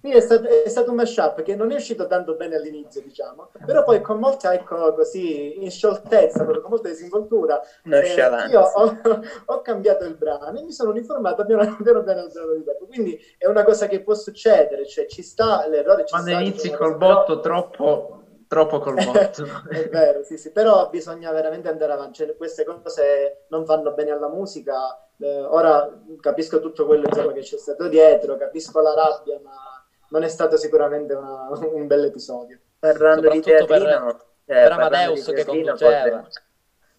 Sì, 0.00 0.12
è 0.12 0.20
stato, 0.20 0.46
è 0.46 0.68
stato 0.68 0.90
un 0.90 0.96
mashup 0.96 1.42
che 1.42 1.56
non 1.56 1.72
è 1.72 1.74
uscito 1.74 2.06
tanto 2.06 2.34
bene 2.34 2.54
all'inizio, 2.54 3.02
diciamo, 3.02 3.50
però 3.66 3.82
poi 3.82 4.00
con 4.00 4.20
molta, 4.20 4.54
ecco, 4.54 4.94
così, 4.94 5.60
in 5.60 5.70
scioltezza, 5.72 6.44
con 6.44 6.60
molta 6.68 6.88
disinvoltura, 6.88 7.60
eh, 7.82 8.14
io 8.48 8.60
ho, 8.60 9.00
ho, 9.46 9.60
cambiato 9.60 10.04
il 10.04 10.14
brano 10.14 10.56
e 10.56 10.62
mi 10.62 10.70
sono 10.70 10.90
uniformato 10.90 11.44
piano 11.44 11.76
piano 11.82 12.04
piano 12.04 12.20
al 12.20 12.30
brano 12.30 12.54
di 12.54 12.62
dopo. 12.62 12.86
Quindi 12.86 13.18
è 13.36 13.46
una 13.46 13.64
cosa 13.64 13.88
che 13.88 14.00
può 14.00 14.14
succedere, 14.14 14.86
cioè 14.86 15.04
ci 15.06 15.22
sta, 15.22 15.66
l'errore 15.66 16.04
ci 16.04 16.12
Quando 16.12 16.28
sta. 16.28 16.38
Quando 16.38 16.48
inizi 16.48 16.70
col 16.70 16.96
botto, 16.96 17.40
però... 17.40 17.68
troppo 17.68 18.22
troppo 18.46 18.78
col 18.78 18.94
botto. 19.04 19.44
è 19.68 19.88
vero, 19.88 20.22
sì, 20.22 20.36
sì, 20.36 20.52
però 20.52 20.88
bisogna 20.88 21.32
veramente 21.32 21.68
andare 21.68 21.92
avanti. 21.92 22.24
Cioè, 22.24 22.36
queste 22.36 22.64
cose 22.64 23.44
non 23.48 23.64
vanno 23.64 23.92
bene 23.92 24.12
alla 24.12 24.28
musica. 24.28 24.96
Eh, 25.20 25.40
ora 25.42 25.88
capisco 26.20 26.60
tutto 26.60 26.86
quello 26.86 27.06
insomma, 27.06 27.32
che 27.32 27.40
c'è 27.40 27.58
stato 27.58 27.88
dietro, 27.88 28.36
capisco 28.36 28.80
la 28.80 28.94
rabbia, 28.94 29.40
ma 29.42 29.77
non 30.08 30.22
è 30.22 30.28
stato 30.28 30.56
sicuramente 30.56 31.14
una, 31.14 31.48
un 31.50 31.86
bel 31.86 32.04
episodio. 32.04 32.58
Parlando 32.78 33.28
di 33.30 33.40
teatrino, 33.40 34.16
per, 34.44 34.56
eh, 34.56 34.62
per 34.62 34.72
Amadeus 34.72 35.32
che 35.32 35.44
conduceva. 35.44 36.26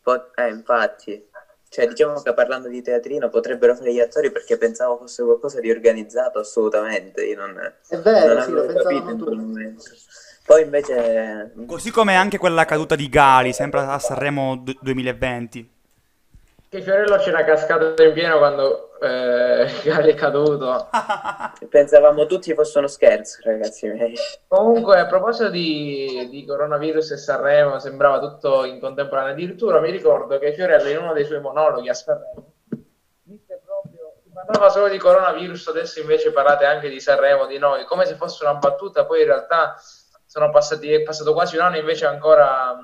Pot- 0.02 0.38
eh, 0.38 0.50
infatti. 0.50 1.28
Cioè, 1.70 1.88
diciamo 1.88 2.20
che 2.22 2.34
parlando 2.34 2.68
di 2.68 2.82
teatrino 2.82 3.30
potrebbero 3.30 3.76
fare 3.76 3.94
gli 3.94 4.00
attori 4.00 4.32
perché 4.32 4.58
pensavo 4.58 4.98
fosse 4.98 5.24
qualcosa 5.24 5.60
di 5.60 5.70
organizzato 5.70 6.40
assolutamente. 6.40 7.24
Io 7.26 7.38
non, 7.38 7.56
è 7.90 7.98
vero, 7.98 8.34
non 8.34 8.44
sì, 8.44 8.52
lo 8.52 8.66
pensavamo 8.66 9.16
tutti. 9.16 9.76
Poi 10.46 10.64
invece... 10.64 11.54
Così 11.68 11.92
come 11.92 12.16
anche 12.16 12.40
quella 12.40 12.66
caduta 12.66 12.96
di 12.96 13.08
Gali, 13.08 13.54
sempre 13.54 13.82
a 13.82 14.00
Sanremo 14.00 14.64
2020. 14.82 15.78
Che 16.70 16.82
Fiorello 16.84 17.18
c'era 17.18 17.44
cascato 17.44 18.00
in 18.04 18.14
pieno 18.14 18.38
quando 18.38 19.00
eh, 19.00 19.66
è 19.84 20.14
caduto. 20.14 20.88
Pensavamo 21.68 22.28
tutti 22.28 22.54
fosse 22.54 22.78
uno 22.78 22.86
scherzo, 22.86 23.40
ragazzi 23.44 23.88
miei. 23.88 24.16
Comunque, 24.48 25.00
a 25.00 25.08
proposito 25.08 25.50
di, 25.50 26.28
di, 26.30 26.46
coronavirus 26.46 27.12
e 27.12 27.18
Sanremo, 27.18 27.80
sembrava 27.80 28.20
tutto 28.20 28.66
in 28.66 28.80
contemporanea. 28.80 29.32
Addirittura 29.32 29.80
mi 29.80 29.90
ricordo 29.90 30.38
che 30.38 30.54
Fiorello 30.54 30.90
in 30.90 30.98
uno 30.98 31.14
dei 31.14 31.26
suoi 31.26 31.42
monologhi 31.42 31.90
a 31.90 31.94
Sanremo 31.96 32.54
disse 33.24 33.62
proprio, 33.66 34.14
si 34.24 34.30
parlava 34.32 34.70
solo 34.70 34.90
di 34.90 34.98
coronavirus, 35.00 35.70
adesso 35.70 36.00
invece 36.00 36.32
parlate 36.32 36.66
anche 36.66 36.90
di 36.90 37.00
Sanremo, 37.00 37.48
di 37.48 37.58
noi, 37.58 37.86
come 37.86 38.06
se 38.06 38.14
fosse 38.14 38.44
una 38.44 38.56
battuta, 38.56 39.06
poi 39.06 39.22
in 39.22 39.28
realtà 39.28 39.76
sono 40.26 40.52
passati, 40.52 40.94
è 40.94 41.02
passato 41.02 41.34
quasi 41.34 41.56
un 41.56 41.64
anno, 41.64 41.78
invece 41.78 42.06
ancora 42.06 42.78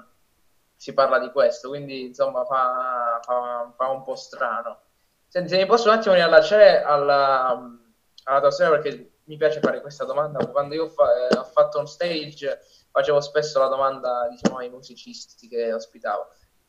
si 0.76 0.94
parla 0.94 1.20
di 1.20 1.32
questo, 1.32 1.70
quindi 1.70 2.08
insomma 2.08 2.46
fa, 2.46 3.20
fa, 3.22 3.74
fa 3.76 3.90
un 3.90 4.04
po' 4.04 4.16
strano. 4.16 4.80
Senti, 5.28 5.50
se 5.50 5.58
mi 5.58 5.66
posso 5.66 5.90
un 5.90 5.98
attimo 5.98 6.14
riallacciare 6.14 6.82
alla, 6.82 7.60
alla 8.24 8.40
tua 8.40 8.52
storia 8.52 8.80
perché 8.80 9.20
mi 9.26 9.38
piace 9.38 9.60
fare 9.60 9.82
questa 9.82 10.06
domanda. 10.06 10.46
Quando 10.48 10.76
io 10.76 10.88
fa, 10.90 11.28
eh, 11.28 11.38
ho 11.38 11.44
fatto 11.44 11.80
un 11.80 11.88
stage 11.88 12.60
facevo 12.96 13.20
spesso 13.20 13.60
la 13.60 13.68
domanda 13.68 14.26
diciamo, 14.30 14.60
ai 14.60 14.70
musicisti 14.70 15.50
che 15.50 15.74
ospitavo. 15.74 16.28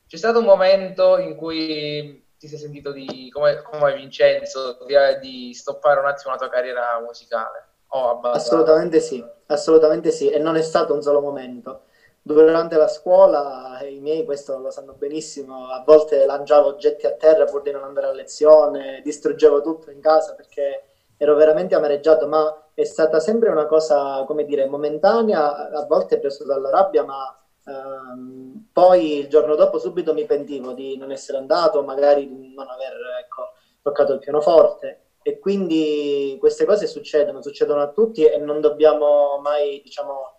C'è 0.09 0.17
stato 0.17 0.41
un 0.41 0.45
momento 0.45 1.19
in 1.19 1.37
cui 1.37 2.27
ti 2.37 2.49
sei 2.49 2.59
sentito 2.59 2.91
di, 2.91 3.29
come, 3.33 3.63
come 3.63 3.95
Vincenzo 3.95 4.77
di, 4.85 4.95
di 5.21 5.55
stoppare 5.55 6.01
un 6.01 6.07
attimo 6.07 6.33
la 6.33 6.39
tua 6.39 6.49
carriera 6.49 7.01
musicale? 7.01 7.69
Oh, 7.89 8.19
assolutamente 8.21 8.99
sì, 8.99 9.25
assolutamente 9.47 10.11
sì, 10.11 10.29
e 10.29 10.39
non 10.39 10.57
è 10.57 10.63
stato 10.63 10.93
un 10.93 11.03
solo 11.03 11.21
momento 11.21 11.86
durante 12.27 12.77
la 12.77 12.89
scuola 12.89 13.79
i 13.89 14.01
miei 14.01 14.24
questo 14.24 14.59
lo 14.59 14.72
sanno 14.72 14.95
benissimo, 14.95 15.68
a 15.68 15.85
volte 15.87 16.27
lanciavo 16.27 16.66
oggetti 16.66 17.07
a 17.07 17.12
terra 17.12 17.45
pur 17.45 17.62
di 17.62 17.70
non 17.70 17.85
andare 17.85 18.09
a 18.09 18.12
lezione, 18.12 19.01
distruggevo 19.05 19.61
tutto 19.61 19.93
in 19.93 20.01
casa 20.01 20.35
perché 20.35 20.83
ero 21.16 21.37
veramente 21.37 21.77
amareggiato, 21.77 22.27
ma 22.27 22.70
è 22.74 22.83
stata 22.83 23.20
sempre 23.20 23.51
una 23.51 23.66
cosa, 23.66 24.24
come 24.27 24.45
dire, 24.45 24.66
momentanea, 24.66 25.70
a 25.70 25.87
volte 25.87 26.18
preso 26.18 26.45
dalla 26.45 26.68
rabbia, 26.68 27.05
ma 27.05 27.39
ehm, 27.64 28.70
poi 28.72 29.18
il 29.20 29.29
giorno 29.29 29.55
dopo 29.55 29.79
subito 29.79 30.12
mi 30.12 30.27
pentivo 30.27 30.72
di 30.72 30.97
non 30.97 31.12
essere 31.12 31.39
andato, 31.39 31.83
magari 31.85 32.29
di 32.29 32.53
non 32.55 32.68
aver 32.68 32.93
ecco, 33.20 33.53
toccato 33.81 34.12
il 34.12 34.18
pianoforte. 34.18 35.03
E 35.22 35.39
quindi 35.39 36.37
queste 36.41 36.64
cose 36.64 36.87
succedono, 36.87 37.41
succedono 37.41 37.83
a 37.83 37.89
tutti 37.89 38.24
e 38.24 38.37
non 38.39 38.61
dobbiamo 38.61 39.39
mai, 39.41 39.81
diciamo, 39.83 40.36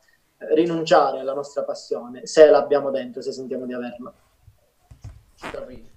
rinunciare 0.53 1.19
alla 1.19 1.33
nostra 1.33 1.63
passione, 1.63 2.25
se 2.25 2.45
l'abbiamo 2.49 2.91
dentro, 2.91 3.21
se 3.21 3.31
sentiamo 3.31 3.65
di 3.65 3.73
averla. 3.73 4.13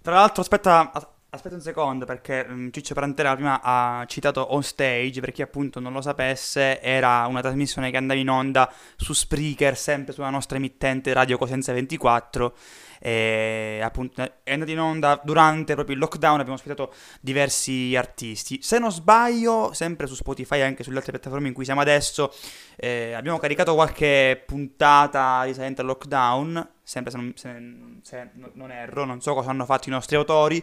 Tra 0.02 0.14
l'altro, 0.14 0.42
aspetta, 0.42 0.90
aspetta 1.30 1.54
un 1.54 1.60
secondo, 1.60 2.04
perché 2.04 2.46
um, 2.48 2.70
Ciccio 2.70 2.94
Parantera 2.94 3.34
prima 3.34 3.60
ha 3.62 4.04
citato 4.06 4.54
On 4.54 4.62
Stage, 4.62 5.20
per 5.20 5.32
chi 5.32 5.42
appunto 5.42 5.80
non 5.80 5.92
lo 5.92 6.00
sapesse, 6.00 6.80
era 6.80 7.26
una 7.26 7.40
trasmissione 7.40 7.90
che 7.90 7.96
andava 7.96 8.18
in 8.18 8.28
onda 8.28 8.70
su 8.96 9.12
Spreaker, 9.12 9.76
sempre 9.76 10.12
sulla 10.12 10.30
nostra 10.30 10.56
emittente 10.56 11.12
Radio 11.12 11.38
Cosenza 11.38 11.72
24, 11.72 12.54
e 13.02 13.80
appunto 13.82 14.22
è 14.42 14.52
andato 14.52 14.70
in 14.70 14.78
onda 14.78 15.18
durante 15.24 15.72
proprio 15.74 15.94
il 15.96 16.00
lockdown, 16.02 16.34
abbiamo 16.34 16.54
ospitato 16.54 16.92
diversi 17.20 17.96
artisti. 17.96 18.60
Se 18.62 18.78
non 18.78 18.92
sbaglio, 18.92 19.72
sempre 19.72 20.06
su 20.06 20.14
Spotify 20.14 20.58
e 20.58 20.62
anche 20.62 20.82
sulle 20.82 20.98
altre 20.98 21.12
piattaforme 21.12 21.48
in 21.48 21.54
cui 21.54 21.64
siamo 21.64 21.80
adesso, 21.80 22.32
eh, 22.76 23.14
abbiamo 23.14 23.38
caricato 23.38 23.74
qualche 23.74 24.42
puntata 24.46 25.42
risalente 25.44 25.80
al 25.80 25.86
lockdown, 25.86 26.70
sempre 26.82 27.10
se 27.10 27.16
non, 27.16 27.32
se, 27.34 28.00
se 28.02 28.30
non 28.52 28.70
erro, 28.70 29.04
non 29.06 29.22
so 29.22 29.32
cosa 29.32 29.48
hanno 29.48 29.64
fatto 29.64 29.88
i 29.88 29.92
nostri 29.92 30.16
autori, 30.16 30.62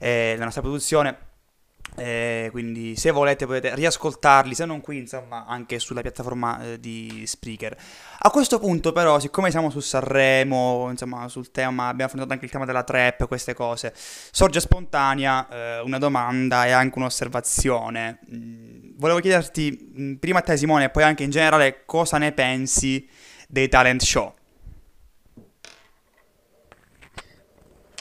eh, 0.00 0.34
la 0.36 0.44
nostra 0.44 0.60
produzione 0.60 1.32
eh, 1.96 2.48
quindi 2.50 2.96
se 2.96 3.10
volete 3.10 3.46
potete 3.46 3.74
riascoltarli, 3.74 4.54
se 4.54 4.64
non 4.64 4.80
qui, 4.80 4.98
insomma, 4.98 5.46
anche 5.46 5.78
sulla 5.78 6.00
piattaforma 6.00 6.62
eh, 6.62 6.80
di 6.80 7.22
Spreaker. 7.24 7.76
A 8.18 8.30
questo 8.30 8.58
punto, 8.58 8.92
però, 8.92 9.20
siccome 9.20 9.50
siamo 9.50 9.70
su 9.70 9.80
Sanremo, 9.80 10.88
insomma, 10.90 11.28
sul 11.28 11.50
tema, 11.50 11.88
abbiamo 11.88 12.06
affrontato 12.06 12.32
anche 12.32 12.46
il 12.46 12.50
tema 12.50 12.64
della 12.64 12.82
trap, 12.82 13.28
queste 13.28 13.54
cose, 13.54 13.92
sorge 13.94 14.60
spontanea 14.60 15.48
eh, 15.48 15.80
una 15.80 15.98
domanda 15.98 16.66
e 16.66 16.72
anche 16.72 16.98
un'osservazione. 16.98 18.18
Mm, 18.34 18.96
volevo 18.96 19.20
chiederti, 19.20 19.92
mm, 19.98 20.14
prima 20.14 20.40
a 20.40 20.42
te 20.42 20.56
Simone 20.56 20.84
e 20.84 20.90
poi 20.90 21.04
anche 21.04 21.22
in 21.22 21.30
generale, 21.30 21.84
cosa 21.84 22.18
ne 22.18 22.32
pensi 22.32 23.08
dei 23.48 23.68
talent 23.68 24.02
show? 24.02 24.34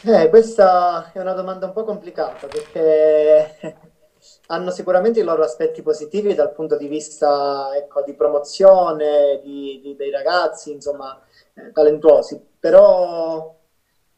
Eh, 0.05 0.27
questa 0.27 1.11
è 1.13 1.19
una 1.21 1.31
domanda 1.31 1.65
un 1.65 1.71
po' 1.71 1.85
complicata 1.85 2.47
perché 2.47 3.77
hanno 4.47 4.69
sicuramente 4.69 5.21
i 5.21 5.23
loro 5.23 5.43
aspetti 5.43 5.81
positivi 5.81 6.33
dal 6.33 6.51
punto 6.51 6.75
di 6.75 6.87
vista 6.87 7.69
ecco, 7.73 8.03
di 8.03 8.13
promozione 8.13 9.39
di, 9.41 9.79
di, 9.81 9.95
dei 9.95 10.11
ragazzi, 10.11 10.73
insomma, 10.73 11.17
eh, 11.53 11.71
talentuosi, 11.71 12.37
però 12.59 13.55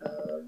eh, 0.01 0.43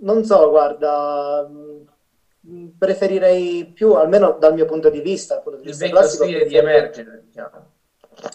non 0.00 0.24
so, 0.24 0.50
guarda, 0.50 1.48
mm, 1.48 2.66
preferirei 2.76 3.64
più, 3.72 3.94
almeno 3.94 4.36
dal 4.38 4.52
mio 4.52 4.66
punto 4.66 4.90
di 4.90 5.00
vista, 5.00 5.38
punto 5.38 5.60
di 5.60 5.68
vista 5.68 5.88
classico, 5.88 6.24
stile 6.24 6.44
di 6.44 6.54
emergere, 6.54 7.22
diciamo. 7.24 7.72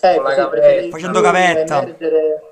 Ecco, 0.01 0.30
sì, 0.55 0.89
facendo 0.89 1.21
gavetta. 1.21 1.84
Emergere 1.84 2.48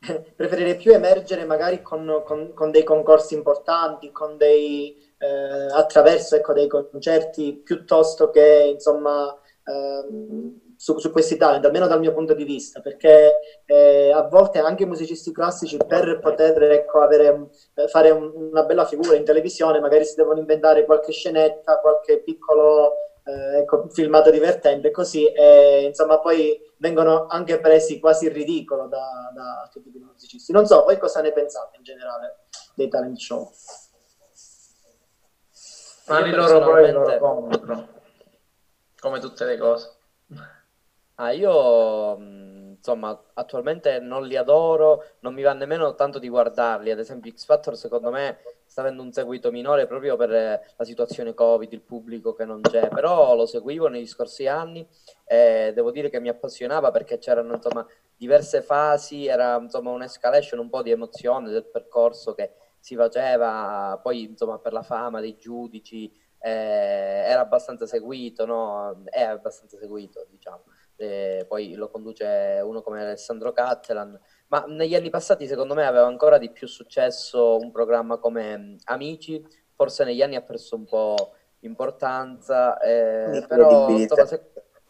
preferirei 0.36 0.76
più 0.76 0.92
emergere 0.92 1.44
magari 1.44 1.82
con, 1.82 2.22
con, 2.24 2.52
con 2.54 2.70
dei 2.70 2.84
concorsi 2.84 3.34
importanti, 3.34 4.10
con 4.10 4.36
dei, 4.36 4.96
eh, 5.18 5.68
attraverso 5.72 6.36
ecco, 6.36 6.52
dei 6.52 6.66
concerti, 6.66 7.60
piuttosto 7.62 8.30
che 8.30 8.70
insomma, 8.72 9.34
ehm, 9.64 10.58
su, 10.76 10.98
su, 10.98 11.10
questi 11.10 11.36
talent, 11.36 11.64
almeno 11.66 11.86
dal 11.86 12.00
mio 12.00 12.12
punto 12.14 12.32
di 12.32 12.44
vista, 12.44 12.80
perché 12.80 13.36
eh, 13.66 14.10
a 14.10 14.22
volte 14.22 14.58
anche 14.58 14.84
i 14.84 14.86
musicisti 14.86 15.32
classici 15.32 15.76
per 15.76 16.18
poter 16.20 16.62
ecco, 16.62 17.00
avere, 17.00 17.48
eh, 17.74 17.86
fare 17.88 18.10
un, 18.10 18.32
una 18.34 18.62
bella 18.62 18.86
figura 18.86 19.14
in 19.16 19.24
televisione 19.24 19.80
magari 19.80 20.06
si 20.06 20.14
devono 20.16 20.38
inventare 20.38 20.86
qualche 20.86 21.12
scenetta, 21.12 21.80
qualche 21.80 22.22
piccolo 22.22 23.09
eh, 23.30 23.58
ecco, 23.58 23.88
filmato 23.90 24.30
divertente, 24.30 24.90
così 24.90 25.26
e 25.26 25.84
insomma 25.86 26.18
poi 26.18 26.60
vengono 26.78 27.26
anche 27.26 27.60
presi 27.60 27.98
quasi 27.98 28.26
in 28.26 28.32
ridicolo 28.32 28.86
da, 28.86 29.30
da 29.34 29.68
tutti 29.70 29.88
i 29.94 29.98
musicisti. 29.98 30.52
Non 30.52 30.66
so, 30.66 30.82
voi 30.82 30.98
cosa 30.98 31.20
ne 31.20 31.32
pensate 31.32 31.76
in 31.76 31.82
generale 31.82 32.40
dei 32.74 32.88
talent 32.88 33.16
show? 33.16 33.50
Ma 36.06 36.26
i 36.26 36.30
loro 36.32 36.58
pro 36.58 36.84
i 36.84 36.90
loro 36.90 37.18
contro, 37.18 37.88
come 38.98 39.20
tutte 39.20 39.44
le 39.44 39.56
cose. 39.58 39.96
Ah, 41.14 41.32
io 41.32 42.16
insomma 42.80 43.18
attualmente 43.34 44.00
non 44.00 44.26
li 44.26 44.36
adoro, 44.36 45.04
non 45.20 45.34
mi 45.34 45.42
va 45.42 45.52
nemmeno 45.52 45.94
tanto 45.94 46.18
di 46.18 46.28
guardarli. 46.28 46.90
Ad 46.90 46.98
esempio, 46.98 47.30
X 47.30 47.44
Factor 47.44 47.76
secondo 47.76 48.10
me 48.10 48.38
sta 48.64 48.80
avendo 48.80 49.02
un 49.02 49.12
seguito 49.12 49.50
minore 49.50 49.86
proprio 49.86 50.16
per 50.16 50.30
la 50.30 50.84
situazione 50.84 51.34
Covid, 51.34 51.70
il 51.72 51.82
pubblico 51.82 52.32
che 52.32 52.44
non 52.44 52.60
c'è, 52.62 52.88
però 52.88 53.34
lo 53.36 53.46
seguivo 53.46 53.88
negli 53.88 54.06
scorsi 54.06 54.46
anni 54.46 54.86
e 55.24 55.72
devo 55.74 55.90
dire 55.90 56.08
che 56.08 56.20
mi 56.20 56.28
appassionava 56.28 56.90
perché 56.90 57.18
c'erano 57.18 57.54
insomma 57.54 57.86
diverse 58.16 58.62
fasi, 58.62 59.26
era 59.26 59.56
insomma 59.56 59.90
un'escalation 59.90 60.58
un 60.58 60.70
po' 60.70 60.82
di 60.82 60.90
emozione 60.90 61.50
del 61.50 61.66
percorso 61.66 62.34
che 62.34 62.52
si 62.78 62.96
faceva, 62.96 63.98
poi 64.02 64.22
insomma 64.22 64.58
per 64.58 64.72
la 64.72 64.82
fama 64.82 65.20
dei 65.20 65.36
giudici 65.36 66.10
eh, 66.38 66.50
era 67.26 67.40
abbastanza 67.40 67.86
seguito, 67.86 68.46
no? 68.46 69.02
È 69.04 69.22
abbastanza 69.22 69.76
seguito, 69.78 70.26
diciamo 70.30 70.62
eh, 71.00 71.46
poi 71.48 71.74
lo 71.74 71.88
conduce 71.88 72.60
uno 72.62 72.82
come 72.82 73.00
Alessandro 73.00 73.52
Cattelan, 73.52 74.18
ma 74.48 74.64
negli 74.66 74.94
anni 74.94 75.08
passati 75.08 75.46
secondo 75.46 75.74
me 75.74 75.86
aveva 75.86 76.06
ancora 76.06 76.36
di 76.36 76.50
più 76.50 76.66
successo 76.66 77.56
un 77.56 77.70
programma 77.70 78.18
come 78.18 78.56
mm, 78.56 78.76
Amici, 78.84 79.42
forse 79.74 80.04
negli 80.04 80.20
anni 80.20 80.36
ha 80.36 80.42
perso 80.42 80.76
un 80.76 80.84
po' 80.84 81.32
importanza, 81.60 82.78
eh, 82.80 83.44
però 83.48 83.88
insomma, 83.88 84.26
se, 84.26 84.42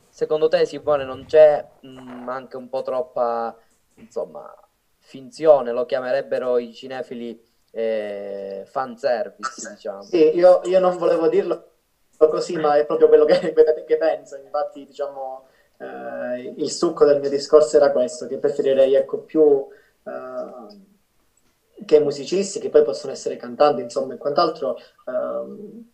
secondo 0.08 0.48
te 0.48 0.66
Simone 0.66 1.04
non 1.04 1.24
c'è 1.26 1.64
mh, 1.80 1.88
mm, 1.88 2.28
anche 2.28 2.56
un 2.56 2.68
po' 2.68 2.82
troppa 2.82 3.56
insomma, 3.94 4.52
finzione, 4.98 5.70
lo 5.70 5.86
chiamerebbero 5.86 6.58
i 6.58 6.74
cinefili 6.74 7.40
eh, 7.70 8.64
fan 8.66 8.96
service, 8.96 9.70
diciamo. 9.70 10.02
Sì, 10.02 10.34
io, 10.34 10.60
io 10.64 10.80
non 10.80 10.96
volevo 10.96 11.28
dirlo 11.28 11.66
così, 12.16 12.56
ma 12.56 12.76
è 12.76 12.84
proprio 12.84 13.06
quello 13.06 13.24
che, 13.24 13.54
che 13.86 13.96
penso, 13.96 14.36
infatti 14.36 14.84
diciamo 14.84 15.46
eh, 15.80 16.54
il 16.58 16.70
succo 16.70 17.04
del 17.06 17.20
mio 17.20 17.30
discorso 17.30 17.76
era 17.76 17.90
questo, 17.90 18.26
che 18.26 18.38
preferirei 18.38 18.94
ecco, 18.94 19.20
più 19.20 19.66
eh, 20.04 21.84
che 21.86 21.98
musicisti, 21.98 22.58
che 22.58 22.68
poi 22.68 22.82
possono 22.82 23.12
essere 23.12 23.36
cantanti, 23.36 23.80
insomma, 23.80 24.12
e 24.14 24.18
quant'altro, 24.18 24.76
ehm, 25.06 25.84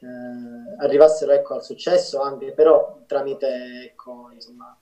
eh, 0.00 0.76
arrivassero 0.78 1.32
ecco, 1.32 1.54
al 1.54 1.62
successo 1.62 2.20
anche 2.20 2.52
però 2.52 2.98
tramite 3.06 3.84
ecco, 3.84 4.30
insomma, 4.32 4.76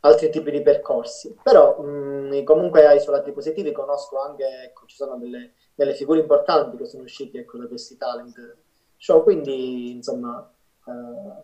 altri 0.00 0.30
tipi 0.30 0.50
di 0.50 0.62
percorsi. 0.62 1.34
Però 1.42 1.78
mh, 1.78 2.44
comunque 2.44 2.86
ai 2.86 3.00
suoi 3.00 3.16
lati 3.16 3.32
positivi 3.32 3.72
conosco 3.72 4.18
anche, 4.20 4.44
ecco, 4.64 4.86
ci 4.86 4.96
sono 4.96 5.16
delle, 5.16 5.52
delle, 5.74 5.92
figure 5.94 6.20
importanti 6.20 6.76
che 6.78 6.86
sono 6.86 7.02
uscite 7.02 7.40
ecco, 7.40 7.58
da 7.58 7.66
questi 7.66 7.96
talent 7.98 8.56
show, 8.96 9.22
quindi 9.22 9.92
insomma 9.92 10.50
eh, 10.86 11.42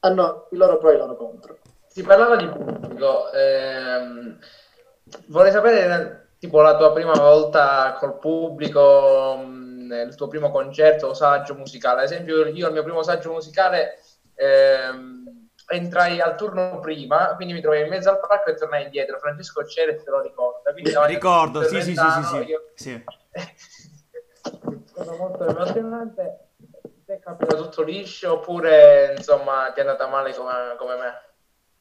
hanno 0.00 0.48
i 0.50 0.56
loro 0.56 0.78
pro 0.78 0.90
e 0.90 0.94
i 0.94 0.96
loro 0.96 1.14
contro 1.14 1.58
si 1.92 2.02
parlava 2.04 2.36
di 2.36 2.46
pubblico, 2.46 3.32
ehm, 3.32 4.38
vorrei 5.26 5.50
sapere 5.50 6.34
tipo 6.38 6.60
la 6.60 6.76
tua 6.76 6.92
prima 6.92 7.14
volta 7.14 7.96
col 7.98 8.18
pubblico, 8.18 9.36
mh, 9.44 9.50
mm, 9.50 9.92
il 9.92 10.14
tuo 10.14 10.28
primo 10.28 10.50
concerto 10.52 11.08
o 11.08 11.14
saggio 11.14 11.54
musicale. 11.54 12.02
Ad 12.02 12.04
esempio, 12.04 12.46
io 12.46 12.68
il 12.68 12.72
mio 12.72 12.84
primo 12.84 13.02
saggio 13.02 13.32
musicale 13.32 13.98
ehm, 14.36 15.48
entrai 15.66 16.20
al 16.20 16.36
turno 16.36 16.78
prima, 16.78 17.34
quindi 17.34 17.54
mi 17.54 17.60
trovai 17.60 17.82
in 17.82 17.88
mezzo 17.88 18.08
al 18.08 18.20
palco 18.20 18.50
e 18.50 18.54
tornai 18.54 18.84
indietro. 18.84 19.18
Francesco 19.18 19.64
Ceres 19.64 20.04
te 20.04 20.10
lo 20.10 20.20
ricorda. 20.20 20.70
Quindi, 20.72 20.92
Ricordo, 21.06 21.62
sì, 21.64 21.82
sì, 21.82 21.96
sì, 21.96 22.08
sì, 22.08 22.22
sì. 22.22 22.36
Io... 22.44 22.70
sì. 22.74 23.04
Sono 24.94 25.16
molto 25.16 25.44
emozionante. 25.44 26.50
Ti 27.04 27.12
è 27.12 27.18
capitato 27.18 27.64
tutto 27.64 27.82
liscio 27.82 28.34
oppure 28.34 29.14
insomma 29.16 29.72
ti 29.72 29.80
è 29.80 29.82
andata 29.82 30.06
male 30.06 30.32
come, 30.32 30.76
come 30.78 30.94
me? 30.94 31.29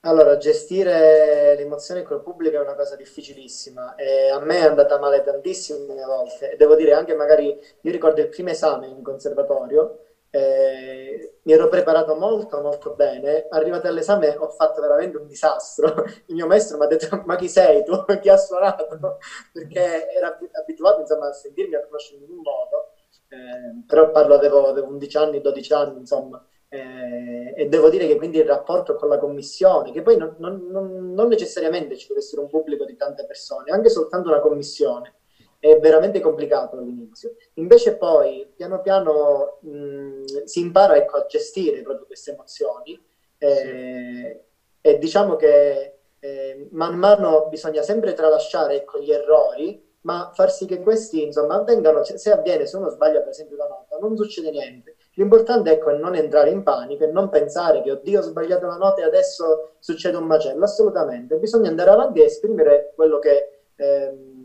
Allora, 0.03 0.37
gestire 0.37 1.55
le 1.55 1.61
emozioni 1.61 2.03
col 2.03 2.21
pubblico 2.21 2.55
è 2.55 2.59
una 2.61 2.73
cosa 2.73 2.95
difficilissima 2.95 3.95
e 3.95 4.29
a 4.29 4.39
me 4.39 4.55
è 4.59 4.61
andata 4.61 4.97
male 4.97 5.21
tantissime 5.21 5.93
volte. 6.05 6.55
Devo 6.57 6.75
dire 6.75 6.93
anche 6.93 7.13
magari, 7.13 7.47
io 7.81 7.91
ricordo 7.91 8.21
il 8.21 8.29
primo 8.29 8.49
esame 8.49 8.87
in 8.87 9.03
conservatorio, 9.03 10.03
eh, 10.29 11.33
mi 11.41 11.51
ero 11.51 11.67
preparato 11.67 12.15
molto 12.15 12.61
molto 12.61 12.91
bene, 12.93 13.45
arrivato 13.49 13.87
all'esame 13.87 14.33
ho 14.37 14.47
fatto 14.47 14.79
veramente 14.79 15.17
un 15.17 15.27
disastro. 15.27 15.93
Il 16.27 16.35
mio 16.35 16.45
maestro 16.47 16.77
mi 16.77 16.85
ha 16.85 16.87
detto 16.87 17.21
ma 17.25 17.35
chi 17.35 17.49
sei 17.49 17.83
tu? 17.83 17.91
chi 18.21 18.29
ha 18.29 18.37
suonato? 18.37 19.17
Perché 19.51 20.07
era 20.15 20.37
abituato 20.61 21.01
insomma, 21.01 21.27
a 21.27 21.33
sentirmi, 21.33 21.75
a 21.75 21.81
conoscermi 21.81 22.23
in 22.23 22.31
un 22.31 22.37
modo, 22.41 22.87
eh, 23.27 23.83
però 23.85 24.11
parlo, 24.11 24.33
avevo, 24.33 24.67
avevo 24.67 24.87
11 24.87 25.17
anni, 25.17 25.41
12 25.41 25.73
anni, 25.73 25.97
insomma 25.99 26.41
eh, 26.69 27.53
e 27.55 27.65
devo 27.67 27.89
dire 27.89 28.05
che 28.07 28.15
quindi 28.15 28.37
il 28.37 28.45
rapporto 28.45 28.95
con 28.95 29.09
la 29.09 29.17
commissione, 29.17 29.91
che 29.91 30.01
poi 30.01 30.17
non, 30.17 30.35
non, 30.37 31.13
non, 31.13 31.27
necessariamente 31.27 31.97
ci 31.97 32.07
deve 32.07 32.19
essere 32.19 32.41
un 32.41 32.47
pubblico 32.47 32.85
di 32.85 32.95
tante 32.95 33.25
persone, 33.25 33.71
anche 33.71 33.89
soltanto 33.89 34.29
una 34.29 34.39
commissione, 34.39 35.15
è 35.57 35.77
veramente 35.79 36.19
complicato 36.19 36.77
all'inizio. 36.77 37.33
Invece 37.55 37.97
poi 37.97 38.47
piano 38.55 38.81
piano 38.81 39.57
mh, 39.61 40.43
si 40.45 40.59
impara 40.59 40.95
ecco, 40.95 41.17
a 41.17 41.25
gestire 41.25 41.81
proprio 41.81 42.05
queste 42.05 42.31
emozioni 42.31 42.99
eh, 43.37 44.41
sì. 44.81 44.87
e 44.87 44.97
diciamo 44.97 45.35
che 45.35 45.95
eh, 46.19 46.67
man 46.71 46.97
mano 46.97 47.47
bisogna 47.47 47.81
sempre 47.81 48.13
tralasciare 48.13 48.75
ecco, 48.75 48.99
gli 48.99 49.11
errori 49.11 49.81
ma 50.01 50.31
far 50.33 50.51
sì 50.51 50.65
che 50.65 50.79
questi 50.79 51.23
insomma 51.23 51.55
avvengano, 51.55 52.03
se 52.03 52.31
avviene, 52.31 52.65
se 52.65 52.77
uno 52.77 52.89
sbaglia 52.89 53.19
per 53.19 53.29
esempio 53.29 53.57
la 53.57 53.67
nota, 53.67 53.97
non 53.97 54.15
succede 54.15 54.49
niente, 54.49 54.95
L'importante 55.19 55.71
ecco, 55.71 55.89
è 55.89 55.97
non 55.97 56.15
entrare 56.15 56.49
in 56.49 56.63
panico 56.63 57.03
e 57.03 57.11
non 57.11 57.27
pensare 57.27 57.81
che 57.81 57.91
oddio 57.91 58.19
ho 58.19 58.23
sbagliato 58.23 58.67
la 58.67 58.77
nota 58.77 59.01
e 59.01 59.03
adesso 59.03 59.73
succede 59.79 60.15
un 60.15 60.23
macello, 60.23 60.63
assolutamente, 60.63 61.35
bisogna 61.35 61.69
andare 61.69 61.89
avanti 61.89 62.21
e 62.21 62.25
esprimere 62.25 62.93
quello 62.95 63.19
che... 63.19 63.63
Ehm, 63.75 64.37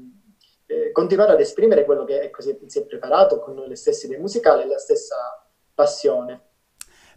eh, 0.66 0.90
continuare 0.92 1.32
ad 1.32 1.40
esprimere 1.40 1.84
quello 1.84 2.04
che 2.04 2.22
ecco, 2.22 2.40
si, 2.40 2.58
si 2.66 2.78
è 2.78 2.84
preparato 2.86 3.38
con 3.38 3.54
le 3.54 3.76
stesse 3.76 4.06
idee 4.06 4.18
musicali 4.18 4.62
e 4.62 4.66
la 4.66 4.78
stessa 4.78 5.46
passione. 5.74 6.40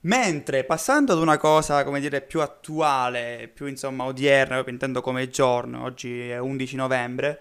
Mentre 0.02 0.64
passando 0.64 1.14
ad 1.14 1.20
una 1.20 1.38
cosa, 1.38 1.84
come 1.84 2.00
dire, 2.00 2.22
più 2.22 2.42
attuale, 2.42 3.50
più 3.52 3.66
insomma 3.66 4.06
odierna, 4.06 4.64
intendo 4.68 5.02
come 5.02 5.30
giorno, 5.30 5.84
oggi 5.84 6.30
è 6.30 6.38
11 6.38 6.76
novembre, 6.76 7.40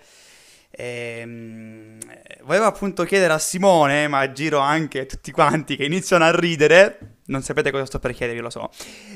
Ehm, 0.71 1.99
volevo 2.43 2.67
appunto 2.67 3.05
chiedere 3.05 3.33
a 3.33 3.39
Simone, 3.39 4.09
ma 4.09 4.33
giro 4.33 4.59
anche 4.59 5.07
tutti 5.07 5.31
quanti 5.33 5.77
che 5.77 5.85
iniziano 5.85 6.25
a 6.25 6.35
ridere. 6.35 7.19
Non 7.27 7.43
sapete 7.43 7.71
cosa 7.71 7.87
sto 7.87 7.99
per 7.99 8.13
chiedervi, 8.13 8.41
lo 8.41 8.51
so. 8.51 8.71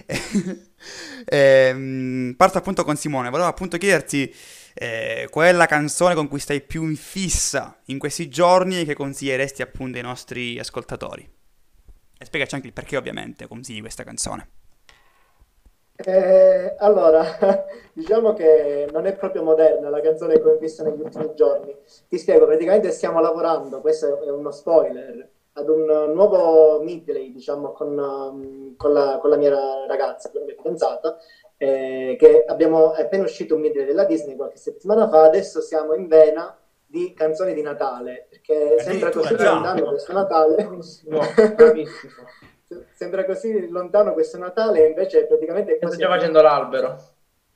ehm, 1.27 2.35
parto 2.37 2.59
appunto 2.59 2.85
con 2.85 2.97
Simone. 2.97 3.31
Volevo 3.31 3.49
appunto 3.49 3.79
chiederti 3.79 4.35
eh, 4.75 5.29
qual 5.31 5.47
è 5.47 5.53
la 5.53 5.67
canzone 5.67 6.15
con 6.15 6.29
cui 6.29 6.41
stai 6.41 6.61
più 6.61 6.85
in 6.85 6.97
fissa 6.97 7.81
in 7.87 7.99
questi 7.99 8.29
giorni 8.29 8.81
e 8.81 8.85
che 8.85 8.95
consiglieresti 8.95 9.63
appunto 9.63 9.99
ai 9.99 10.03
nostri 10.03 10.59
ascoltatori. 10.59 11.29
E 12.19 12.25
spiegaci 12.25 12.55
anche 12.55 12.67
il 12.67 12.73
perché, 12.73 12.97
ovviamente, 12.97 13.47
consigli 13.47 13.81
questa 13.81 14.05
canzone. 14.05 14.60
Eh, 16.05 16.75
allora, 16.79 17.23
diciamo 17.93 18.33
che 18.33 18.89
non 18.91 19.07
è 19.07 19.15
proprio 19.17 19.43
moderna 19.43 19.91
la 19.91 20.01
canzone 20.01 20.41
che 20.41 20.49
ho 20.49 20.57
visto 20.57 20.83
negli 20.83 21.01
ultimi 21.01 21.33
giorni. 21.35 21.77
Ti 22.09 22.19
spiego, 22.19 22.47
praticamente 22.47 22.91
stiamo 22.91 23.21
lavorando, 23.21 23.81
questo 23.81 24.23
è 24.23 24.31
uno 24.31 24.51
spoiler, 24.51 25.29
ad 25.53 25.69
un 25.69 26.13
nuovo 26.15 26.81
medley, 26.83 27.33
diciamo, 27.33 27.73
con, 27.73 27.99
um, 27.99 28.77
con, 28.77 28.93
la, 28.93 29.19
con 29.21 29.31
la, 29.31 29.37
mia 29.37 29.87
ragazza, 29.87 30.31
con 30.31 30.41
la 30.41 30.47
mia 30.47 30.57
fidanzata, 30.57 31.19
eh, 31.59 32.17
che 32.19 32.45
abbiamo 32.47 32.95
è 32.95 33.03
appena 33.03 33.25
uscito 33.25 33.55
un 33.55 33.61
medley 33.61 33.85
della 33.85 34.05
Disney 34.05 34.37
qualche 34.37 34.57
settimana 34.57 35.09
fa, 35.09 35.25
adesso 35.25 35.61
siamo 35.61 35.93
in 35.95 36.07
vena 36.07 36.57
di 36.87 37.13
canzoni 37.13 37.53
di 37.53 37.63
Natale, 37.63 38.27
perché 38.31 38.81
sembra 38.81 39.11
così 39.11 39.37
lontano 39.37 39.85
questo 39.91 40.13
Natale. 40.13 40.63
No, 40.65 41.21
bravissimo. 41.55 42.13
sembra 42.95 43.25
così 43.25 43.69
lontano 43.69 44.13
questo 44.13 44.39
Natale, 44.39 44.87
invece 44.87 45.27
praticamente... 45.27 45.79
Sto 45.81 45.97
già 45.97 46.09
facendo 46.09 46.41
l'albero. 46.43 46.97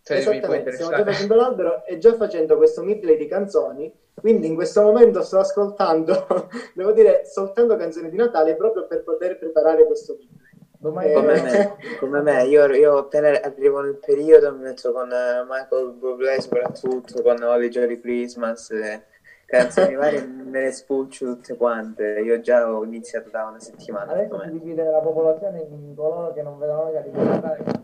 Esattamente, 0.07 0.73
stiamo 0.73 0.97
già 0.97 1.05
facendo 1.05 1.35
l'albero 1.35 1.85
e 1.87 1.97
già 1.97 2.15
facendo 2.15 2.57
questo 2.59 2.83
medley 2.83 3.17
di 3.17 3.27
canzoni, 3.27 3.91
quindi 4.13 4.47
in 4.49 4.55
questo 4.55 4.83
momento 4.83 5.23
sto 5.23 5.39
ascoltando, 5.39 6.49
devo 6.75 6.93
dire, 6.93 7.23
soltanto 7.25 7.77
canzoni 7.77 8.11
di 8.11 8.17
Natale 8.17 8.55
proprio 8.55 8.87
per 8.87 9.03
poter 9.03 9.39
preparare 9.39 9.87
questo 9.87 10.17
medley. 10.19 10.43
Domani 10.85 11.09
Eh, 11.09 11.15
Come 11.15 11.41
me, 11.41 11.77
come 11.99 12.21
me. 12.21 12.45
Io, 12.45 12.67
io 12.75 12.99
appena 12.99 13.41
arrivo 13.41 13.81
nel 13.81 13.97
periodo 13.97 14.53
mi 14.53 14.65
metto 14.65 14.93
con 14.93 15.09
Michael 15.09 15.93
Bublé 15.93 16.39
soprattutto, 16.43 17.23
con 17.23 17.43
Holly 17.43 17.69
Jolly 17.69 17.99
Christmas, 17.99 18.71
eh, 18.71 19.03
canzoni 19.47 19.95
varie, 19.95 20.25
me 20.27 20.61
le 20.61 20.73
spulcio 20.73 21.27
tutte 21.27 21.57
quante. 21.57 22.21
Io 22.25 22.41
già 22.41 22.71
ho 22.71 22.85
iniziato 22.85 23.31
da 23.31 23.47
una 23.47 23.61
settimana. 23.61 24.13
Adesso 24.13 24.41
si 24.43 24.51
divide 24.51 24.85
la 24.85 25.01
popolazione 25.01 25.67
in 25.69 25.95
coloro 25.95 26.33
che 26.33 26.43
non 26.43 26.59
vedono 26.59 26.85
l'ora 26.85 27.01
di 27.01 27.11
cantare 27.11 27.59
e 27.59 27.84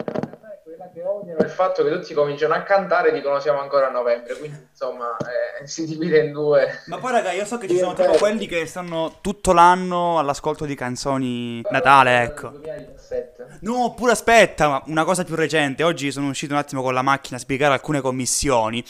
quella 0.70 0.88
che 0.92 1.02
odiano 1.02 1.42
il 1.42 1.50
fatto 1.50 1.82
che 1.82 1.90
tutti 1.90 2.14
cominciano 2.14 2.54
a 2.54 2.62
cantare 2.62 3.08
e 3.08 3.12
dicono 3.12 3.40
siamo 3.40 3.60
ancora 3.60 3.88
a 3.88 3.90
novembre, 3.90 4.36
quindi 4.36 4.68
insomma 4.70 5.16
eh, 5.16 5.66
si 5.66 5.84
divide 5.84 6.20
in 6.20 6.32
due. 6.32 6.82
Ma 6.86 6.98
poi 6.98 7.12
raga, 7.12 7.32
io 7.32 7.44
so 7.44 7.58
che 7.58 7.68
ci 7.68 7.76
sono 7.76 7.92
è 7.92 7.96
tipo 7.96 8.12
quelli 8.18 8.46
che 8.46 8.64
stanno 8.66 9.18
tutto 9.20 9.52
l'anno 9.52 10.18
all'ascolto 10.18 10.64
di 10.64 10.76
canzoni 10.76 11.60
Natale, 11.70 12.22
ecco. 12.22 12.48
2017. 12.50 13.58
No, 13.62 13.84
oppure 13.84 14.12
aspetta, 14.12 14.82
una 14.86 15.04
cosa 15.04 15.24
più 15.24 15.34
recente. 15.34 15.82
Oggi 15.82 16.12
sono 16.12 16.28
uscito 16.28 16.52
un 16.52 16.60
attimo 16.60 16.82
con 16.82 16.94
la 16.94 17.02
macchina 17.02 17.36
a 17.36 17.40
spiegare 17.40 17.74
alcune 17.74 18.00
commissioni 18.00 18.84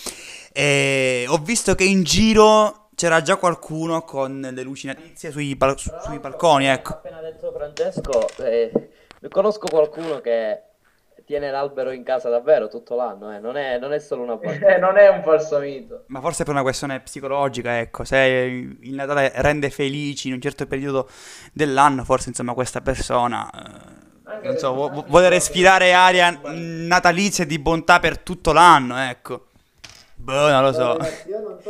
e 0.52 1.24
ho 1.28 1.38
visto 1.38 1.74
che 1.74 1.84
in 1.84 2.02
giro 2.02 2.88
c'era 2.94 3.22
già 3.22 3.36
qualcuno 3.36 4.02
con 4.02 4.50
le 4.52 4.62
luci 4.62 4.86
natalizie 4.86 5.30
sui, 5.30 5.56
su- 5.76 5.90
sui 6.02 6.18
balconi, 6.18 6.66
ecco. 6.66 6.92
Appena 6.92 7.22
detto 7.22 7.50
Francesco, 7.50 8.28
eh, 8.42 8.90
conosco 9.30 9.66
qualcuno 9.68 10.20
che 10.20 10.64
tiene 11.30 11.52
l'albero 11.52 11.92
in 11.92 12.02
casa 12.02 12.28
davvero 12.28 12.66
tutto 12.66 12.96
l'anno, 12.96 13.32
eh, 13.32 13.38
non 13.38 13.56
è, 13.56 13.78
non 13.78 13.92
è 13.92 14.00
solo 14.00 14.24
una 14.24 14.34
battuta. 14.42 14.74
Eh, 14.74 14.78
non 14.78 14.98
è 14.98 15.08
un 15.08 15.22
falso 15.22 15.60
mito. 15.60 16.02
Ma 16.06 16.20
forse 16.20 16.42
per 16.42 16.52
una 16.52 16.62
questione 16.62 16.98
psicologica, 16.98 17.78
ecco, 17.78 18.02
se 18.02 18.16
il 18.16 18.94
Natale 18.94 19.30
rende 19.36 19.70
felici 19.70 20.26
in 20.26 20.34
un 20.34 20.40
certo 20.40 20.66
periodo 20.66 21.08
dell'anno, 21.52 22.02
forse 22.02 22.30
insomma 22.30 22.52
questa 22.52 22.80
persona, 22.80 23.48
eh, 23.48 24.48
non 24.48 24.56
so, 24.56 24.74
vu- 24.74 25.06
vuole 25.06 25.28
respirare 25.28 25.92
aria 25.92 26.36
natalizia 26.42 27.44
e 27.44 27.46
di 27.46 27.60
bontà 27.60 28.00
per 28.00 28.18
tutto 28.18 28.52
l'anno, 28.52 28.98
ecco. 28.98 29.46
Boh, 30.16 30.50
non 30.50 30.64
lo 30.64 30.72
so. 30.72 30.96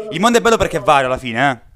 Il 0.08 0.20
mondo 0.20 0.38
è 0.38 0.40
bello 0.40 0.56
perché 0.56 0.78
è 0.78 0.80
vario 0.80 1.08
alla 1.08 1.18
fine, 1.18 1.50
eh. 1.50 1.68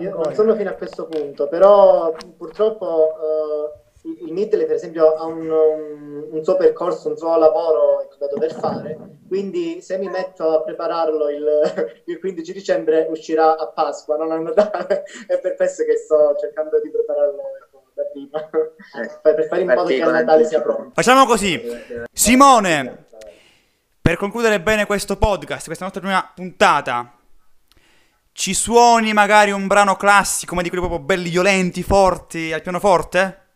Io 0.00 0.20
non 0.22 0.34
sono 0.34 0.56
fino 0.56 0.68
a 0.68 0.74
questo 0.74 1.06
punto, 1.06 1.48
però 1.48 2.12
purtroppo 2.36 3.14
eh, 3.14 3.77
il- 4.02 4.32
Midley, 4.32 4.66
per 4.66 4.76
esempio, 4.76 5.14
ha 5.14 5.24
un, 5.24 5.48
un- 5.50 6.44
suo 6.44 6.56
percorso, 6.56 7.08
un 7.08 7.16
suo 7.16 7.36
lavoro 7.36 8.08
da 8.18 8.26
dover 8.28 8.54
fare, 8.54 8.96
quindi 9.26 9.80
se 9.82 9.98
mi 9.98 10.08
metto 10.08 10.48
a 10.50 10.62
prepararlo 10.62 11.28
il, 11.30 12.02
il 12.06 12.18
15 12.18 12.52
dicembre 12.52 13.06
uscirà 13.10 13.56
a 13.56 13.66
Pasqua, 13.68 14.16
non 14.16 14.30
a 14.30 14.38
Natale, 14.38 15.02
è 15.26 15.38
per 15.40 15.56
questo 15.56 15.84
che 15.84 15.96
sto 15.96 16.36
cercando 16.40 16.80
di 16.80 16.90
prepararlo 16.90 17.40
ecco, 17.62 17.82
da 17.94 18.02
prima, 18.12 18.48
Eh, 19.02 19.34
per, 19.34 19.46
fare 19.48 19.62
in 19.62 19.68
modo 19.68 19.88
che 19.88 20.00
a 20.02 20.10
Natale 20.10 20.44
sia 20.44 20.62
pronto. 20.62 20.90
Facciamo 20.94 21.26
così. 21.26 21.60
Simone, 22.12 23.06
per 24.00 24.16
concludere 24.16 24.60
bene 24.60 24.86
questo 24.86 25.16
podcast, 25.16 25.66
questa 25.66 25.84
nostra 25.84 26.00
prima 26.00 26.32
puntata, 26.34 27.12
ci 28.32 28.54
suoni 28.54 29.12
magari 29.12 29.50
un 29.50 29.66
brano 29.66 29.96
classico, 29.96 30.54
ma 30.54 30.62
di 30.62 30.68
quelli 30.68 30.86
proprio 30.86 31.04
belli, 31.04 31.28
violenti, 31.28 31.82
forti, 31.82 32.52
al 32.52 32.62
pianoforte? 32.62 33.47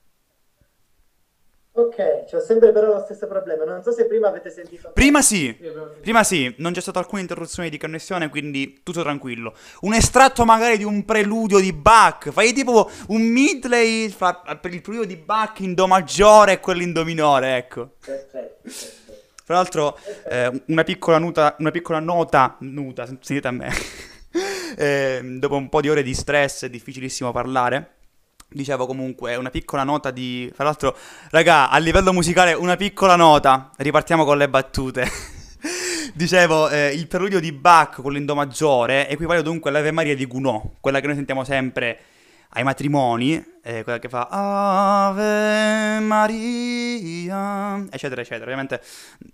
Ok, 1.74 2.26
c'ho 2.30 2.38
sempre 2.38 2.70
però 2.70 2.92
lo 2.92 3.00
stesso 3.00 3.26
problema, 3.26 3.64
non 3.64 3.82
so 3.82 3.92
se 3.92 4.04
prima 4.06 4.28
avete 4.28 4.50
sentito... 4.50 4.90
Prima 4.92 5.22
sì, 5.22 5.56
prima 6.02 6.22
sì, 6.22 6.54
non 6.58 6.72
c'è 6.72 6.82
stata 6.82 6.98
alcuna 6.98 7.22
interruzione 7.22 7.70
di 7.70 7.78
connessione, 7.78 8.28
quindi 8.28 8.80
tutto 8.82 9.00
tranquillo. 9.00 9.54
Un 9.80 9.94
estratto 9.94 10.44
magari 10.44 10.76
di 10.76 10.84
un 10.84 11.06
preludio 11.06 11.60
di 11.60 11.72
Bach, 11.72 12.30
fai 12.30 12.52
tipo 12.52 12.90
un 13.08 13.22
medley 13.22 14.10
fra- 14.10 14.58
per 14.60 14.74
il 14.74 14.82
preludio 14.82 15.06
di 15.06 15.16
Bach 15.16 15.60
in 15.60 15.72
Do 15.72 15.86
maggiore 15.86 16.52
e 16.52 16.60
quello 16.60 16.82
in 16.82 16.92
Do 16.92 17.04
minore, 17.04 17.56
ecco. 17.56 17.92
Perfetto, 18.04 18.58
perfetto. 18.60 19.00
Tra 19.46 19.54
l'altro, 19.54 19.98
eh, 20.28 20.62
una 20.66 20.84
piccola 20.84 21.16
nota, 21.16 21.56
una 21.58 21.70
piccola 21.70 22.00
nota, 22.00 22.56
nuta, 22.60 23.06
sentite 23.06 23.48
a 23.48 23.50
me, 23.50 23.70
Eh, 24.76 25.20
dopo 25.38 25.56
un 25.56 25.68
po' 25.68 25.80
di 25.80 25.90
ore 25.90 26.02
di 26.02 26.14
stress 26.14 26.64
è 26.64 26.70
difficilissimo 26.70 27.32
parlare. 27.32 27.96
Dicevo 28.52 28.86
comunque, 28.86 29.36
una 29.36 29.50
piccola 29.50 29.84
nota 29.84 30.10
di... 30.10 30.50
Tra 30.54 30.64
l'altro, 30.64 30.96
raga, 31.30 31.70
a 31.70 31.78
livello 31.78 32.12
musicale 32.12 32.52
una 32.52 32.76
piccola 32.76 33.16
nota, 33.16 33.70
ripartiamo 33.76 34.24
con 34.24 34.38
le 34.38 34.48
battute. 34.48 35.06
Dicevo, 36.14 36.68
eh, 36.68 36.88
il 36.88 37.06
preludio 37.06 37.40
di 37.40 37.52
Bach 37.52 38.02
con 38.02 38.12
l'Indo 38.12 38.34
maggiore 38.34 39.08
equivale 39.08 39.42
dunque 39.42 39.70
all'Ave 39.70 39.92
Maria 39.92 40.14
di 40.14 40.26
Gounod, 40.26 40.72
quella 40.80 41.00
che 41.00 41.06
noi 41.06 41.16
sentiamo 41.16 41.44
sempre 41.44 41.98
ai 42.54 42.64
matrimoni, 42.64 43.42
eh, 43.62 43.82
quella 43.82 43.98
che 43.98 44.10
fa 44.10 44.28
Ave 44.30 46.00
Maria, 46.00 47.86
eccetera, 47.90 48.20
eccetera. 48.20 48.44
Ovviamente 48.44 48.82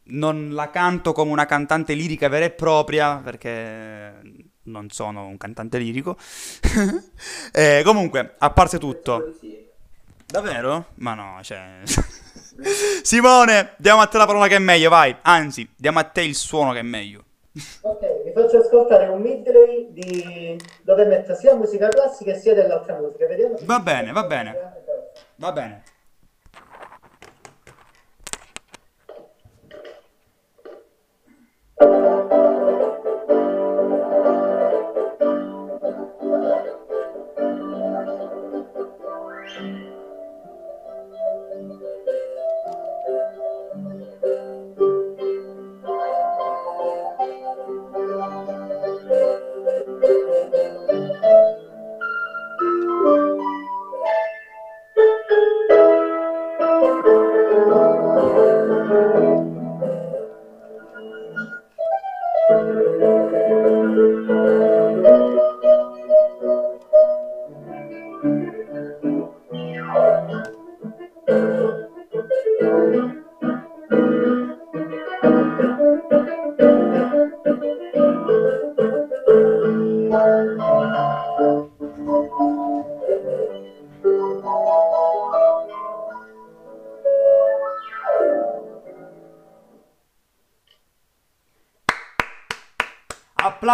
non 0.04 0.50
la 0.52 0.70
canto 0.70 1.12
come 1.12 1.32
una 1.32 1.46
cantante 1.46 1.94
lirica 1.94 2.28
vera 2.28 2.44
e 2.44 2.50
propria, 2.50 3.16
perché 3.16 4.47
non 4.70 4.90
sono 4.90 5.26
un 5.26 5.36
cantante 5.36 5.78
lirico. 5.78 6.16
Eh, 7.52 7.82
comunque, 7.84 8.34
a 8.38 8.50
parte 8.50 8.78
tutto, 8.78 9.34
davvero? 10.26 10.86
Ma 10.96 11.14
no, 11.14 11.38
cioè... 11.42 11.80
Simone, 13.02 13.74
diamo 13.76 14.00
a 14.00 14.06
te 14.06 14.18
la 14.18 14.26
parola 14.26 14.46
che 14.46 14.56
è 14.56 14.60
meglio, 14.60 14.90
vai. 14.90 15.16
Anzi, 15.22 15.68
diamo 15.76 15.98
a 15.98 16.04
te 16.04 16.22
il 16.22 16.34
suono 16.34 16.72
che 16.72 16.80
è 16.80 16.82
meglio. 16.82 17.24
Ok, 17.80 18.24
vi 18.24 18.32
faccio 18.32 18.58
ascoltare 18.58 19.08
un 19.08 19.20
medley 19.20 19.88
di... 19.90 20.56
dove 20.82 21.04
metto 21.06 21.34
sia 21.34 21.54
musica 21.54 21.88
classica 21.88 22.34
sia 22.34 22.54
dell'altra 22.54 22.96
musica. 22.96 23.26
Vediamo 23.26 23.56
Va 23.62 23.80
bene, 23.80 24.12
va 24.12 24.24
bene. 24.24 24.56
Va 25.36 25.52
bene. 25.52 25.82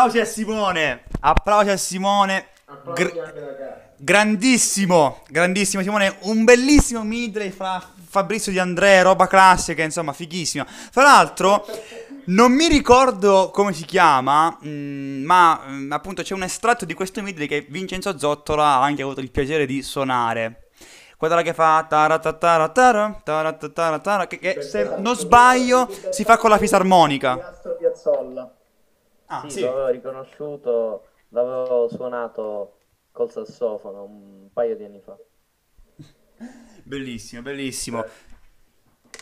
Applausi 0.04 0.20
a 0.20 0.26
Simone. 0.26 1.02
Applausi 1.20 1.70
a 1.70 1.76
Simone. 1.78 2.48
Applausi 2.66 3.04
Gr- 3.04 3.12
grandissimo, 3.96 5.22
grandissimo 5.28 5.82
Simone. 5.82 6.16
Un 6.24 6.44
bellissimo 6.44 7.02
midley 7.04 7.50
fra 7.50 7.82
Fabrizio 8.06 8.52
Di 8.52 8.58
Andrea, 8.58 9.00
roba 9.00 9.26
classica, 9.26 9.82
insomma, 9.82 10.12
fighissima. 10.12 10.66
Fra 10.66 11.04
l'altro, 11.04 11.64
non 12.26 12.52
mi 12.52 12.68
ricordo 12.68 13.48
come 13.50 13.72
si 13.72 13.86
chiama, 13.86 14.54
mm, 14.62 15.24
ma 15.24 15.62
mm, 15.66 15.92
appunto 15.92 16.20
c'è 16.22 16.34
un 16.34 16.42
estratto 16.42 16.84
di 16.84 16.92
questo 16.92 17.22
midley 17.22 17.46
che 17.46 17.64
Vincenzo 17.66 18.18
Zottola 18.18 18.62
ha 18.62 18.82
anche 18.82 19.00
avuto 19.00 19.20
il 19.20 19.30
piacere 19.30 19.64
di 19.64 19.80
suonare. 19.80 20.64
Quella 21.16 21.40
che 21.40 21.54
fa 21.54 21.86
taratataratara, 21.88 23.22
taratataratara, 23.24 24.26
che, 24.26 24.38
che 24.38 24.60
se 24.60 24.96
non 24.98 25.16
sbaglio 25.16 25.88
si 26.10 26.24
fa 26.24 26.36
con 26.36 26.50
la 26.50 26.58
fisarmonica. 26.58 27.60
Ah, 29.36 29.48
Sì, 29.48 29.50
sì. 29.50 29.60
l'avevo 29.62 29.88
riconosciuto, 29.88 31.08
l'avevo 31.28 31.88
suonato 31.88 32.78
col 33.10 33.30
sassofono 33.30 34.04
un 34.04 34.48
paio 34.52 34.76
di 34.76 34.84
anni 34.84 35.00
fa. 35.00 35.16
Bellissimo, 36.84 37.42
bellissimo. 37.42 38.04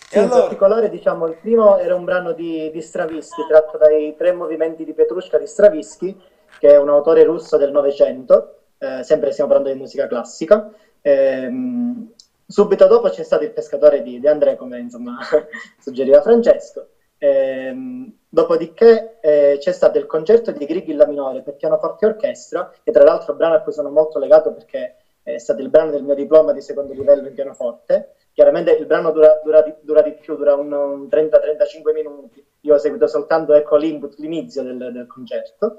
Sì, 0.08 0.18
in 0.18 0.28
particolare, 0.28 0.90
diciamo, 0.90 1.26
il 1.26 1.36
primo 1.36 1.78
era 1.78 1.94
un 1.94 2.04
brano 2.04 2.32
di, 2.32 2.70
di 2.70 2.80
Stravinsky, 2.82 3.46
tratto 3.48 3.78
dai 3.78 4.14
tre 4.16 4.32
movimenti 4.32 4.84
di 4.84 4.92
Petrushka 4.92 5.38
di 5.38 5.46
Stravinsky, 5.46 6.14
che 6.58 6.68
è 6.68 6.76
un 6.76 6.90
autore 6.90 7.24
russo 7.24 7.56
del 7.56 7.70
Novecento, 7.70 8.58
eh, 8.78 9.02
sempre 9.02 9.32
stiamo 9.32 9.50
parlando 9.50 9.74
di 9.74 9.80
musica 9.80 10.06
classica. 10.06 10.70
Ehm, 11.00 12.12
subito 12.46 12.86
dopo 12.86 13.08
c'è 13.08 13.22
stato 13.22 13.44
il 13.44 13.52
pescatore 13.52 14.02
di, 14.02 14.20
di 14.20 14.28
Andrea, 14.28 14.56
come 14.56 14.78
insomma 14.80 15.16
suggeriva 15.80 16.20
Francesco. 16.20 16.88
Ehm, 17.24 18.12
dopodiché 18.28 19.18
eh, 19.20 19.56
c'è 19.60 19.70
stato 19.70 19.96
il 19.96 20.06
concerto 20.06 20.50
di 20.50 20.66
Grieg 20.66 20.88
in 20.88 20.96
La 20.96 21.06
minore 21.06 21.42
per 21.42 21.54
pianoforte 21.54 22.04
e 22.04 22.08
orchestra, 22.08 22.72
che 22.82 22.90
tra 22.90 23.04
l'altro 23.04 23.28
è 23.28 23.30
un 23.30 23.36
brano 23.36 23.54
a 23.54 23.60
cui 23.60 23.72
sono 23.72 23.90
molto 23.90 24.18
legato 24.18 24.52
perché 24.52 24.96
è 25.22 25.38
stato 25.38 25.60
il 25.60 25.68
brano 25.68 25.92
del 25.92 26.02
mio 26.02 26.16
diploma 26.16 26.52
di 26.52 26.60
secondo 26.60 26.92
livello 26.92 27.28
in 27.28 27.34
pianoforte. 27.34 28.14
Chiaramente 28.32 28.72
il 28.72 28.86
brano 28.86 29.12
dura, 29.12 29.40
dura, 29.44 29.62
di, 29.62 29.72
dura 29.82 30.02
di, 30.02 30.14
più, 30.14 30.34
dura 30.34 30.56
un, 30.56 30.72
un 30.72 31.06
30-35 31.06 31.92
minuti. 31.92 32.44
Io 32.62 32.74
ho 32.74 32.78
seguito 32.78 33.06
soltanto 33.06 33.52
ecco, 33.54 33.76
l'input, 33.76 34.18
l'inizio 34.18 34.64
del, 34.64 34.90
del 34.92 35.06
concerto. 35.06 35.78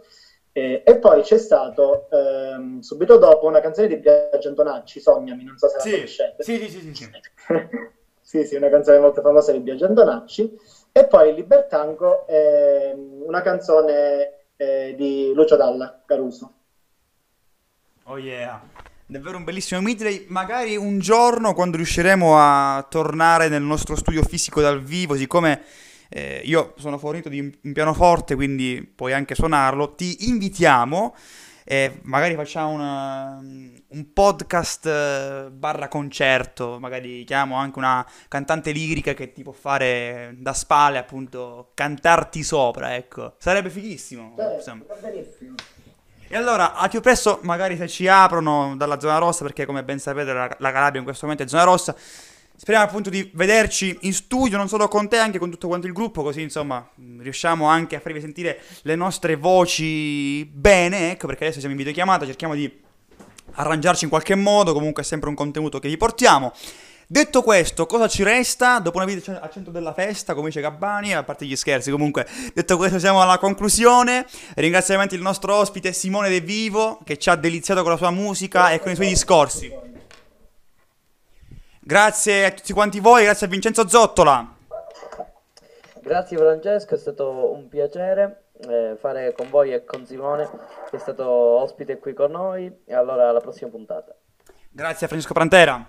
Eh, 0.53 0.81
e 0.85 0.97
poi 0.97 1.23
c'è 1.23 1.37
stato 1.37 2.07
ehm, 2.09 2.79
subito 2.79 3.17
dopo 3.17 3.47
una 3.47 3.59
canzone 3.59 3.87
di 3.87 3.97
Biagio 3.97 4.47
Antonacci, 4.47 5.01
Sognami, 5.01 5.43
non 5.43 5.57
so 5.57 5.67
se 5.67 5.79
sì. 5.81 5.89
la 5.89 5.95
conoscete. 5.97 6.43
Sì, 6.43 6.57
sì, 6.57 6.69
sì, 6.69 6.79
sì, 6.79 6.93
sì. 6.93 7.09
sì, 8.21 8.45
sì, 8.45 8.55
una 8.55 8.69
canzone 8.69 8.99
molto 8.99 9.19
famosa 9.21 9.51
di 9.51 9.59
Biagio 9.59 9.87
Antonacci. 9.87 10.57
E 10.95 11.07
poi 11.07 11.33
Libertango, 11.33 12.27
ehm, 12.27 13.23
una 13.25 13.41
canzone 13.41 14.45
eh, 14.55 14.93
di 14.95 15.31
Lucio 15.33 15.55
Dalla, 15.55 16.03
Caruso. 16.05 16.53
Oh 18.03 18.19
yeah. 18.19 18.61
Davvero 19.07 19.37
un 19.37 19.43
bellissimo 19.43 19.81
midley. 19.81 20.25
Magari 20.27 20.77
un 20.77 20.99
giorno, 20.99 21.55
quando 21.55 21.77
riusciremo 21.77 22.37
a 22.37 22.85
tornare 22.87 23.49
nel 23.49 23.63
nostro 23.63 23.95
studio 23.95 24.21
fisico 24.21 24.61
dal 24.61 24.83
vivo, 24.83 25.15
siccome 25.15 25.63
eh, 26.09 26.43
io 26.45 26.75
sono 26.77 26.99
fornito 26.99 27.27
di 27.27 27.39
un 27.39 27.73
pianoforte, 27.73 28.35
quindi 28.35 28.87
puoi 28.95 29.13
anche 29.13 29.33
suonarlo, 29.33 29.95
ti 29.95 30.27
invitiamo 30.27 31.15
e 31.63 31.99
magari 32.03 32.35
facciamo 32.35 32.71
una, 32.71 33.39
un 33.41 34.13
podcast 34.13 34.85
eh, 34.85 35.49
barra 35.51 35.87
concerto, 35.87 36.77
magari 36.79 37.23
chiamo 37.23 37.55
anche 37.55 37.79
una 37.79 38.05
cantante 38.27 38.71
lirica 38.71 39.13
che 39.13 39.31
ti 39.31 39.43
può 39.43 39.53
fare 39.53 40.35
da 40.37 40.53
spalle, 40.53 40.97
appunto, 40.97 41.71
cantarti 41.73 42.43
sopra, 42.43 42.95
ecco. 42.95 43.35
Sarebbe 43.37 43.69
fighissimo. 43.69 44.35
insomma. 44.55 44.83
E 46.27 46.35
allora, 46.35 46.73
al 46.73 46.89
più 46.89 46.99
presto, 46.99 47.39
magari 47.43 47.77
se 47.77 47.87
ci 47.87 48.07
aprono 48.07 48.75
dalla 48.75 48.99
zona 48.99 49.19
rossa, 49.19 49.43
perché 49.43 49.65
come 49.65 49.83
ben 49.83 49.99
sapete 49.99 50.33
la, 50.33 50.55
la 50.57 50.71
Calabria 50.71 50.99
in 50.99 51.05
questo 51.05 51.25
momento 51.27 51.45
è 51.45 51.47
zona 51.47 51.63
rossa, 51.63 51.95
speriamo 52.55 52.87
appunto 52.87 53.09
di 53.09 53.29
vederci 53.33 53.97
in 54.01 54.13
studio, 54.13 54.57
non 54.57 54.67
solo 54.67 54.87
con 54.87 55.09
te, 55.09 55.17
anche 55.17 55.39
con 55.39 55.49
tutto 55.49 55.67
quanto 55.67 55.87
il 55.87 55.93
gruppo, 55.93 56.23
così 56.23 56.41
insomma 56.41 56.87
riusciamo 57.19 57.65
anche 57.65 57.95
a 57.95 57.99
farvi 57.99 58.21
sentire 58.21 58.61
le 58.83 58.95
nostre 58.95 59.35
voci 59.35 60.45
bene, 60.45 61.11
ecco, 61.11 61.27
perché 61.27 61.43
adesso 61.43 61.59
siamo 61.59 61.73
in 61.73 61.79
videochiamata, 61.79 62.25
cerchiamo 62.25 62.55
di 62.55 62.81
arrangiarci 63.55 64.05
in 64.05 64.09
qualche 64.09 64.35
modo, 64.35 64.73
comunque 64.73 65.03
è 65.03 65.05
sempre 65.05 65.29
un 65.29 65.35
contenuto 65.35 65.79
che 65.79 65.87
vi 65.87 65.97
portiamo. 65.97 66.53
Detto 67.05 67.43
questo, 67.43 67.85
cosa 67.85 68.07
ci 68.07 68.23
resta? 68.23 68.79
Dopo 68.79 68.97
una 68.97 69.05
vita 69.05 69.39
al 69.39 69.51
centro 69.51 69.71
della 69.71 69.93
festa, 69.93 70.33
come 70.33 70.47
dice 70.47 70.61
Gabbani, 70.61 71.13
a 71.13 71.23
parte 71.23 71.45
gli 71.45 71.55
scherzi, 71.55 71.91
comunque, 71.91 72.25
detto 72.53 72.77
questo 72.77 72.97
siamo 72.97 73.21
alla 73.21 73.37
conclusione. 73.37 74.25
Ringraziamenti 74.55 75.13
il 75.13 75.21
nostro 75.21 75.53
ospite 75.53 75.93
Simone 75.93 76.29
De 76.29 76.39
Vivo, 76.39 76.99
che 77.03 77.17
ci 77.17 77.29
ha 77.29 77.35
deliziato 77.35 77.81
con 77.81 77.91
la 77.91 77.97
sua 77.97 78.09
musica 78.09 78.71
e 78.71 78.79
con 78.79 78.91
i 78.91 78.95
suoi 78.95 79.09
discorsi. 79.09 79.71
Grazie 81.85 82.45
a 82.45 82.51
tutti 82.51 82.71
quanti 82.71 83.01
voi, 83.01 83.23
grazie 83.23 83.47
a 83.47 83.49
Vincenzo 83.49 83.85
Zottola. 83.87 84.55
Grazie 86.01 86.37
Francesco, 86.37 86.95
è 86.95 86.97
stato 86.97 87.51
un 87.51 87.67
piacere 87.67 88.45
eh, 88.69 88.95
fare 88.97 89.33
con 89.33 89.49
voi 89.49 89.73
e 89.73 89.83
con 89.83 90.05
Simone, 90.05 90.49
che 90.89 90.95
è 90.95 90.99
stato 90.99 91.27
ospite 91.27 91.99
qui 91.99 92.13
con 92.13 92.31
noi. 92.31 92.73
E 92.85 92.93
allora 92.93 93.27
alla 93.27 93.41
prossima 93.41 93.69
puntata. 93.69 94.15
Grazie 94.69 95.05
a 95.05 95.09
Francesco 95.09 95.33
Prantera. 95.33 95.85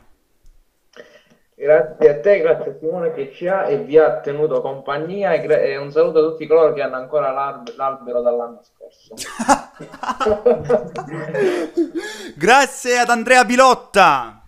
Grazie 1.57 2.09
a 2.09 2.21
te, 2.21 2.41
grazie 2.41 2.73
a 2.73 2.77
Simone 2.81 3.13
che 3.13 3.33
ci 3.33 3.47
ha 3.47 3.69
e 3.69 3.79
vi 3.79 3.97
ha 3.97 4.19
tenuto 4.19 4.61
compagnia 4.61 5.33
e, 5.33 5.43
gra- 5.43 5.61
e 5.61 5.77
un 5.77 5.93
saluto 5.93 6.19
a 6.19 6.31
tutti 6.31 6.49
coloro 6.49 6.73
che 6.73 6.83
hanno 6.83 6.97
ancora 6.97 7.31
l'alb- 7.31 7.73
l'albero 7.77 8.21
dall'anno 8.21 8.61
scorso. 8.65 9.15
grazie 12.35 12.99
ad 12.99 13.11
Andrea 13.11 13.45
Bilotta. 13.45 14.44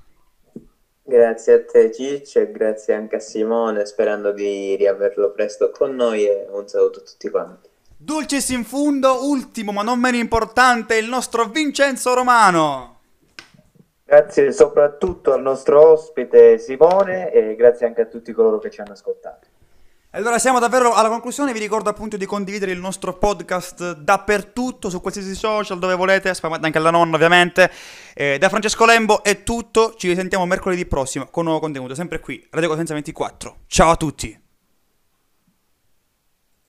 Grazie 1.08 1.52
a 1.52 1.64
te 1.64 1.92
Ciccio 1.92 2.40
e 2.40 2.50
grazie 2.50 2.92
anche 2.92 3.14
a 3.14 3.20
Simone, 3.20 3.86
sperando 3.86 4.32
di 4.32 4.74
riaverlo 4.74 5.30
presto 5.30 5.70
con 5.70 5.94
noi 5.94 6.26
e 6.26 6.48
un 6.50 6.66
saluto 6.66 6.98
a 6.98 7.02
tutti 7.02 7.30
quanti. 7.30 7.68
Dulcis 7.96 8.48
in 8.48 8.64
fundo, 8.64 9.24
ultimo 9.24 9.70
ma 9.70 9.82
non 9.82 10.00
meno 10.00 10.16
importante, 10.16 10.96
il 10.96 11.08
nostro 11.08 11.44
Vincenzo 11.44 12.12
Romano. 12.12 12.98
Grazie 14.04 14.50
soprattutto 14.50 15.32
al 15.32 15.42
nostro 15.42 15.92
ospite 15.92 16.58
Simone 16.58 17.30
e 17.30 17.54
grazie 17.54 17.86
anche 17.86 18.00
a 18.00 18.06
tutti 18.06 18.32
coloro 18.32 18.58
che 18.58 18.70
ci 18.70 18.80
hanno 18.80 18.92
ascoltato. 18.92 19.46
Allora 20.16 20.38
siamo 20.38 20.58
davvero 20.58 20.94
alla 20.94 21.10
conclusione, 21.10 21.52
vi 21.52 21.58
ricordo 21.58 21.90
appunto 21.90 22.16
di 22.16 22.24
condividere 22.24 22.72
il 22.72 22.78
nostro 22.78 23.18
podcast 23.18 23.96
dappertutto, 23.96 24.88
su 24.88 25.02
qualsiasi 25.02 25.34
social 25.34 25.78
dove 25.78 25.94
volete, 25.94 26.32
spammate 26.32 26.64
anche 26.64 26.78
alla 26.78 26.88
nonna 26.88 27.16
ovviamente. 27.16 27.70
Eh, 28.14 28.38
da 28.38 28.48
Francesco 28.48 28.86
Lembo 28.86 29.22
è 29.22 29.42
tutto, 29.42 29.94
ci 29.98 30.08
risentiamo 30.08 30.46
mercoledì 30.46 30.86
prossimo 30.86 31.26
con 31.26 31.44
nuovo 31.44 31.60
contenuto, 31.60 31.94
sempre 31.94 32.20
qui, 32.20 32.42
Radio 32.50 32.70
Cosenza 32.70 32.94
24. 32.94 33.56
Ciao 33.66 33.90
a 33.90 33.96
tutti! 33.96 34.45